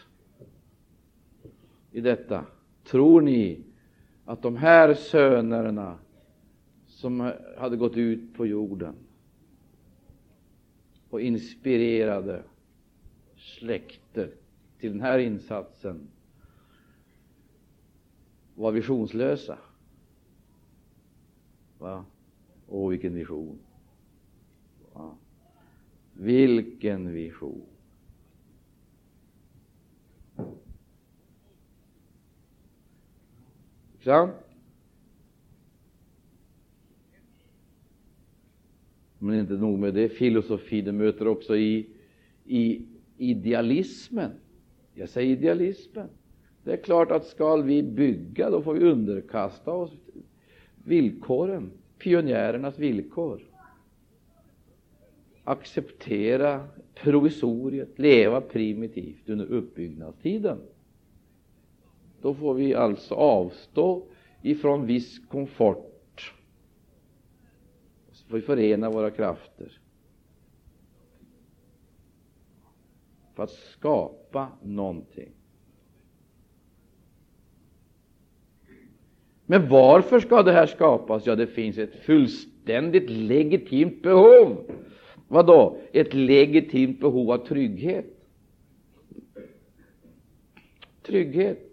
i 1.91 2.01
detta? 2.01 2.45
Tror 2.83 3.21
ni 3.21 3.63
att 4.25 4.41
de 4.41 4.57
här 4.57 4.93
sönerna 4.93 5.97
som 6.87 7.31
hade 7.57 7.77
gått 7.77 7.97
ut 7.97 8.33
på 8.33 8.45
jorden 8.45 8.95
och 11.09 11.21
inspirerade 11.21 12.43
släkter 13.35 14.31
till 14.79 14.91
den 14.91 15.01
här 15.01 15.19
insatsen 15.19 16.07
var 18.55 18.71
visionslösa. 18.71 19.57
Va? 21.79 22.05
Åh, 22.67 22.89
vilken 22.89 23.13
vision! 23.13 23.59
Va? 24.93 25.17
Vilken 26.13 27.13
vision! 27.13 27.65
Sant? 34.03 34.31
Men 39.19 39.39
inte 39.39 39.53
nog 39.53 39.79
med 39.79 39.93
det, 39.93 40.09
filosofi, 40.09 40.81
det 40.81 40.91
möter 40.91 41.27
också 41.27 41.57
i, 41.57 41.87
i 42.45 42.81
idealismen. 43.17 44.31
Jag 44.93 45.09
säger 45.09 45.31
idealismen. 45.31 46.09
Det 46.63 46.73
är 46.73 46.77
klart 46.77 47.11
att 47.11 47.25
skall 47.25 47.63
vi 47.63 47.83
bygga, 47.83 48.49
då 48.49 48.61
får 48.61 48.73
vi 48.73 48.83
underkasta 48.83 49.71
oss 49.71 49.91
villkoren, 50.87 51.71
pionjärernas 51.97 52.79
villkor. 52.79 53.41
Acceptera 55.43 56.67
provisoriet, 56.95 57.99
leva 57.99 58.41
primitivt 58.41 59.29
under 59.29 59.45
uppbyggnadstiden. 59.45 60.57
Då 62.21 62.33
får 62.33 62.53
vi 62.53 62.75
alltså 62.75 63.15
avstå 63.15 64.03
ifrån 64.41 64.85
viss 64.85 65.19
komfort 65.19 65.87
får 68.27 68.35
vi 68.37 68.41
förena 68.41 68.89
våra 68.89 69.11
krafter 69.11 69.79
för 73.33 73.43
att 73.43 73.51
skapa 73.51 74.51
någonting. 74.61 75.31
Men 79.49 79.69
varför 79.69 80.19
ska 80.19 80.43
det 80.43 80.51
här 80.51 80.65
skapas? 80.65 81.25
Ja, 81.25 81.35
det 81.35 81.47
finns 81.47 81.77
ett 81.77 81.95
fullständigt 81.95 83.09
legitimt 83.09 84.01
behov. 84.01 84.71
Vad 85.27 85.47
då? 85.47 85.77
Ett 85.93 86.13
legitimt 86.13 86.99
behov 86.99 87.31
av 87.31 87.37
trygghet. 87.37 88.05
Trygghet. 91.01 91.63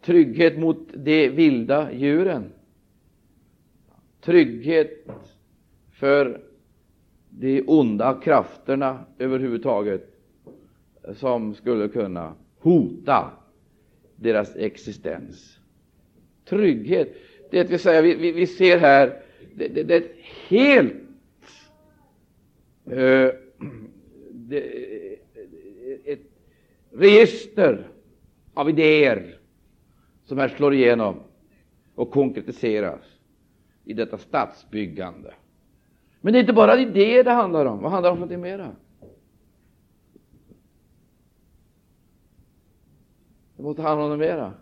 Trygghet 0.00 0.58
mot 0.58 0.88
de 0.94 1.28
vilda 1.28 1.92
djuren. 1.92 2.52
Trygghet 4.20 5.06
för 5.90 6.40
de 7.30 7.62
onda 7.66 8.20
krafterna 8.24 9.04
överhuvudtaget 9.18 10.11
som 11.14 11.54
skulle 11.54 11.88
kunna 11.88 12.34
hota 12.58 13.30
deras 14.16 14.56
existens. 14.56 15.58
Trygghet, 16.44 17.16
det 17.50 17.70
vill 17.70 17.78
säga, 17.78 18.02
vi, 18.02 18.14
vi, 18.14 18.32
vi 18.32 18.46
ser 18.46 18.78
här, 18.78 19.22
det, 19.54 19.68
det, 19.68 19.82
det 19.82 19.94
är 19.94 20.00
ett 20.00 20.16
helt 20.48 20.94
uh, 22.92 23.30
det, 24.30 25.18
ett 26.04 26.20
register 26.90 27.88
av 28.54 28.68
idéer 28.70 29.38
som 30.24 30.38
här 30.38 30.48
slår 30.48 30.74
igenom 30.74 31.16
och 31.94 32.10
konkretiseras 32.10 33.00
i 33.84 33.92
detta 33.92 34.18
stadsbyggande. 34.18 35.34
Men 36.20 36.32
det 36.32 36.38
är 36.38 36.40
inte 36.40 36.52
bara 36.52 36.80
idéer 36.80 37.24
det 37.24 37.30
handlar 37.30 37.66
om. 37.66 37.82
Vad 37.82 37.92
handlar 37.92 38.10
det 38.10 38.12
om 38.12 38.16
för 38.16 38.36
någonting 38.36 38.40
mera? 38.40 38.70
Det 43.62 43.66
måste 43.66 43.82
handla 43.82 44.04
om 44.04 44.10
något 44.10 44.18
mera. 44.18 44.52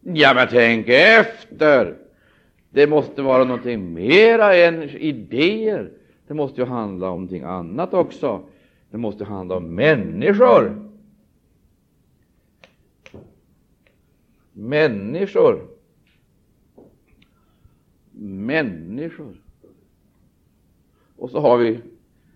Ja, 0.00 0.32
men 0.34 0.48
tänk 0.50 0.88
efter! 0.88 1.96
Det 2.70 2.86
måste 2.86 3.22
vara 3.22 3.44
någonting 3.44 3.94
mera 3.94 4.54
än 4.56 4.82
idéer. 4.82 5.92
Det 6.26 6.34
måste 6.34 6.60
ju 6.60 6.66
handla 6.66 7.10
om 7.10 7.14
någonting 7.14 7.42
annat 7.42 7.94
också. 7.94 8.42
Det 8.90 8.98
måste 8.98 9.24
handla 9.24 9.56
om 9.56 9.74
människor. 9.74 10.90
Människor. 14.52 15.68
Människor. 18.20 19.34
Och 21.16 21.30
så 21.30 21.40
har 21.40 21.58
vi 21.58 21.80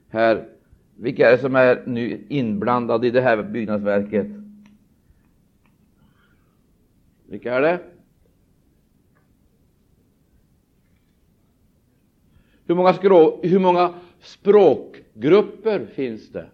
här, 0.08 0.48
vilka 0.96 1.28
är 1.28 1.32
det 1.32 1.38
som 1.38 1.56
är 1.56 1.82
nu 1.86 2.26
inblandade 2.28 3.06
i 3.06 3.10
det 3.10 3.20
här 3.20 3.42
byggnadsverket? 3.42 4.35
Vilka 7.26 7.54
är 7.54 7.60
det? 7.60 7.80
Hur 12.66 12.74
många, 12.74 12.94
skrå, 12.94 13.40
hur 13.42 13.58
många 13.58 13.94
språkgrupper 14.20 15.86
finns 15.86 16.28
det? 16.28 16.50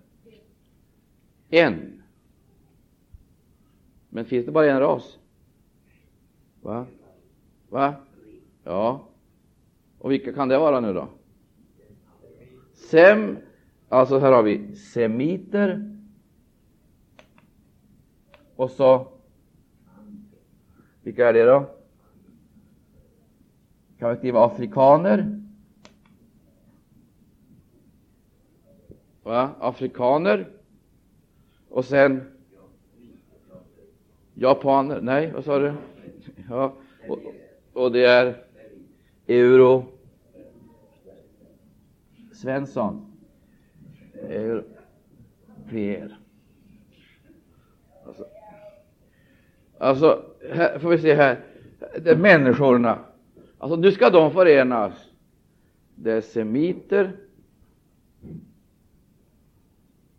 En. 1.48 2.02
Men 4.08 4.24
finns 4.24 4.46
det 4.46 4.52
bara 4.52 4.70
en 4.70 4.80
ras? 4.80 5.18
Va? 6.60 6.86
Va? 7.68 7.94
Ja. 8.64 9.08
Och 9.98 10.10
vilka 10.10 10.32
kan 10.32 10.48
det 10.48 10.58
vara 10.58 10.80
nu 10.80 10.92
då? 10.92 11.08
Sem, 12.72 13.38
alltså 13.88 14.18
här 14.18 14.32
har 14.32 14.42
vi 14.42 14.76
semiter. 14.76 15.96
Och 18.56 18.70
så, 18.70 19.11
vilka 21.02 21.28
är 21.28 21.32
det 21.32 21.44
då? 21.44 21.66
Kan 23.98 24.10
vi 24.10 24.16
skriva 24.16 24.46
afrikaner? 24.46 25.42
Va? 29.22 29.50
Afrikaner. 29.60 30.48
Och 31.68 31.84
sen 31.84 32.32
japaner. 34.34 35.00
Nej, 35.00 35.32
vad 35.32 35.44
sa 35.44 35.58
du? 35.58 35.74
Ja, 36.48 36.74
och, 37.08 37.18
och 37.72 37.92
det 37.92 38.04
är 38.04 38.44
Euro 39.26 39.84
Svensson. 42.32 43.12
Euro 44.28 44.62
Fler. 45.66 46.18
Alltså, 48.06 48.26
alltså, 49.82 50.24
här 50.50 50.78
får 50.78 50.90
vi 50.90 50.98
se 50.98 51.14
här. 51.14 51.44
Det 51.78 52.10
är 52.10 52.16
människorna. 52.16 52.98
Alltså, 53.58 53.76
nu 53.76 53.92
ska 53.92 54.10
de 54.10 54.32
förenas. 54.32 55.10
Det 55.94 56.12
är 56.12 56.20
semiter. 56.20 57.16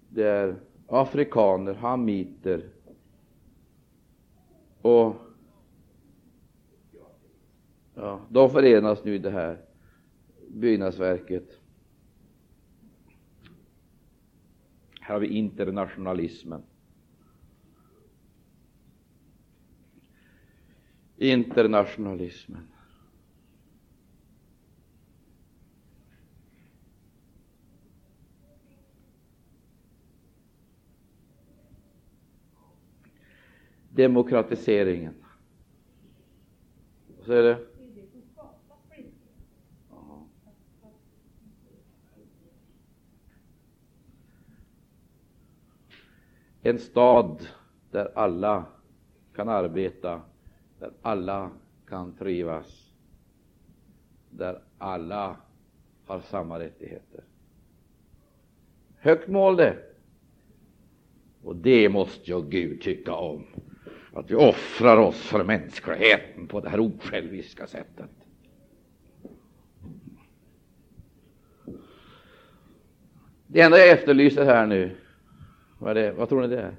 Det 0.09 0.27
är 0.27 0.55
afrikaner, 0.87 1.73
hamiter 1.73 2.63
och 4.81 5.15
Ja, 7.95 8.21
de 8.29 8.49
förenas 8.49 9.03
nu 9.03 9.15
i 9.15 9.17
det 9.17 9.31
här 9.31 9.57
byggnadsverket. 10.47 11.59
Här 15.01 15.13
har 15.13 15.19
vi 15.19 15.27
internationalismen. 15.27 16.63
Internationalismen. 21.17 22.67
Demokratiseringen. 33.89 35.13
Vad 37.17 37.25
säger 37.25 37.43
du? 37.43 37.67
En 46.65 46.79
stad 46.79 47.47
där 47.91 48.11
alla 48.15 48.65
kan 49.35 49.49
arbeta, 49.49 50.21
där 50.83 50.91
alla 51.01 51.51
kan 51.87 52.15
trivas, 52.15 52.91
där 54.29 54.61
alla 54.77 55.37
har 56.05 56.19
samma 56.19 56.59
rättigheter. 56.59 57.23
Högt 58.97 59.27
mål 59.27 59.55
det. 59.55 59.77
Och 61.43 61.55
det 61.55 61.89
måste 61.89 62.31
ju 62.31 62.41
Gud 62.41 62.81
tycka 62.81 63.13
om. 63.13 63.45
Att 64.13 64.31
vi 64.31 64.35
offrar 64.35 64.97
oss 64.97 65.21
för 65.21 65.43
mänskligheten 65.43 66.47
på 66.47 66.59
det 66.59 66.69
här 66.69 66.79
osjälviska 66.79 67.67
sättet. 67.67 68.09
Det 73.47 73.61
enda 73.61 73.77
jag 73.77 73.89
efterlyser 73.89 74.45
här 74.45 74.65
nu 74.65 74.95
vad, 75.79 75.97
är 75.97 76.03
det? 76.03 76.11
vad 76.11 76.29
tror 76.29 76.41
ni 76.41 76.47
det 76.47 76.61
är? 76.61 76.75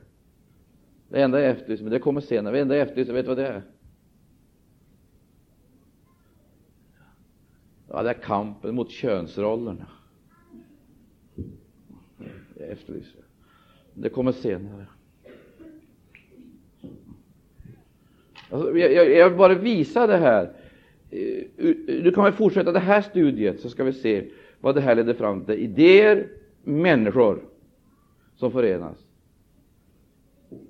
Det 1.09 1.23
enda 1.23 1.41
jag 1.41 1.51
efterlyser, 1.51 1.85
men 1.85 1.93
det 1.93 1.99
kommer 1.99 2.21
senare. 2.21 2.55
Det 2.55 2.61
enda 2.61 2.77
jag 2.77 2.83
efterlyser, 2.83 3.13
vet 3.13 3.25
du 3.25 3.29
vad 3.29 3.39
det 3.39 3.49
är? 3.49 3.63
Ja, 7.95 8.03
det 8.03 8.11
är 8.11 8.15
kampen 8.15 8.75
mot 8.75 8.91
könsrollerna. 8.91 9.87
Jag 12.59 12.69
efterlyser. 12.69 13.21
Det 13.95 14.09
kommer 14.09 14.33
senare. 14.33 14.87
Alltså, 18.51 18.79
jag, 18.79 18.93
jag, 18.93 19.11
jag 19.11 19.29
vill 19.29 19.39
bara 19.39 19.55
visa 19.55 20.07
det 20.07 20.17
här. 20.17 20.53
Eh, 21.11 21.45
nu 21.87 22.13
kan 22.15 22.25
vi 22.25 22.33
fortsätta 22.33 22.73
det 22.73 22.79
här 22.79 23.03
studiet, 23.03 23.61
så 23.61 23.71
ska 23.71 23.85
vi 23.85 23.93
se 23.93 24.31
vad 24.61 24.75
det 24.75 24.81
här 24.81 24.95
leder 24.95 25.15
fram 25.15 25.45
till. 25.45 25.55
Idéer, 25.55 26.29
människor 26.63 27.45
som 28.37 28.53
förenas. 28.53 29.07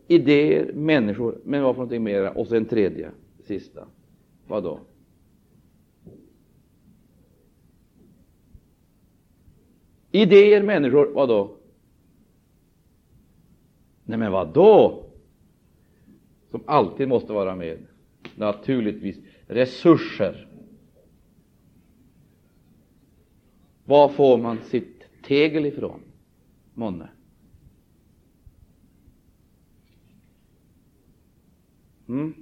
Idéer, 0.08 0.72
människor, 0.74 1.38
men 1.44 1.62
vad 1.62 1.74
för 1.74 1.80
någonting 1.80 2.02
mera? 2.02 2.30
Och 2.30 2.46
sen 2.46 2.64
tredje, 2.64 3.10
sista. 3.44 3.86
Vad 4.46 4.62
då? 4.62 4.80
Idéer, 10.14 10.62
människor, 10.62 11.12
vad 11.14 11.28
då? 11.28 11.56
Nej, 14.04 14.18
men 14.18 14.32
vad 14.32 14.52
då? 14.54 15.04
Som 16.50 16.62
alltid 16.66 17.08
måste 17.08 17.32
vara 17.32 17.56
med. 17.56 17.86
Naturligtvis 18.36 19.18
resurser. 19.46 20.48
Var 23.84 24.08
får 24.08 24.38
man 24.38 24.58
sitt 24.58 25.22
tegel 25.22 25.66
ifrån, 25.66 26.00
månne? 26.74 27.08
Mm. 32.08 32.34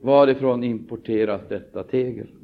Varifrån 0.00 0.64
importeras 0.64 1.48
detta 1.48 1.84
tegel? 1.84 2.41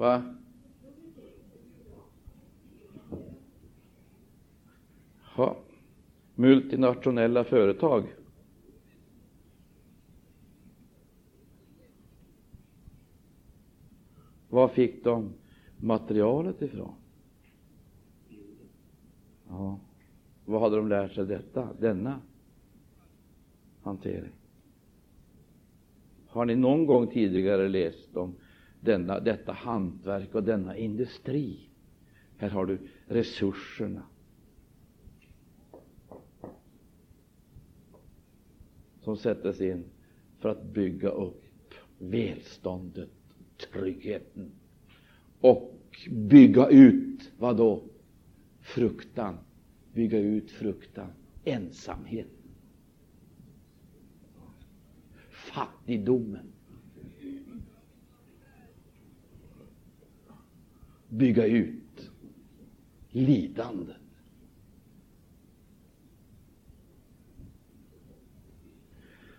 Va? 0.00 0.22
Ha. 5.34 5.56
Multinationella 6.34 7.44
företag. 7.44 8.04
Var 14.48 14.68
fick 14.68 15.04
de 15.04 15.32
materialet 15.76 16.62
ifrån? 16.62 16.94
Ja. 19.48 19.78
Vad 20.44 20.60
hade 20.60 20.76
de 20.76 20.88
lärt 20.88 21.12
sig 21.12 21.26
detta, 21.26 21.68
denna 21.80 22.20
hantering? 23.82 24.32
Har 26.26 26.44
ni 26.44 26.56
någon 26.56 26.86
gång 26.86 27.06
tidigare 27.06 27.68
läst 27.68 28.16
om 28.16 28.34
denna, 28.80 29.20
detta 29.20 29.52
hantverk 29.52 30.34
och 30.34 30.42
denna 30.42 30.76
industri? 30.76 31.60
Här 32.36 32.50
har 32.50 32.66
du 32.66 32.78
resurserna. 33.06 34.02
som 39.00 39.16
sätts 39.16 39.60
in 39.60 39.84
för 40.38 40.48
att 40.48 40.62
bygga 40.62 41.08
upp 41.08 41.42
välståndet 41.98 43.10
tryggheten 43.72 44.50
och 45.40 45.80
bygga 46.10 46.68
ut, 46.68 47.32
vad 47.38 47.56
då? 47.56 47.82
Fruktan. 48.60 49.36
Bygga 49.92 50.18
ut 50.18 50.50
fruktan, 50.50 51.10
ensamheten, 51.44 52.50
fattigdomen. 55.30 56.52
Bygga 61.10 61.46
ut 61.46 62.10
lidandet. 63.10 63.96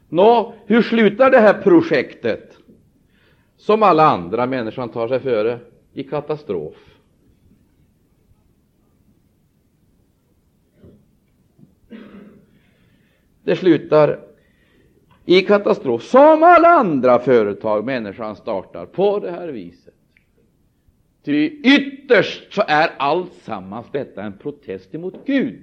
Nå, 0.09 0.53
hur 0.65 0.81
slutar 0.81 1.31
det 1.31 1.39
här 1.39 1.61
projektet? 1.61 2.57
som 3.61 3.83
alla 3.83 4.03
andra 4.03 4.45
människan 4.45 4.89
tar 4.89 5.07
sig 5.07 5.19
före 5.19 5.59
i 5.93 6.03
katastrof. 6.03 6.97
Det 13.43 13.55
slutar 13.55 14.19
i 15.25 15.41
katastrof, 15.41 16.03
som 16.03 16.43
alla 16.43 16.67
andra 16.67 17.19
företag 17.19 17.85
människan 17.85 18.35
startar 18.35 18.85
på 18.85 19.19
det 19.19 19.31
här 19.31 19.47
viset. 19.47 19.93
Ty 21.23 21.59
ytterst 21.63 22.53
så 22.53 22.63
är 22.67 22.89
alltsammans 22.97 23.87
detta 23.91 24.23
en 24.23 24.37
protest 24.37 24.95
emot 24.95 25.25
Gud. 25.25 25.61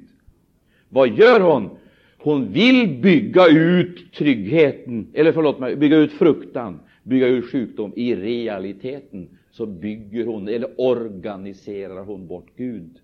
Vad 0.89 1.09
gör 1.09 1.41
hon? 1.41 1.71
Hon 2.19 2.53
vill 2.53 3.01
bygga 3.01 3.47
ut 3.47 4.13
tryggheten, 4.13 5.11
eller 5.15 5.33
förlåt 5.33 5.59
mig, 5.59 5.77
bygga 5.77 5.97
ut 5.97 6.13
fruktan 6.13 6.81
bygga 7.09 7.27
ut 7.27 7.45
sjukdom. 7.45 7.93
I 7.97 8.17
realiteten 8.17 9.29
så 9.51 9.67
bygger 9.67 10.27
hon, 10.27 10.49
eller 10.49 10.81
organiserar 10.81 12.05
hon 12.05 12.27
bort 12.27 12.47
Gud. 12.57 13.01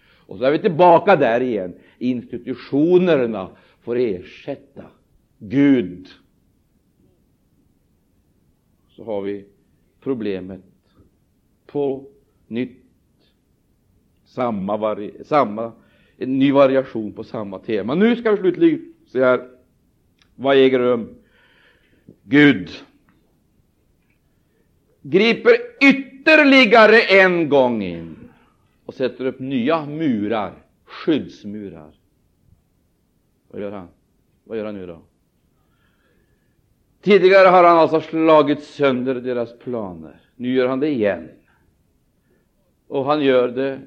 Och 0.00 0.38
så 0.38 0.44
är 0.44 0.52
vi 0.52 0.58
tillbaka 0.58 1.16
där 1.16 1.40
igen. 1.40 1.74
Institutionerna 1.98 3.50
får 3.80 3.96
ersätta 3.96 4.84
Gud. 5.38 6.08
Så 8.88 9.04
har 9.04 9.22
vi 9.22 9.44
problemet 10.00 10.60
på 11.72 12.04
nytt. 12.46 12.76
Samma, 14.24 14.76
vari 14.76 15.24
samma 15.24 15.72
en 16.16 16.38
ny 16.38 16.52
variation 16.52 17.12
på 17.12 17.24
samma 17.24 17.58
tema. 17.58 17.94
Nu 17.94 18.16
ska 18.16 18.30
vi 18.30 18.36
slutligen 18.36 18.94
se 19.06 19.24
här. 19.24 19.48
Vad 20.34 20.56
äger 20.56 20.78
rum? 20.78 21.14
Gud 22.22 22.70
griper 25.02 25.52
ytterligare 25.80 27.00
en 27.00 27.48
gång 27.48 27.82
in 27.82 28.30
och 28.84 28.94
sätter 28.94 29.24
upp 29.24 29.38
nya 29.38 29.86
murar, 29.86 30.52
skyddsmurar. 30.84 31.90
Vad 33.48 33.62
gör 33.62 33.72
han? 33.72 33.88
Vad 34.44 34.58
gör 34.58 34.64
han 34.64 34.74
nu 34.74 34.86
då? 34.86 35.02
Tidigare 37.02 37.48
har 37.48 37.64
han 37.64 37.78
alltså 37.78 38.00
slagit 38.00 38.62
sönder 38.62 39.14
deras 39.14 39.58
planer. 39.58 40.20
Nu 40.36 40.54
gör 40.54 40.68
han 40.68 40.80
det 40.80 40.88
igen. 40.88 41.28
Och 42.90 43.04
han 43.04 43.24
gör 43.24 43.48
det 43.48 43.80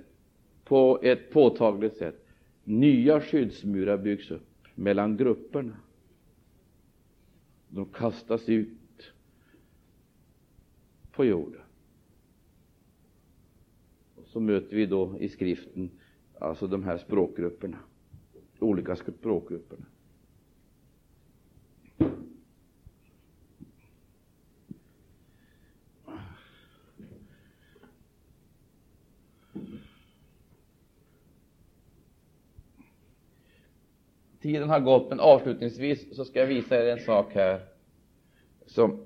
på 0.63 0.99
ett 1.01 1.31
påtagligt 1.31 1.97
sätt. 1.97 2.25
Nya 2.63 3.21
skyddsmurar 3.21 3.97
byggs 3.97 4.31
upp 4.31 4.67
mellan 4.75 5.17
grupperna. 5.17 5.77
De 7.69 7.85
kastas 7.85 8.49
ut 8.49 9.13
på 11.11 11.25
jorden. 11.25 11.61
Och 14.15 14.27
så 14.27 14.39
möter 14.39 14.75
vi 14.75 14.85
då 14.85 15.17
i 15.19 15.29
skriften 15.29 15.89
alltså 16.39 16.67
de 16.67 16.83
här 16.83 16.97
språkgrupperna, 16.97 17.77
olika 18.59 18.95
språkgrupperna. 18.95 19.85
Tiden 34.43 34.69
har 34.69 34.79
gått, 34.79 35.09
men 35.09 35.19
avslutningsvis 35.19 36.15
så 36.15 36.25
ska 36.25 36.39
jag 36.39 36.47
visa 36.47 36.77
er 36.77 36.91
en 36.91 36.99
sak 36.99 37.33
här 37.35 37.59
som 38.65 38.99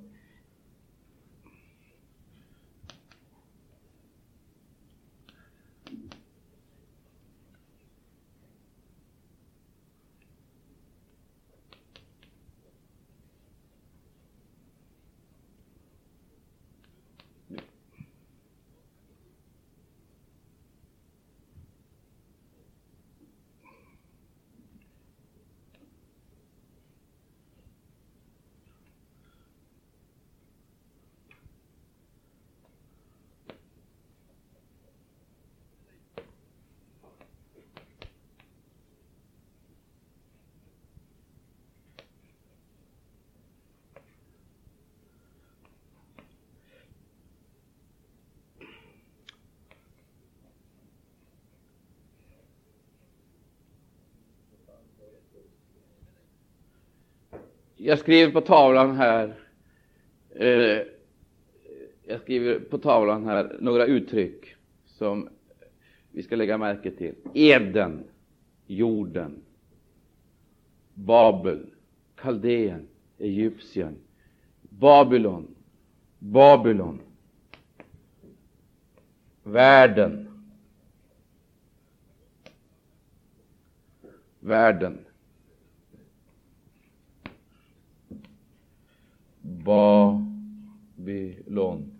Jag 57.78 58.00
skriver 58.00 58.32
på 58.32 58.42
tavlan 58.42 58.96
här 58.96 59.34
eh, 60.36 60.82
jag 62.08 62.22
skriver 62.22 62.60
på 62.60 62.78
tavlan 62.78 63.26
här 63.26 63.58
några 63.60 63.86
uttryck 63.86 64.56
som 64.86 65.30
vi 66.12 66.24
ska 66.24 66.36
lägga 66.36 66.58
märke 66.58 66.92
till. 66.92 67.16
Eden, 67.34 68.04
jorden, 68.66 69.42
Babel, 70.94 71.66
Kaldeen, 72.16 72.88
Egyptien, 73.18 73.96
Babylon, 74.62 75.56
Babylon, 76.20 77.00
världen, 79.44 80.28
världen, 84.40 85.07
Babylon. 90.98 91.92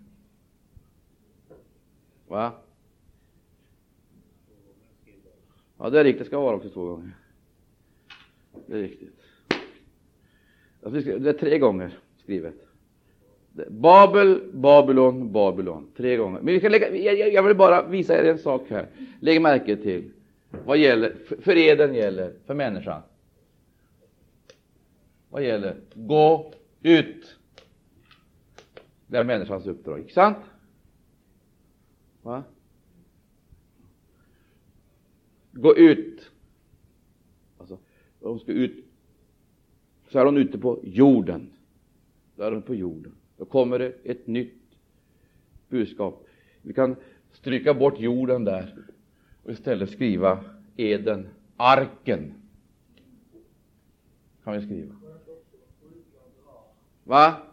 Va? 2.28 2.52
Ja, 5.78 5.90
det 5.90 6.00
är 6.00 6.04
riktigt. 6.04 6.18
Det 6.18 6.24
ska 6.24 6.40
vara 6.40 6.56
också 6.56 6.70
två 6.70 6.84
gånger. 6.84 7.10
Det 8.66 8.76
är 8.76 8.82
riktigt. 8.82 9.14
Det 10.80 11.28
är 11.28 11.32
tre 11.32 11.58
gånger 11.58 11.98
skrivet. 12.22 12.54
Babel, 13.68 14.40
Babylon, 14.52 15.32
Babylon. 15.32 15.90
Tre 15.96 16.16
gånger. 16.16 16.40
Men 16.40 16.54
vi 16.54 16.60
ska 16.60 16.68
lägga, 16.68 17.12
jag 17.28 17.42
vill 17.42 17.56
bara 17.56 17.88
visa 17.88 18.18
er 18.18 18.24
en 18.24 18.38
sak 18.38 18.62
här. 18.68 18.86
Lägg 19.20 19.42
märke 19.42 19.76
till 19.76 20.10
vad 20.64 20.78
gäller, 20.78 21.16
för 21.40 21.56
eden 21.56 21.94
gäller, 21.94 22.32
för 22.46 22.54
människan. 22.54 23.02
Vad 25.30 25.42
gäller? 25.42 25.76
Gå 25.94 26.52
ut. 26.82 27.37
Det 29.08 29.18
är 29.18 29.24
människans 29.24 29.66
uppdrag, 29.66 29.98
inte 29.98 30.12
sant? 30.12 30.36
Va? 32.22 32.44
Gå 35.52 35.76
ut. 35.76 36.30
Alltså, 37.58 37.78
hon 38.20 38.40
ska 38.40 38.52
ut. 38.52 38.84
Så 40.08 40.18
är 40.18 40.24
hon 40.24 40.36
ute 40.36 40.58
på 40.58 40.80
jorden. 40.82 41.50
Då 42.36 42.42
är 42.42 42.52
hon 42.52 42.62
på 42.62 42.74
jorden. 42.74 43.12
Då 43.36 43.44
kommer 43.44 43.78
det 43.78 43.94
ett 44.04 44.26
nytt 44.26 44.62
budskap. 45.68 46.26
Vi 46.62 46.72
kan 46.72 46.96
stryka 47.32 47.74
bort 47.74 48.00
jorden 48.00 48.44
där 48.44 48.86
och 49.42 49.50
istället 49.50 49.90
skriva 49.90 50.44
Eden, 50.76 51.28
arken. 51.56 52.34
Kan 54.44 54.60
vi 54.60 54.66
skriva. 54.66 54.94
Va? 57.04 57.47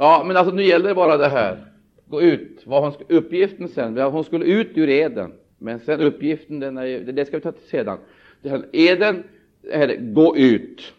Ja, 0.00 0.24
men 0.26 0.36
alltså 0.36 0.54
nu 0.54 0.62
gäller 0.62 0.88
det 0.88 0.94
bara 0.94 1.16
det 1.16 1.28
här. 1.28 1.72
Gå 2.06 2.22
ut. 2.22 2.62
Vad 2.66 2.82
hon, 2.82 2.92
uppgiften 3.08 3.68
sen, 3.68 3.98
hon 3.98 4.24
skulle 4.24 4.44
ut 4.44 4.70
ur 4.74 4.88
eden. 4.88 5.32
Men 5.58 5.80
sen 5.80 6.00
uppgiften, 6.00 6.60
den 6.60 6.78
är, 6.78 7.00
det 7.00 7.24
ska 7.24 7.36
vi 7.36 7.42
ta 7.42 7.52
till 7.52 7.68
sedan. 7.68 7.98
Det 8.42 8.48
här, 8.48 8.68
eden 8.72 9.24
är 9.62 9.88
det, 9.88 9.96
gå 9.96 10.36
ut. 10.36 10.92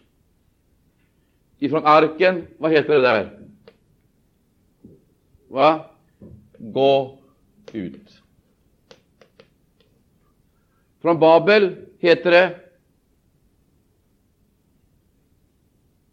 Ifrån 1.58 1.86
arken, 1.86 2.46
vad 2.58 2.72
heter 2.72 2.94
det 2.94 3.00
där? 3.00 3.38
Va? 5.48 5.86
Gå 6.58 7.18
ut. 7.72 8.22
Från 11.00 11.18
Babel 11.18 11.76
heter 11.98 12.30
det 12.30 12.60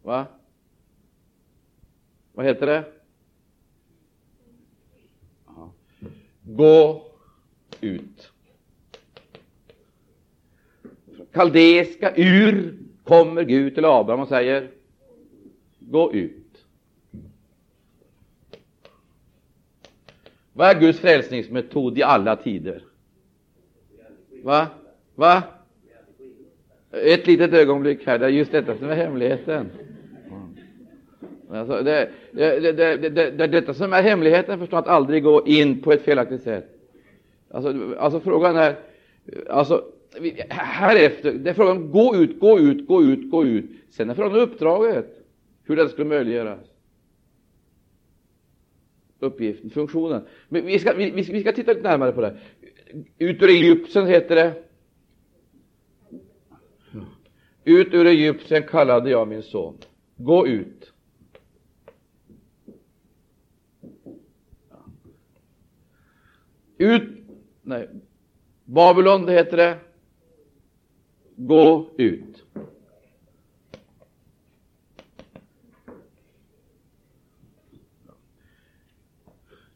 Va? 0.01 0.25
Vad 2.39 2.47
heter 2.47 2.65
det? 2.65 2.83
Gå 6.41 7.05
ut. 7.81 8.31
Kaldeiska, 11.31 12.13
ur, 12.15 12.77
kommer 13.03 13.43
Gud 13.43 13.75
till 13.75 13.85
Abraham 13.85 14.21
och 14.21 14.27
säger 14.27 14.71
Gå 15.79 16.13
ut. 16.13 16.65
Vad 20.53 20.75
är 20.75 20.79
Guds 20.79 20.99
frälsningsmetod 20.99 21.97
i 21.97 22.03
alla 22.03 22.35
tider? 22.35 22.83
Va? 24.43 24.67
Va? 25.15 25.43
Ett 26.91 27.27
litet 27.27 27.53
ögonblick 27.53 28.07
här, 28.07 28.19
det 28.19 28.25
är 28.25 28.29
just 28.29 28.51
detta 28.51 28.77
som 28.77 28.89
är 28.89 28.95
hemligheten. 28.95 29.88
Alltså, 31.51 31.83
det, 31.83 32.09
det, 32.31 32.59
det, 32.59 32.97
det, 32.97 33.31
det, 33.31 33.47
detta 33.47 33.73
som 33.73 33.93
är 33.93 34.03
hemligheten, 34.03 34.59
förstå 34.59 34.77
att 34.77 34.87
aldrig 34.87 35.23
gå 35.23 35.47
in 35.47 35.81
på 35.81 35.91
ett 35.91 36.01
felaktigt 36.01 36.41
sätt. 36.41 36.65
Alltså, 37.51 37.95
alltså 37.97 38.19
frågan 38.19 38.57
är, 38.57 38.75
alltså, 39.49 39.83
härefter, 40.49 41.33
det 41.33 41.49
är 41.49 41.53
frågan 41.53 41.77
om 41.77 41.91
gå 41.91 42.15
ut, 42.15 42.39
gå 42.39 42.59
ut, 42.59 42.87
gå 42.87 43.03
ut, 43.03 43.31
gå 43.31 43.45
ut. 43.45 43.65
Sen 43.89 44.09
är 44.09 44.15
frågan 44.15 44.31
om 44.31 44.39
uppdraget, 44.39 45.05
hur 45.63 45.75
det 45.75 45.89
skulle 45.89 46.07
möjliggöras. 46.07 46.59
Uppgiften, 49.19 49.69
funktionen. 49.69 50.21
Men 50.49 50.65
vi 50.65 50.79
ska, 50.79 50.93
vi, 50.93 51.11
vi 51.11 51.41
ska 51.41 51.51
titta 51.51 51.73
lite 51.73 51.89
närmare 51.89 52.11
på 52.11 52.21
det. 52.21 52.37
Ut 53.17 53.41
ur 53.41 53.49
Egypten 53.49 54.07
heter 54.07 54.35
det. 54.35 54.53
Ut 57.63 57.93
ur 57.93 58.05
Egypten 58.05 58.63
kallade 58.63 59.09
jag 59.09 59.27
min 59.27 59.43
son. 59.43 59.77
Gå 60.15 60.47
ut. 60.47 60.93
Ut, 66.81 67.03
nej, 67.61 67.89
Babylon, 68.65 69.25
det 69.25 69.33
heter 69.33 69.57
det. 69.57 69.77
Gå 71.35 71.89
ut. 71.97 72.45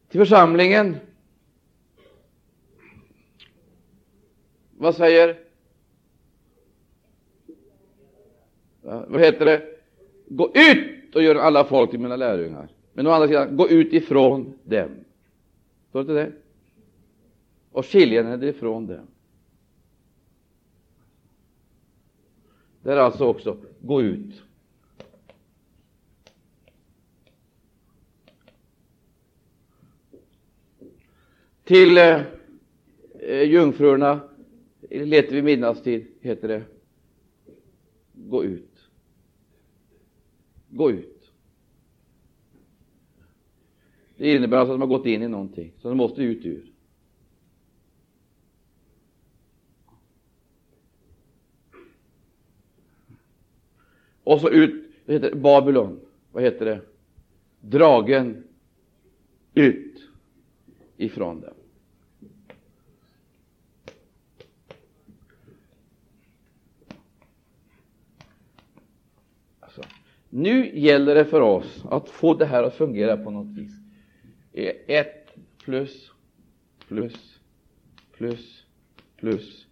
Till 0.09 0.19
församlingen. 0.19 0.95
Vad 4.77 4.95
säger? 4.95 5.39
Ja, 8.81 9.05
vad 9.07 9.21
heter 9.21 9.45
det? 9.45 9.61
Gå 10.27 10.51
ut 10.55 11.15
och 11.15 11.23
gör 11.23 11.35
alla 11.35 11.65
folk 11.65 11.89
till 11.89 11.99
mina 11.99 12.15
lärjungar. 12.15 12.67
Men 12.93 13.07
å 13.07 13.11
andra 13.11 13.27
sidan, 13.27 13.57
gå 13.57 13.69
ut 13.69 13.93
ifrån 13.93 14.53
dem. 14.63 14.89
Står 15.89 16.03
det 16.03 16.11
inte 16.11 16.13
det? 16.13 16.42
Och 17.73 17.85
skilja 17.85 18.23
henne 18.23 18.45
ifrån 18.45 18.87
dem. 18.87 19.07
Det 22.83 22.91
är 22.91 22.97
alltså 22.97 23.25
också, 23.25 23.57
gå 23.81 24.01
ut. 24.01 24.41
Till 31.63 31.97
eh, 31.97 32.21
jungfrurna 33.43 34.21
letar 34.89 35.35
vi 35.35 35.41
midnattstid, 35.41 36.07
heter 36.21 36.47
det. 36.47 36.63
Gå 38.13 38.43
ut. 38.43 38.89
Gå 40.69 40.91
ut. 40.91 41.31
Det 44.17 44.35
innebär 44.35 44.57
alltså 44.57 44.73
att 44.73 44.79
de 44.79 44.89
har 44.89 44.97
gått 44.97 45.05
in 45.05 45.21
i 45.21 45.27
någonting, 45.27 45.73
så 45.77 45.89
de 45.89 45.97
måste 45.97 46.23
ut 46.23 46.45
ur. 46.45 46.72
Och 54.23 54.41
så 54.41 54.49
ut, 54.49 54.85
vad 55.05 55.13
heter 55.13 55.29
det, 55.29 55.35
Babylon, 55.35 55.99
vad 56.31 56.43
heter 56.43 56.65
det, 56.65 56.81
dragen 57.61 58.43
ut 59.53 60.09
ifrån 60.97 61.41
dem. 61.41 61.53
Alltså, 69.59 69.81
nu 70.29 70.79
gäller 70.79 71.15
det 71.15 71.25
för 71.25 71.41
oss 71.41 71.85
att 71.89 72.09
få 72.09 72.33
det 72.33 72.45
här 72.45 72.63
att 72.63 72.75
fungera 72.75 73.17
på 73.17 73.31
något 73.31 73.57
vis. 73.57 73.71
Eh, 74.53 74.73
ett 74.87 75.35
plus, 75.63 76.11
plus, 76.87 77.39
plus, 78.11 78.65
plus, 79.15 79.67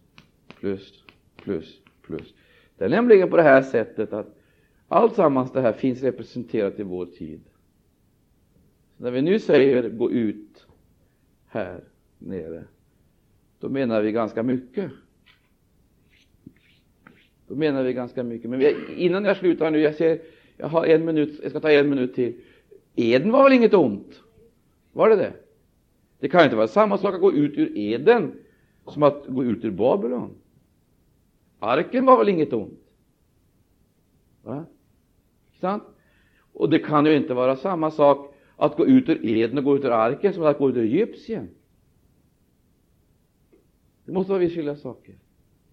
plus, 0.60 1.04
plus, 1.36 1.82
plus. 2.02 2.34
Det 2.78 2.86
är 2.86 2.90
nämligen 2.90 3.30
på 3.30 3.38
det 3.38 3.44
här 3.44 3.62
sättet 3.62 4.14
att 4.14 4.41
allt 4.92 5.16
sammans 5.16 5.52
det 5.52 5.62
här 5.62 5.74
finns 5.74 6.02
representerat 6.02 6.80
i 6.80 6.84
vår 6.84 7.06
tid. 7.06 7.42
Så 8.98 9.04
när 9.04 9.12
vi 9.12 9.22
nu 9.22 9.40
säger 9.40 9.90
gå 9.90 10.12
ut 10.12 10.68
här 11.48 11.84
nere, 12.18 12.64
då 13.60 13.70
menar 13.70 14.02
vi 14.02 14.12
ganska 14.12 14.44
mycket. 14.44 14.92
Då 17.48 17.56
menar 17.56 17.84
vi 17.84 17.94
ganska 17.94 18.24
mycket. 18.24 18.50
Men 18.50 18.60
vi, 18.60 18.76
innan 18.96 19.26
jag 19.26 19.38
slutar 19.38 19.72
nu, 19.72 19.80
jag 19.80 19.96
ser, 19.96 20.22
jag 20.58 20.68
har 20.68 20.86
en 20.86 21.06
minut, 21.06 21.40
jag 21.42 21.52
ska 21.52 21.60
ta 21.60 21.72
en 21.72 21.90
minut 21.90 22.16
till. 22.16 22.42
Eden 22.96 23.32
var 23.32 23.44
väl 23.44 23.54
inget 23.54 23.74
ont? 23.74 24.22
Var 24.94 25.10
det 25.10 25.16
det? 25.16 25.34
Det 26.20 26.30
kan 26.30 26.44
inte 26.44 26.56
vara 26.56 26.68
samma 26.68 26.98
sak 26.98 27.16
att 27.16 27.22
gå 27.22 27.34
ut 27.34 27.58
ur 27.58 27.78
Eden 27.78 28.34
som 28.88 29.04
att 29.04 29.26
gå 29.28 29.44
ut 29.44 29.66
ur 29.66 29.72
Babylon. 29.72 30.36
Arken 31.60 32.06
var 32.06 32.18
väl 32.18 32.30
inget 32.30 32.54
ont? 32.54 32.80
Va? 34.44 34.66
Sant? 35.62 35.84
Och 36.54 36.70
det 36.70 36.80
kan 36.80 37.06
ju 37.06 37.16
inte 37.16 37.34
vara 37.34 37.56
samma 37.56 37.92
sak 37.92 38.36
att 38.56 38.78
gå 38.78 38.88
ut 38.88 39.10
ur 39.10 39.26
Eden 39.26 39.58
och 39.58 39.64
gå 39.64 39.76
ut 39.76 39.84
ur 39.84 39.92
arken 39.92 40.34
som 40.34 40.44
att 40.44 40.58
gå 40.58 40.70
ut 40.70 40.76
ur 40.76 40.84
Egypten. 40.84 41.50
Det 44.06 44.12
måste 44.12 44.32
vara 44.32 44.40
vitt 44.40 44.54
skilda 44.54 44.76
saker. 44.76 45.16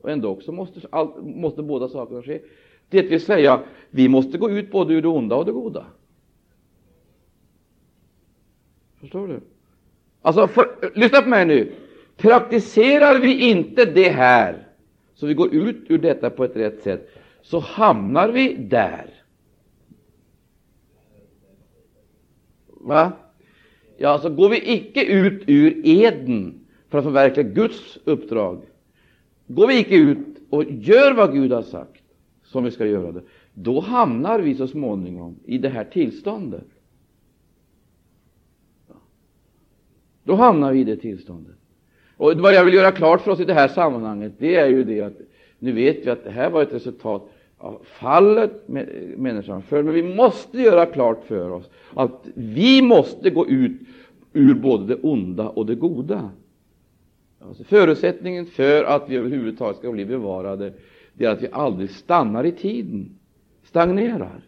Och 0.01 0.11
ändå 0.11 0.29
också 0.29 0.53
måste, 0.53 0.81
all, 0.91 1.23
måste 1.23 1.63
båda 1.63 1.89
sakerna 1.89 2.23
ske. 2.23 2.41
Det 2.89 3.03
vill 3.03 3.21
säga, 3.21 3.63
vi 3.91 4.09
måste 4.09 4.39
gå 4.39 4.51
ut 4.51 4.71
både 4.71 4.95
ur 4.95 5.03
det 5.03 5.09
onda 5.09 5.37
och 5.37 5.45
det 5.45 5.53
goda. 5.53 5.87
Förstår 9.01 9.29
du? 9.29 9.41
Alltså, 10.23 10.47
för, 10.47 10.93
lyssna 10.95 11.23
på 11.23 11.29
mig 11.29 11.47
nu. 11.47 11.73
Praktiserar 12.17 13.21
vi 13.21 13.51
inte 13.51 13.85
det 13.85 14.09
här, 14.09 14.67
så 15.15 15.27
vi 15.27 15.35
går 15.35 15.55
ut 15.55 15.77
ur 15.89 15.99
detta 15.99 16.31
på 16.31 16.45
ett 16.45 16.57
rätt 16.57 16.83
sätt, 16.83 17.11
så 17.43 17.59
hamnar 17.59 18.29
vi 18.29 18.55
där. 18.55 19.18
Va? 22.81 23.13
Ja, 23.97 24.09
alltså 24.09 24.31
går 24.31 24.49
vi 24.49 24.73
icke 24.73 25.05
ut 25.05 25.43
ur 25.47 25.87
eden 25.87 26.61
för 26.89 26.99
att 26.99 27.05
förverkliga 27.05 27.49
Guds 27.49 27.99
uppdrag, 28.05 28.63
går 29.47 29.67
vi 29.67 29.79
icke 29.79 29.97
ut 29.97 30.27
och 30.51 30.65
gör 30.65 31.15
vad 31.15 31.33
Gud 31.33 31.53
har 31.53 31.63
sagt, 31.63 32.03
som 32.45 32.65
vi 32.65 32.71
ska 32.71 32.87
göra 32.87 33.13
det, 33.13 33.23
då 33.55 33.81
hamnar 33.81 34.41
vi 34.41 34.55
så 34.55 34.67
småningom 34.67 35.37
i 35.45 35.59
det 35.59 35.69
här 35.69 35.85
tillståndet. 35.85 36.67
Då 40.25 40.35
hamnar 40.35 40.73
vi 40.73 40.81
i 40.81 40.85
det 40.85 40.97
tillståndet. 40.97 41.57
Och 42.17 42.33
vad 42.33 42.55
jag 42.55 42.65
vill 42.65 42.75
göra 42.75 42.93
klart 42.93 43.21
för 43.21 43.31
oss 43.31 43.41
i 43.41 43.45
det 43.45 43.55
här 43.55 43.69
sammanhanget, 43.69 44.33
det 44.39 44.57
är 44.57 44.67
ju 44.67 44.85
det 44.85 45.01
att 45.01 45.19
nu 45.59 45.73
vet 45.73 46.07
vi 46.07 46.11
att 46.11 46.25
det 46.25 46.31
här 46.31 46.51
var 46.51 46.63
ett 46.63 46.73
resultat 46.73 47.31
av 47.59 47.81
fallet 47.85 48.69
med 48.69 48.89
människan 49.17 49.63
föll. 49.63 49.85
Men 49.85 49.95
vi 49.95 50.15
måste 50.15 50.59
göra 50.61 50.87
klart 50.87 51.25
för 51.25 51.51
oss 51.51 51.71
att 51.95 52.27
vi 52.35 52.83
måste 52.83 53.31
gå 53.31 53.49
ut 53.49 53.81
ur 54.33 54.55
både 54.55 54.87
det 54.87 55.01
onda 55.03 55.49
och 55.49 55.67
det 55.67 55.75
goda. 55.75 56.31
Alltså 57.41 57.65
förutsättningen 57.65 58.47
för 58.47 58.85
att 58.85 59.11
vi 59.11 59.17
överhuvudtaget 59.17 59.77
ska 59.77 59.93
bli 59.93 60.05
bevarade, 60.05 60.73
det 61.15 61.25
är 61.25 61.31
att 61.31 61.43
vi 61.43 61.49
aldrig 61.53 61.91
stannar 61.91 62.47
i 62.47 62.53
tiden, 62.53 63.19
stagnerar. 63.65 64.41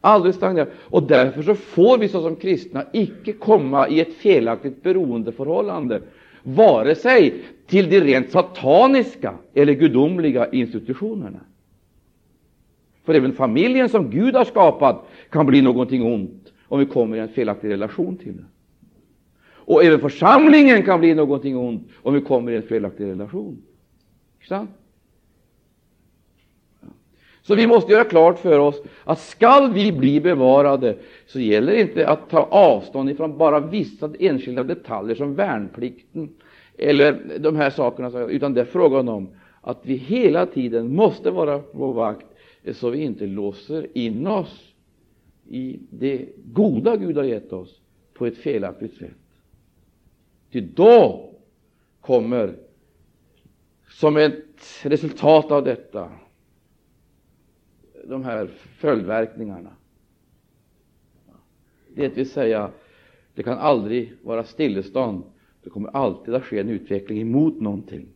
Aldrig 0.00 0.34
stagnerar. 0.34 0.68
Och 0.78 1.02
därför 1.02 1.42
så 1.42 1.54
får 1.54 1.98
vi 1.98 2.08
såsom 2.08 2.36
kristna 2.36 2.84
icke 2.92 3.32
komma 3.32 3.88
i 3.88 4.00
ett 4.00 4.14
felaktigt 4.14 4.82
beroendeförhållande, 4.82 6.02
vare 6.42 6.94
sig 6.94 7.42
till 7.66 7.90
de 7.90 8.00
rent 8.00 8.30
sataniska 8.30 9.34
eller 9.54 9.72
gudomliga 9.72 10.50
institutionerna. 10.50 11.40
För 13.08 13.14
även 13.14 13.32
familjen 13.32 13.88
som 13.88 14.10
Gud 14.10 14.34
har 14.34 14.44
skapat 14.44 15.08
kan 15.30 15.46
bli 15.46 15.62
någonting 15.62 16.02
ont 16.02 16.52
om 16.68 16.78
vi 16.78 16.86
kommer 16.86 17.16
i 17.16 17.20
en 17.20 17.28
felaktig 17.28 17.70
relation 17.70 18.16
till 18.16 18.36
den. 18.36 18.46
Och 19.50 19.84
även 19.84 20.00
församlingen 20.00 20.82
kan 20.82 21.00
bli 21.00 21.14
någonting 21.14 21.56
ont 21.56 21.88
om 22.02 22.14
vi 22.14 22.20
kommer 22.20 22.52
i 22.52 22.56
en 22.56 22.62
felaktig 22.62 23.04
relation. 23.04 23.62
Sant? 24.48 24.70
Så 27.42 27.54
vi 27.54 27.66
måste 27.66 27.92
göra 27.92 28.04
klart 28.04 28.38
för 28.38 28.58
oss 28.58 28.82
att 29.04 29.20
skall 29.20 29.72
vi 29.72 29.92
bli 29.92 30.20
bevarade 30.20 30.96
så 31.26 31.40
gäller 31.40 31.72
det 31.72 31.80
inte 31.80 32.08
att 32.08 32.30
ta 32.30 32.42
avstånd 32.42 33.10
ifrån 33.10 33.38
bara 33.38 33.60
vissa 33.60 34.10
enskilda 34.18 34.62
detaljer 34.62 35.14
som 35.14 35.34
värnplikten 35.34 36.28
eller 36.78 37.38
de 37.38 37.56
här 37.56 37.70
sakerna, 37.70 38.20
utan 38.20 38.54
det 38.54 38.60
är 38.60 38.64
frågan 38.64 39.08
om 39.08 39.28
att 39.60 39.78
vi 39.82 39.94
hela 39.94 40.46
tiden 40.46 40.96
måste 40.96 41.30
vara 41.30 41.58
på 41.58 41.92
vakt 41.92 42.26
så 42.74 42.90
vi 42.90 42.98
inte 42.98 43.26
låser 43.26 43.98
in 43.98 44.26
oss 44.26 44.74
i 45.48 45.80
det 45.90 46.28
goda 46.36 46.96
Gud 46.96 47.16
har 47.16 47.24
gett 47.24 47.52
oss 47.52 47.80
på 48.14 48.26
ett 48.26 48.36
felaktigt 48.36 48.94
sätt. 48.94 49.10
Ty 50.50 50.60
då 50.60 51.30
kommer 52.00 52.56
som 53.88 54.16
ett 54.16 54.44
resultat 54.82 55.50
av 55.50 55.64
detta 55.64 56.12
de 58.04 58.24
här 58.24 58.46
följdverkningarna. 58.78 59.70
Det 61.94 62.16
vill 62.16 62.30
säga, 62.30 62.70
det 63.34 63.42
kan 63.42 63.58
aldrig 63.58 64.12
vara 64.22 64.44
stillestånd. 64.44 65.24
Det 65.62 65.70
kommer 65.70 65.88
alltid 65.88 66.34
att 66.34 66.44
ske 66.44 66.58
en 66.58 66.68
utveckling 66.68 67.20
emot 67.20 67.60
någonting. 67.60 68.08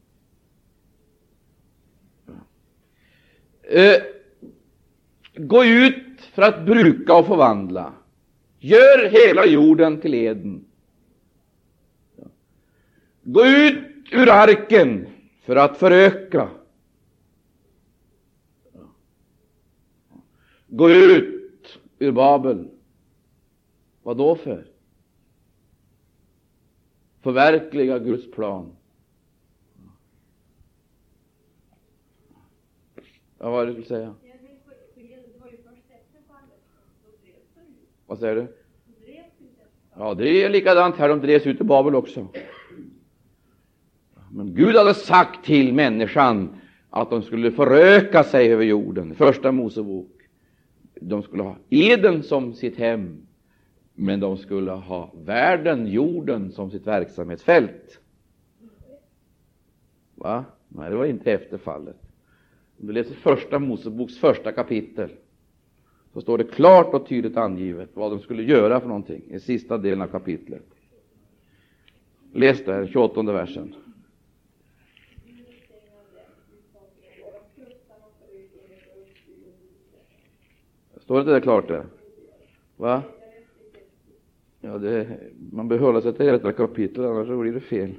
Eh, 3.62 4.02
Gå 5.34 5.64
ut 5.64 6.20
för 6.20 6.42
att 6.42 6.66
bruka 6.66 7.14
och 7.14 7.26
förvandla. 7.26 7.94
Gör 8.58 9.10
hela 9.10 9.46
jorden 9.46 10.00
till 10.00 10.14
Eden. 10.14 10.64
Gå 13.22 13.46
ut 13.46 14.12
ur 14.12 14.28
arken 14.28 15.06
för 15.42 15.56
att 15.56 15.78
föröka. 15.78 16.50
Gå 20.66 20.90
ut 20.90 21.78
ur 21.98 22.12
Babel. 22.12 22.68
Vad 24.02 24.16
då 24.16 24.36
för? 24.36 24.66
Förverkliga 27.20 27.98
Guds 27.98 28.30
plan. 28.30 28.76
Ja, 33.38 33.50
vad 33.50 33.52
var 33.52 33.66
det 33.66 33.72
du 33.72 33.82
skulle 33.82 33.98
säga? 33.98 34.14
Vad 38.12 38.18
säger 38.18 38.36
du? 38.36 38.46
Ja, 39.96 40.14
det 40.14 40.44
är 40.44 40.48
likadant 40.48 40.96
här. 40.96 41.08
De 41.08 41.20
drevs 41.20 41.46
ut 41.46 41.60
ur 41.60 41.64
Babel 41.64 41.94
också. 41.94 42.28
Men 44.30 44.54
Gud 44.54 44.76
hade 44.76 44.94
sagt 44.94 45.44
till 45.44 45.74
människan 45.74 46.60
att 46.90 47.10
de 47.10 47.22
skulle 47.22 47.50
föröka 47.50 48.24
sig 48.24 48.52
över 48.52 48.64
jorden. 48.64 49.14
Första 49.14 49.52
Mosebok. 49.52 50.10
De 50.94 51.22
skulle 51.22 51.42
ha 51.42 51.56
Eden 51.70 52.22
som 52.22 52.54
sitt 52.54 52.78
hem, 52.78 53.26
men 53.94 54.20
de 54.20 54.36
skulle 54.36 54.70
ha 54.70 55.12
världen, 55.24 55.86
jorden, 55.86 56.52
som 56.52 56.70
sitt 56.70 56.86
verksamhetsfält. 56.86 58.00
Va? 60.14 60.44
Nej, 60.68 60.90
det 60.90 60.96
var 60.96 61.04
inte 61.04 61.32
efter 61.32 61.58
fallet. 61.58 61.96
Om 62.80 62.86
du 62.86 62.92
läser 62.92 63.14
Första 63.14 63.58
Moseboks 63.58 64.18
första 64.18 64.52
kapitel 64.52 65.10
så 66.12 66.20
står 66.20 66.38
det 66.38 66.44
klart 66.44 66.94
och 66.94 67.06
tydligt 67.08 67.36
angivet 67.36 67.90
vad 67.94 68.10
de 68.10 68.20
skulle 68.20 68.42
göra 68.42 68.80
för 68.80 68.88
någonting 68.88 69.22
i 69.28 69.40
sista 69.40 69.78
delen 69.78 70.02
av 70.02 70.06
kapitlet. 70.06 70.66
Läs 72.32 72.64
där, 72.64 72.86
28 72.86 73.22
versen. 73.22 73.74
Står 81.00 81.14
det 81.14 81.20
inte 81.20 81.32
det 81.32 81.40
klart 81.40 81.68
där? 81.68 81.86
Va? 82.76 83.02
Ja, 84.60 84.78
det, 84.78 85.18
man 85.52 85.68
behöver 85.68 85.86
hålla 85.86 86.00
sig 86.00 86.12
till 86.12 86.26
detta 86.26 86.52
kapitel, 86.52 87.04
annars 87.04 87.28
blir 87.28 87.52
det 87.52 87.60
fel. 87.60 87.94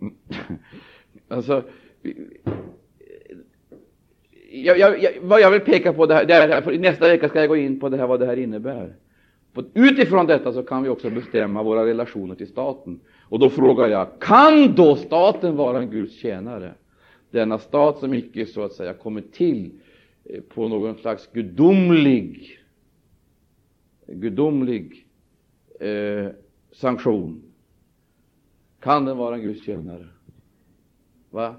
Mm. 0.00 0.14
Alltså, 1.28 1.62
jag, 4.64 4.78
jag, 4.78 5.12
vad 5.20 5.40
jag 5.40 5.50
vill 5.50 5.60
peka 5.60 5.92
på, 5.92 6.06
det 6.06 6.14
här, 6.14 6.24
det 6.24 6.34
här, 6.34 6.78
nästa 6.78 7.08
vecka 7.08 7.28
ska 7.28 7.40
jag 7.40 7.48
gå 7.48 7.56
in 7.56 7.80
på 7.80 7.88
det 7.88 7.96
här, 7.96 8.06
vad 8.06 8.20
det 8.20 8.26
här 8.26 8.36
innebär. 8.36 8.96
För 9.54 9.64
utifrån 9.74 10.26
detta 10.26 10.52
så 10.52 10.62
kan 10.62 10.82
vi 10.82 10.88
också 10.88 11.10
bestämma 11.10 11.62
våra 11.62 11.86
relationer 11.86 12.34
till 12.34 12.48
staten. 12.48 13.00
Och 13.22 13.38
då 13.38 13.50
frågar 13.50 13.88
jag, 13.88 14.20
kan 14.20 14.74
då 14.74 14.96
staten 14.96 15.56
vara 15.56 15.78
en 15.78 15.90
Guds 15.90 16.14
tjänare? 16.14 16.74
Denna 17.30 17.58
stat 17.58 17.98
som 17.98 18.14
icke 18.14 18.46
så 18.46 18.62
att 18.62 18.72
säga 18.72 18.94
kommit 18.94 19.32
till 19.32 19.70
eh, 20.24 20.40
på 20.40 20.68
någon 20.68 20.96
slags 20.96 21.28
gudomlig, 21.32 22.58
gudomlig 24.06 25.06
eh, 25.80 26.28
sanktion. 26.72 27.42
Kan 28.80 29.04
den 29.04 29.16
vara 29.16 29.34
en 29.34 29.42
Guds 29.42 29.64
tjänare? 29.64 30.06
Va? 31.30 31.54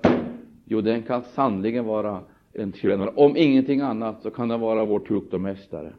Jo, 0.65 0.81
den 0.81 1.03
kan 1.03 1.23
sannligen 1.23 1.85
vara 1.85 2.23
en 2.59 2.73
tjänare. 2.73 3.09
Om 3.15 3.37
ingenting 3.37 3.81
annat 3.81 4.21
så 4.21 4.31
kan 4.31 4.47
den 4.47 4.59
vara 4.59 4.85
vår 4.85 4.99
tuktomästare. 4.99 5.93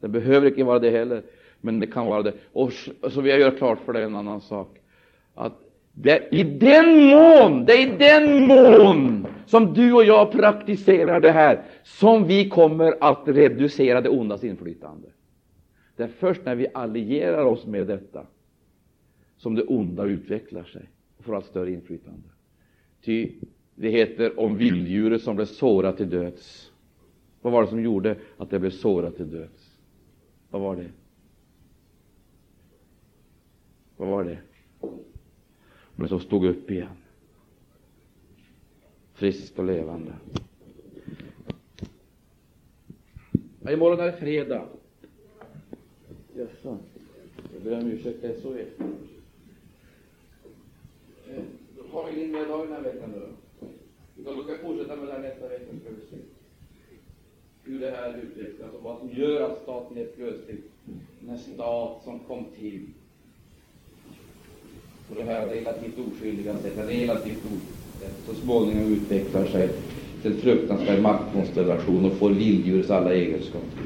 Den 0.00 0.12
behöver 0.12 0.48
inte 0.48 0.64
vara 0.64 0.78
det 0.78 0.90
heller, 0.90 1.22
men 1.60 1.80
det 1.80 1.86
kan 1.86 2.06
vara 2.06 2.22
det. 2.22 2.32
Och 2.52 2.72
så 3.10 3.20
vill 3.20 3.30
jag 3.30 3.40
göra 3.40 3.50
klart 3.50 3.78
för 3.84 3.92
dig 3.92 4.02
en 4.02 4.16
annan 4.16 4.40
sak. 4.40 4.78
Att 5.34 5.52
det 5.92 6.28
i 6.30 6.42
den 6.42 7.06
mån, 7.06 7.64
det 7.64 7.72
är 7.72 7.94
i 7.94 7.96
den 7.98 8.46
mån 8.46 9.26
som 9.46 9.74
du 9.74 9.92
och 9.92 10.04
jag 10.04 10.32
praktiserar 10.32 11.20
det 11.20 11.30
här 11.30 11.62
som 11.82 12.26
vi 12.26 12.48
kommer 12.48 12.96
att 13.00 13.22
reducera 13.24 14.00
det 14.00 14.08
ondas 14.08 14.44
inflytande. 14.44 15.08
Det 15.96 16.02
är 16.02 16.08
först 16.08 16.44
när 16.44 16.54
vi 16.54 16.66
allierar 16.74 17.44
oss 17.44 17.66
med 17.66 17.86
detta 17.86 18.26
som 19.36 19.54
det 19.54 19.62
onda 19.62 20.04
utvecklar 20.04 20.64
sig 20.64 20.82
och 21.18 21.24
får 21.24 21.36
allt 21.36 21.46
större 21.46 21.72
inflytande. 21.72 22.28
Ty 23.04 23.32
det 23.76 23.90
heter 23.90 24.40
om 24.40 24.56
vilddjuret 24.56 25.22
som 25.22 25.36
blev 25.36 25.46
sårat 25.46 25.96
till 25.96 26.10
döds. 26.10 26.72
Vad 27.40 27.52
var 27.52 27.62
det 27.62 27.68
som 27.68 27.82
gjorde 27.82 28.16
att 28.36 28.50
det 28.50 28.58
blev 28.58 28.70
sårat 28.70 29.16
till 29.16 29.30
döds? 29.30 29.78
Vad 30.50 30.62
var 30.62 30.76
det? 30.76 30.90
Vad 33.96 34.08
var 34.08 34.24
det? 34.24 34.38
Men 35.96 36.08
som 36.08 36.20
stod 36.20 36.44
upp 36.44 36.70
igen. 36.70 36.88
Friskt 39.14 39.58
och 39.58 39.64
levande. 39.64 40.12
Ja, 43.62 43.72
imorgon 43.72 44.00
är 44.00 44.06
det 44.06 44.12
fredag. 44.12 44.68
Jaså? 46.34 46.78
Jag 47.52 47.62
ber 47.62 47.78
om 47.78 47.86
ursäkt, 47.86 48.22
det 48.22 48.28
är 48.28 48.40
så 48.40 48.54
eh, 48.54 48.60
är. 48.60 48.66
Har 51.90 52.12
vi 52.12 52.24
in 52.24 52.32
med 52.32 52.48
dagen 52.48 52.66
den 52.66 52.72
här 52.72 52.82
veckan 52.82 53.12
då. 53.14 53.45
Utan 54.20 54.36
vi 54.36 54.42
ska 54.42 54.66
fortsätta 54.66 54.96
med 54.96 55.06
det 55.06 55.12
här 55.12 55.20
nästa 55.20 55.48
vecka, 55.48 55.64
ska 55.64 55.90
vi 55.90 56.06
se 56.10 56.22
hur 57.64 57.80
det 57.80 57.90
här 57.90 58.20
utvecklas 58.22 58.74
och 58.74 58.82
vad 58.82 58.98
som 58.98 59.10
gör 59.10 59.40
att 59.40 59.62
staten 59.62 59.98
är 59.98 60.04
plötsligt 60.04 60.70
den 61.20 61.38
stat 61.38 62.00
som 62.04 62.18
kom 62.18 62.44
till 62.60 62.80
på 65.08 65.14
det 65.14 65.22
här 65.22 65.46
relativt 65.46 65.98
oskyldiga 65.98 66.56
sättet, 66.56 66.88
relativt 66.88 67.44
oskyldiga 67.44 67.76
så 68.26 68.34
småningom 68.34 68.92
utvecklar 68.92 69.46
sig 69.46 69.70
till 70.22 70.32
en 70.32 70.38
fruktansvärd 70.38 71.02
maktkonstellation 71.02 72.04
och 72.04 72.12
får 72.12 72.30
vilddjurs 72.30 72.90
alla 72.90 73.14
egenskaper. 73.14 73.82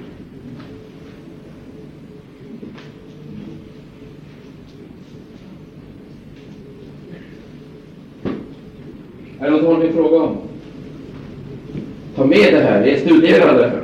Är 9.40 9.44
det 9.44 9.50
något 9.50 9.64
håll 9.64 9.78
ni 9.78 9.92
fråga 9.92 10.16
om? 10.16 10.36
Ta 12.14 12.19
med 12.30 12.54
det 12.54 12.60
här, 12.60 12.82
det 12.82 13.00
studera 13.00 13.52
det 13.52 13.68
här. 13.68 13.82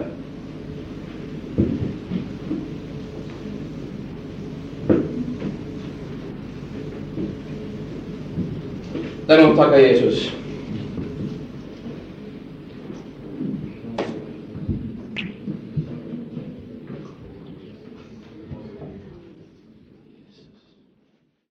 Där 9.26 9.38
de 9.38 9.56
tackar 9.56 9.78
Jesus. 9.78 10.35